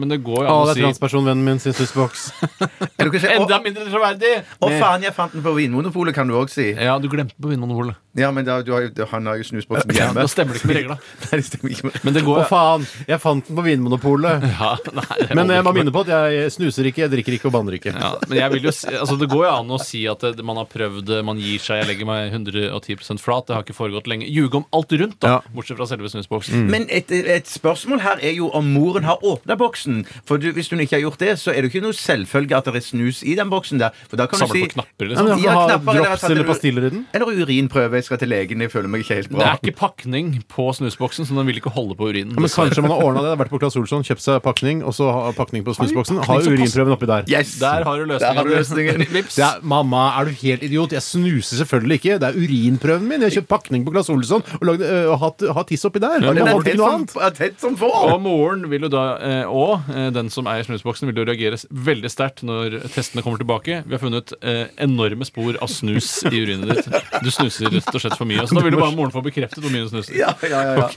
Men 0.00 0.08
det 0.12 0.18
går 0.24 0.44
jo 0.44 0.48
an 0.48 0.52
Å, 0.52 0.64
si 0.66 0.70
å 0.70 0.74
det 0.74 0.80
er 0.80 0.86
transpersonvennen 0.86 1.44
min 1.44 1.58
sin 1.62 1.74
snusboks. 1.76 2.26
Enda 3.36 3.58
mindre 3.62 3.86
troverdig! 3.90 4.32
å, 4.62 4.70
faen, 4.80 5.04
jeg 5.06 5.14
fant 5.16 5.32
den 5.36 5.44
på 5.44 5.52
Vinmonopolet, 5.56 6.14
kan 6.16 6.28
du 6.28 6.36
òg 6.38 6.50
si. 6.52 6.70
Ja, 6.74 6.96
du 7.02 7.08
glemte 7.12 7.36
på 7.40 7.50
Vinmonopolet. 7.52 7.98
Ja, 8.16 8.30
men 8.32 8.46
da, 8.48 8.58
du 8.64 8.70
har, 8.72 8.86
han 9.10 9.26
har 9.28 9.36
jo 9.40 9.44
snusboksen 9.44 9.92
Ja, 9.92 10.06
hjemme. 10.08 10.22
da 10.24 10.30
stemmer 10.32 10.56
det 10.56 10.62
ikke 10.62 10.70
med 10.70 10.78
regla. 10.80 10.96
Nei, 11.26 11.30
det 11.36 11.44
stemmer 11.50 11.74
ikke. 11.74 11.90
Men 12.06 12.16
det 12.16 12.22
Å, 12.26 12.36
faen! 12.48 12.86
Jeg 13.10 13.20
fant 13.22 13.46
den 13.50 13.58
på 13.58 13.64
Vinmonopolet. 13.66 14.46
ja, 14.56 14.70
nei, 14.96 15.18
Men 15.36 15.52
jeg 15.52 15.66
må 15.66 15.74
minne 15.76 15.92
på 15.94 16.04
at 16.06 16.12
jeg 16.14 16.46
snuser 16.56 16.88
ikke, 16.90 17.04
jeg 17.04 17.12
drikker 17.12 17.36
ikke 17.36 17.48
og 17.50 17.54
banner 17.56 17.76
ikke. 17.78 17.92
Ja, 17.94 18.14
men 18.26 18.38
jeg 18.40 18.52
vil 18.56 18.66
jo 18.68 18.72
si, 18.74 18.88
altså 18.92 19.16
Det 19.20 19.28
går 19.32 19.44
jo 19.46 19.52
an 19.52 19.70
å 19.76 19.78
si 19.82 20.02
at 20.10 20.24
det, 20.26 20.44
man 20.46 20.58
har 20.60 20.66
prøvd 20.70 21.12
man 21.26 21.38
gir 21.40 21.60
seg, 21.62 21.82
jeg 21.82 21.90
legger 21.92 22.08
meg 22.08 22.32
110% 22.34 23.20
flat. 23.22 23.46
Det 23.48 23.54
har 23.56 23.64
ikke 23.66 23.76
foregått 23.76 24.08
lenge. 24.10 24.26
Ljuge 24.30 24.60
om 24.60 24.66
alt 24.76 24.92
rundt, 24.96 25.18
da, 25.22 25.36
Ja. 25.36 25.40
bortsett 25.54 25.78
fra 25.78 25.86
selve 25.88 26.08
snusboksen. 26.12 26.66
Men 26.72 26.86
et, 26.90 27.10
et 27.12 27.46
spørsmål 27.50 28.00
her 28.04 28.18
er 28.22 28.34
jo 28.36 28.50
om 28.56 28.66
moren 28.74 29.04
har 29.08 29.18
åpna 29.22 29.56
boksen. 29.60 30.04
For 30.26 30.38
du, 30.42 30.50
hvis 30.56 30.70
hun 30.72 30.80
ikke 30.84 30.96
har 30.98 31.04
gjort 31.06 31.18
det, 31.22 31.32
så 31.40 31.52
er 31.52 31.62
det 31.62 31.70
jo 31.70 31.78
ikke 31.78 31.84
noe 31.86 31.96
selvfølge 31.96 32.56
at 32.58 32.64
det 32.70 32.80
er 32.82 32.86
snus 32.86 33.22
i 33.26 33.34
den 33.38 33.50
boksen 33.52 33.80
der. 33.82 33.94
For 34.10 34.16
da 34.20 34.26
kan 34.30 34.40
Samle 34.40 34.54
du 34.54 34.58
si 34.60 34.66
på 34.66 34.72
knapper, 34.76 35.10
liksom. 35.12 35.30
Ja, 35.44 35.54
ha 35.56 35.64
knapper, 35.70 35.92
eller 35.96 36.10
drops 36.10 36.24
eller 36.30 36.48
pastiller 36.48 36.86
i 36.88 36.90
den. 36.94 37.04
Eller 37.16 37.26
urinprøve. 37.44 38.00
Jeg 38.00 38.04
skal 38.08 38.20
til 38.22 38.30
legen. 38.32 38.60
Jeg 38.64 38.72
føler 38.72 38.88
meg 38.92 39.04
ikke 39.04 39.18
helt 39.20 39.30
bra. 39.32 39.38
Det 39.42 39.48
er 39.50 39.60
ikke 39.62 39.76
pakning 39.80 40.32
på 40.52 40.68
snusboksen, 40.78 41.26
så 41.28 41.36
den 41.36 41.46
vil 41.50 41.60
ikke 41.60 41.72
holde 41.76 41.96
på 41.98 42.08
urinen. 42.10 42.34
Ja, 42.36 42.40
men 42.44 42.50
kanskje 42.52 42.82
man 42.84 42.94
har 42.94 43.04
ordna 43.04 43.24
det. 43.26 43.34
Vært 43.42 43.52
på 43.52 43.60
Claes 43.62 43.76
Olsson, 43.80 44.04
kjøpt 44.06 44.24
seg 44.24 44.40
pakning, 44.44 44.82
og 44.86 44.94
så 44.96 45.10
pakning 45.36 45.64
på 45.66 45.74
snusboksen. 45.76 46.22
Har 46.26 46.45
urinprøven 46.52 46.94
oppi 46.96 47.08
der. 47.10 47.26
Yes! 47.30 47.56
Der 47.60 47.84
har 47.86 47.98
du 48.00 48.04
løsningen. 48.10 48.36
har 48.38 48.48
du 48.48 48.54
løsningen. 48.54 49.04
Det 49.36 49.44
er, 49.44 49.60
mamma, 49.66 50.06
er 50.20 50.28
du 50.28 50.36
helt 50.40 50.62
idiot? 50.66 50.92
Jeg 50.96 51.04
snuser 51.04 51.60
selvfølgelig 51.60 51.98
ikke. 52.00 52.18
Det 52.22 52.28
er 52.28 52.38
urinprøven 52.38 53.06
min. 53.08 53.24
Jeg 53.24 53.30
har 53.30 53.36
kjøpt 53.40 53.50
pakning 53.50 53.84
på 53.86 53.92
Glass 53.94 54.10
Olsson 54.12 54.44
og, 54.60 54.64
lagde, 54.66 54.86
øh, 54.88 55.10
og 55.12 55.18
hatt, 55.24 55.44
hatt 55.58 55.70
tiss 55.72 55.84
oppi 55.88 56.02
der. 56.02 56.20
Ja, 56.22 56.34
det 56.36 56.44
er 56.44 56.62
tett 56.66 56.80
som, 56.80 57.06
annet. 57.06 57.38
tett 57.38 57.60
som 57.62 57.76
får. 57.80 57.96
Og 58.12 58.20
moren 58.24 58.66
vil 58.70 58.86
jo 58.86 58.92
da, 58.92 59.04
eh, 59.26 59.42
og 59.50 59.90
eh, 59.92 60.08
den 60.14 60.30
som 60.32 60.48
eier 60.50 60.66
snusboksen, 60.68 61.10
vil 61.10 61.22
jo 61.22 61.26
reagere 61.28 61.60
veldig 61.90 62.12
sterkt 62.12 62.44
når 62.46 62.78
testene 62.94 63.24
kommer 63.26 63.42
tilbake. 63.42 63.82
Vi 63.86 63.96
har 63.96 64.02
funnet 64.02 64.34
eh, 64.40 64.66
enorme 64.86 65.28
spor 65.28 65.58
av 65.62 65.72
snus 65.72 66.10
i 66.30 66.34
urinet 66.34 66.72
ditt. 66.72 66.90
Du 67.24 67.30
snuser 67.34 67.70
rett 67.72 67.92
og 67.92 68.02
slett 68.02 68.18
for 68.18 68.28
mye. 68.28 68.46
Så 68.46 68.56
da 68.58 68.64
vil 68.66 68.76
jo 68.76 68.82
bare 68.82 68.96
moren 68.96 69.14
få 69.14 69.24
bekreftet 69.26 69.64
hvor 69.64 69.74
mye 69.74 69.86
du 69.86 69.92
snuser. 69.92 70.16
Ja, 70.18 70.32
ja, 70.44 70.62
ja, 70.70 70.76
ja. 70.76 70.86
Ok, 70.86 70.96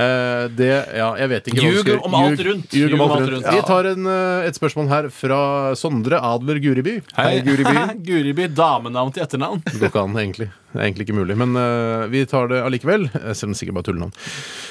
Eh, 0.00 0.44
det, 0.56 0.70
ja, 0.96 1.08
jeg 1.18 1.30
vet 1.32 1.48
ikke 1.50 1.64
Ljug 1.64 1.88
om 2.06 2.14
alt 2.18 2.42
rundt. 2.46 2.74
Ljug 2.76 2.94
om 2.96 3.04
alt 3.06 3.28
rundt. 3.32 3.48
Vi 3.50 3.62
tar 3.66 3.88
en, 3.92 4.08
et 4.46 4.56
spørsmål 4.56 4.79
her 4.88 5.08
fra 5.12 5.74
Sondre 5.76 6.16
Adler 6.24 6.56
Guriby. 6.62 6.94
Hei, 7.16 7.40
Guriby. 7.44 7.74
Guriby. 8.06 8.46
Damenavn 8.60 9.12
til 9.12 9.22
etternavn. 9.26 9.60
Det 9.66 9.76
går 9.80 9.90
ikke 9.90 10.02
an, 10.06 10.16
egentlig. 10.22 10.48
Det 10.72 10.78
er 10.80 10.86
egentlig 10.86 11.06
ikke 11.08 11.18
mulig. 11.18 11.36
Men 11.36 11.52
uh, 11.58 12.06
vi 12.12 12.24
tar 12.30 12.48
det 12.48 12.62
allikevel. 12.64 13.08
eh, 13.12 13.32
Selv 13.34 13.50
om 13.50 13.54
det 13.54 13.60
sikkert 13.60 13.76
bare 13.76 13.84
er 13.84 13.90
tullenavn. 13.90 14.14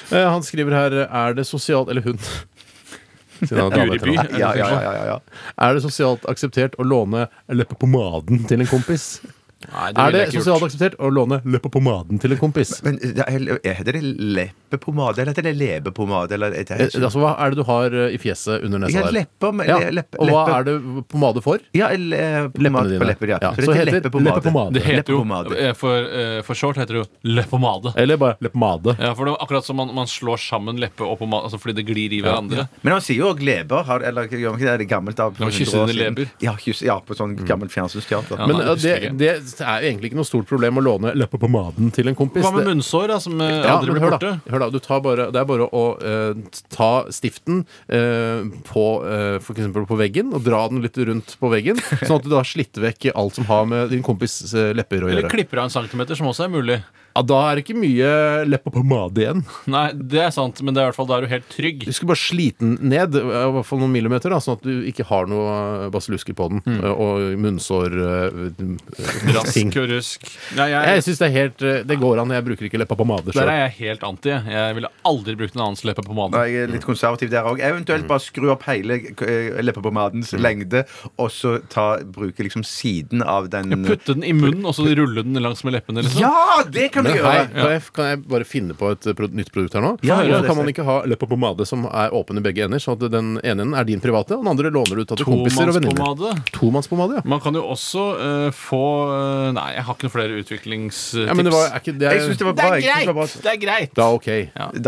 Uh, 0.10 0.26
han 0.34 0.44
skriver 0.48 0.74
her 0.74 0.96
Er 1.06 1.34
det 1.38 1.46
sosialt 1.46 1.90
Eller 1.94 2.02
hun. 2.08 2.18
Siden 3.40 3.60
han 3.60 3.72
har 3.72 3.78
dame 3.78 3.98
Guriby. 4.00 4.16
etternavn. 4.18 4.40
Ja, 4.40 4.54
ja, 4.58 4.70
ja, 4.74 4.94
ja, 4.98 5.04
ja. 5.14 5.20
Er 5.68 5.76
det 5.78 5.84
sosialt 5.86 6.26
akseptert 6.32 6.76
å 6.80 6.88
låne 6.88 7.28
leppepomaden 7.54 8.48
til 8.50 8.64
en 8.66 8.68
kompis? 8.72 9.20
Nei, 9.60 9.90
Er 9.92 10.12
det 10.14 10.20
jeg 10.22 10.28
ikke 10.32 10.42
sosialt 10.46 10.64
akseptert 10.70 10.94
å 11.04 11.10
låne 11.12 11.42
leppepomaden 11.44 12.20
til 12.24 12.32
en 12.32 12.38
kompis? 12.40 12.70
Men 12.86 12.96
det 13.02 13.26
er, 13.28 13.60
heter 13.76 13.92
det 13.98 14.02
leppepomade, 14.04 15.20
eller 15.20 15.34
heter 15.34 15.44
det 15.50 15.56
leppepomade? 15.60 16.32
Eller, 16.38 16.52
det 16.56 16.72
Eh, 16.72 16.88
Altså, 17.04 17.20
Hva 17.20 17.34
er 17.44 17.50
det 17.52 17.58
du 17.60 17.64
har 17.68 17.92
eh, 17.92 18.14
i 18.16 18.18
fjeset 18.18 18.64
under 18.64 18.80
nesa 18.80 18.94
Ja, 18.96 19.04
der? 19.10 19.12
lepper, 19.20 19.52
men- 19.54 19.68
Ja. 19.68 19.80
leppe- 19.92 20.16
Og 20.20 20.30
hva 20.30 20.60
er 20.60 20.64
det 20.64 21.08
pomade 21.10 21.44
for? 21.44 21.60
Ja, 21.74 21.90
le- 21.90 21.98
Leppene 22.00 22.54
pomade 22.72 22.90
dine. 22.90 23.00
på 23.02 23.08
lepper, 23.12 23.28
ja. 23.28 23.40
Ja, 23.42 23.52
Så 23.52 23.66
så 23.66 23.74
heter 23.74 23.92
heter 23.92 24.10
leppepomade. 24.10 24.74
Det 24.74 24.84
heter 24.84 25.12
jo, 25.14 25.24
Leppepomade. 25.24 25.58
eh, 25.60 25.74
for, 25.74 25.96
eh, 25.98 26.42
for 26.42 26.54
short 26.56 26.78
heter 26.78 26.94
det 26.96 27.04
jo 27.04 27.06
leppepomade. 27.36 27.94
Eller 27.98 28.16
bare 28.18 28.38
leppepomade. 28.42 28.96
Ja, 29.00 29.14
for 29.14 29.26
det 29.26 29.34
er 29.36 29.46
akkurat 29.46 29.64
som 29.66 29.76
man, 29.76 29.94
man 29.94 30.06
slår 30.08 30.38
sammen 30.40 30.80
leppe 30.80 31.02
og 31.04 31.20
pomade 31.20 31.44
altså 31.52 31.60
fordi 31.60 31.76
det 31.76 31.86
glir 31.88 32.12
i 32.14 32.22
hverandre. 32.22 32.70
Men 32.82 32.94
han 32.94 33.02
sier 33.02 33.18
jo 33.18 33.34
òg 33.34 33.40
leber. 33.44 33.84
Har, 33.84 34.00
eller 34.04 34.28
gjør 34.28 34.52
han 34.52 34.60
ikke 34.60 34.66
det? 34.66 34.74
Er 34.74 34.78
det 34.78 34.88
gammelt 34.90 35.20
av 35.20 35.36
Ja, 35.40 35.46
for 35.46 35.52
kysse 35.52 35.74
100 35.76 35.84
år 35.84 35.88
dine 35.88 36.00
siden? 36.00 36.16
leber. 36.16 36.32
Ja, 36.42 36.54
kyss, 36.56 36.82
ja, 36.82 37.00
på 37.00 37.16
sånn 37.16 37.36
gammelt 37.46 37.72
fjernsynsteater. 37.72 38.38
Ja. 38.40 38.48
Men 38.48 38.56
nei, 38.58 38.66
eh, 38.66 38.76
det 38.76 38.80
det, 38.80 38.94
husker 38.94 39.02
jeg 39.02 39.18
det 39.18 39.49
er 39.60 39.82
jo 39.84 39.90
egentlig 39.90 40.10
ikke 40.12 40.20
noe 40.20 40.28
stort 40.30 40.48
problem 40.50 40.78
å 40.80 40.84
låne 40.86 41.14
leppepomaden 41.18 41.92
til 41.96 42.08
en 42.12 42.16
kompis. 42.16 42.44
Hva 42.46 42.52
med 42.56 42.66
Det- 42.66 42.74
munnsår, 42.76 43.08
da, 43.08 43.18
som 43.20 43.40
eh, 43.42 43.50
Ja, 43.66 43.78
aldri 43.78 43.92
men 43.94 43.96
blir 44.00 44.06
hør 44.06 44.16
borte? 44.18 44.32
da, 44.46 44.52
hør 44.54 44.60
da 44.66 44.70
du 44.70 44.80
tar 44.80 45.02
bare, 45.02 45.32
Det 45.32 45.40
er 45.42 45.46
bare 45.46 45.68
å 45.72 45.84
eh, 46.02 46.34
ta 46.70 46.92
stiften 47.10 47.66
eh, 47.90 48.44
på, 48.70 48.86
eh, 49.06 49.40
for 49.40 49.54
eksempel 49.56 49.86
på 49.90 49.98
veggen 50.00 50.34
og 50.34 50.44
dra 50.44 50.68
den 50.70 50.82
litt 50.82 50.98
rundt 50.98 51.36
på 51.40 51.50
veggen, 51.52 51.78
sånn 52.06 52.20
at 52.20 52.24
du 52.24 52.30
da 52.30 52.44
slitt 52.44 52.74
vekk 52.80 53.12
alt 53.16 53.36
som 53.36 53.46
har 53.46 53.66
med 53.66 53.90
din 53.90 54.04
kompis 54.04 54.42
eh, 54.54 54.74
lepper 54.74 55.04
å 55.04 55.10
Eller 55.10 55.24
gjøre. 55.28 55.32
klipper 55.36 55.58
av 55.60 55.70
en 55.70 55.76
centimeter, 55.82 56.16
som 56.16 56.28
også 56.28 56.46
er 56.46 56.54
mulig. 56.54 56.80
Ja, 57.16 57.24
da 57.26 57.38
er 57.50 57.56
det 57.58 57.64
ikke 57.66 57.76
mye 57.76 58.46
leppepomade 58.48 59.18
igjen. 59.20 59.42
Nei, 59.68 59.92
det 59.98 60.20
er 60.22 60.30
sant, 60.32 60.62
men 60.64 60.74
det 60.76 60.80
er 60.80 60.86
i 60.86 60.90
hvert 60.92 60.96
fall, 61.00 61.08
da 61.10 61.18
er 61.18 61.22
du 61.26 61.28
helt 61.34 61.50
trygg. 61.52 61.82
Du 61.84 61.92
skulle 61.92 62.14
bare 62.14 62.22
slite 62.22 62.60
den 62.62 62.78
ned, 62.94 63.16
eh, 63.18 63.26
i 63.50 63.52
hvert 63.58 63.66
fall 63.66 63.80
noen 63.82 63.92
millimeter, 63.92 64.30
da, 64.30 64.38
sånn 64.40 64.56
at 64.60 64.64
du 64.64 64.84
ikke 64.88 65.04
har 65.10 65.26
noe 65.28 65.88
eh, 65.88 65.90
basillusker 65.92 66.38
på 66.38 66.48
den. 66.54 66.62
Mm. 66.70 66.80
eh, 66.86 66.94
Og 67.00 67.40
munnsår 67.42 67.98
eh, 68.06 69.39
Rask 69.44 69.54
ting. 69.54 69.70
og 69.80 69.90
rusk. 69.90 70.28
Nei, 70.58 70.68
Jeg 70.72 70.90
jeg, 70.96 71.04
syns 71.08 71.20
det 71.22 71.28
er 71.30 71.34
helt 71.36 71.62
eh, 71.64 71.80
Det 71.90 71.98
går 72.02 72.22
an. 72.24 72.30
Jeg 72.36 72.46
bruker 72.48 72.68
ikke 72.70 72.82
leppepomade 72.82 73.26
der 73.30 73.38
sjøl. 73.40 73.50
er 73.54 73.62
jeg 73.68 73.76
helt 73.80 74.04
anti. 74.04 74.30
Jeg 74.30 74.76
ville 74.78 74.90
aldri 75.06 75.36
brukt 75.40 75.56
en 75.56 75.62
annens 75.68 75.84
leppepomade. 75.88 76.32
Nei, 76.38 76.46
Jeg 76.54 76.64
er 76.68 76.74
litt 76.76 76.86
konservativ 76.88 77.30
der 77.32 77.44
òg. 77.50 77.60
Eventuelt 77.64 78.08
bare 78.10 78.24
skru 78.24 78.50
opp 78.54 78.64
hele 78.70 79.00
eh, 79.00 79.62
leppepomadens 79.64 80.34
lengde, 80.40 80.86
og 81.18 81.30
så 81.34 81.58
ta, 81.70 81.88
bruke 82.04 82.44
liksom 82.46 82.64
siden 82.68 83.24
av 83.24 83.50
den 83.54 83.72
Putte 83.86 84.14
den 84.16 84.24
i 84.28 84.34
munnen 84.34 84.66
og 84.68 84.74
så 84.76 84.84
rulle 84.86 85.24
den 85.24 85.38
langs 85.42 85.64
med 85.64 85.74
leppene. 85.78 86.04
Liksom. 86.06 86.22
Ja, 86.22 86.64
det 86.68 86.90
kan 86.94 87.04
du 87.06 87.10
Men 87.12 87.18
gjøre! 87.20 87.46
kan 87.54 87.72
jeg, 87.74 87.82
kan 87.96 88.10
jeg 88.12 88.22
bare 88.30 88.46
finne 88.48 88.76
på 88.78 88.92
et 88.94 89.08
eh, 89.08 89.16
pro 89.18 89.28
nytt 89.30 89.52
produkt 89.56 89.74
her 89.78 89.84
nå? 89.86 89.94
Ja, 90.04 90.20
ja, 90.22 90.40
Hvorfor 90.40 90.42
det 90.42 90.50
kan 90.50 90.58
man 90.62 90.72
ikke 90.74 90.86
ha 90.88 90.98
leppepomade 91.10 91.66
som 91.70 91.86
er 91.90 92.14
åpen 92.16 92.38
i 92.42 92.44
begge 92.46 92.66
ender? 92.68 92.82
Sånn 92.84 92.98
at 93.00 93.06
den 93.14 93.32
ene 93.40 93.60
enden 93.64 93.74
er 93.78 93.88
din 93.88 94.02
private, 94.04 94.36
og 94.38 94.44
den 94.44 94.52
andre 94.52 94.72
låner 94.74 95.00
du 95.00 95.04
ut 95.06 95.14
til 95.16 95.26
kompiser 95.28 95.70
og 95.72 95.78
venninner. 95.78 95.98
Tomannspomade. 96.00 96.52
Tomannspomade, 96.56 97.20
ja. 97.20 97.24
Man 97.30 97.42
kan 97.44 97.58
jo 97.58 97.64
også 97.74 98.04
eh, 98.20 98.50
få 98.56 98.82
eh, 99.14 99.29
Nei, 99.56 99.68
jeg 99.76 99.84
har 99.88 99.96
ikke 99.96 100.08
noen 100.08 100.14
flere 100.14 100.40
utviklingstips. 100.42 101.28
ja. 101.28 101.34
Men 101.38 101.46
det 101.48 101.54
var, 101.54 101.68
er 101.74 101.80
ikke 101.84 101.94
det 102.00 102.12
Jeg 102.14 102.22
synes 102.26 102.38
det 102.42 102.48
var 102.48 102.54
Det 102.54 102.64
bra. 102.64 102.70
er 102.70 102.80
jeg 102.80 102.94
synes 102.94 103.06
det 103.06 103.08
var 103.08 103.20
bra. 103.20 103.26
greit! 103.26 103.44
Det 103.44 103.52
er 103.54 103.60
greit. 103.66 103.94
Da 103.96 104.08
ok. 104.14 104.30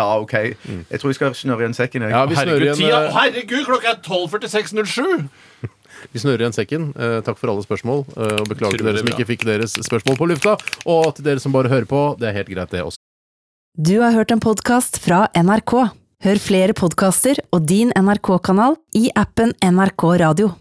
Da, 0.02 0.08
OK. 0.22 0.34
Jeg 0.92 1.00
tror 1.02 1.08
vi 1.14 1.18
skal 1.20 1.36
snørre 1.36 1.66
igjen 1.66 1.78
sekken. 1.78 2.02
jeg. 2.08 2.12
Ja, 2.16 2.26
vi 2.26 2.36
snører 2.36 2.48
Herregud, 2.48 2.68
igjen, 2.68 2.82
tida, 2.82 3.00
eh, 3.06 3.14
herregud, 3.18 3.66
klokka 3.70 3.94
er 3.96 4.02
12.46,07! 4.06 5.30
vi 6.14 6.20
snører 6.24 6.44
igjen 6.46 6.56
sekken. 6.58 6.90
Eh, 6.98 7.20
takk 7.26 7.38
for 7.38 7.52
alle 7.54 7.64
spørsmål. 7.66 8.06
eh, 8.18 8.36
og 8.42 8.50
beklager 8.50 8.78
til 8.78 8.86
Utrolig 8.86 8.92
dere 8.92 9.04
som 9.04 9.12
bra. 9.12 9.18
ikke 9.20 9.30
fikk 9.34 9.46
deres 9.52 9.78
spørsmål 9.86 10.18
på 10.22 10.30
lufta. 10.34 10.58
Og 10.86 11.16
til 11.16 11.26
dere 11.30 11.40
som 11.44 11.52
bare 11.56 11.70
hører 11.72 11.86
på, 11.90 12.04
det 12.20 12.30
er 12.32 12.38
helt 12.42 12.50
greit, 12.54 12.70
det 12.74 12.82
også. 12.86 12.98
Du 13.78 14.02
har 14.02 14.12
hørt 14.12 14.32
en 14.32 14.40
podkast 14.44 15.00
fra 15.00 15.28
NRK. 15.38 15.76
Hør 16.22 16.38
flere 16.38 16.74
podkaster 16.78 17.40
og 17.52 17.64
din 17.66 17.90
NRK-kanal 17.98 18.76
i 19.00 19.08
appen 19.18 19.56
NRK 19.64 20.04
Radio. 20.22 20.52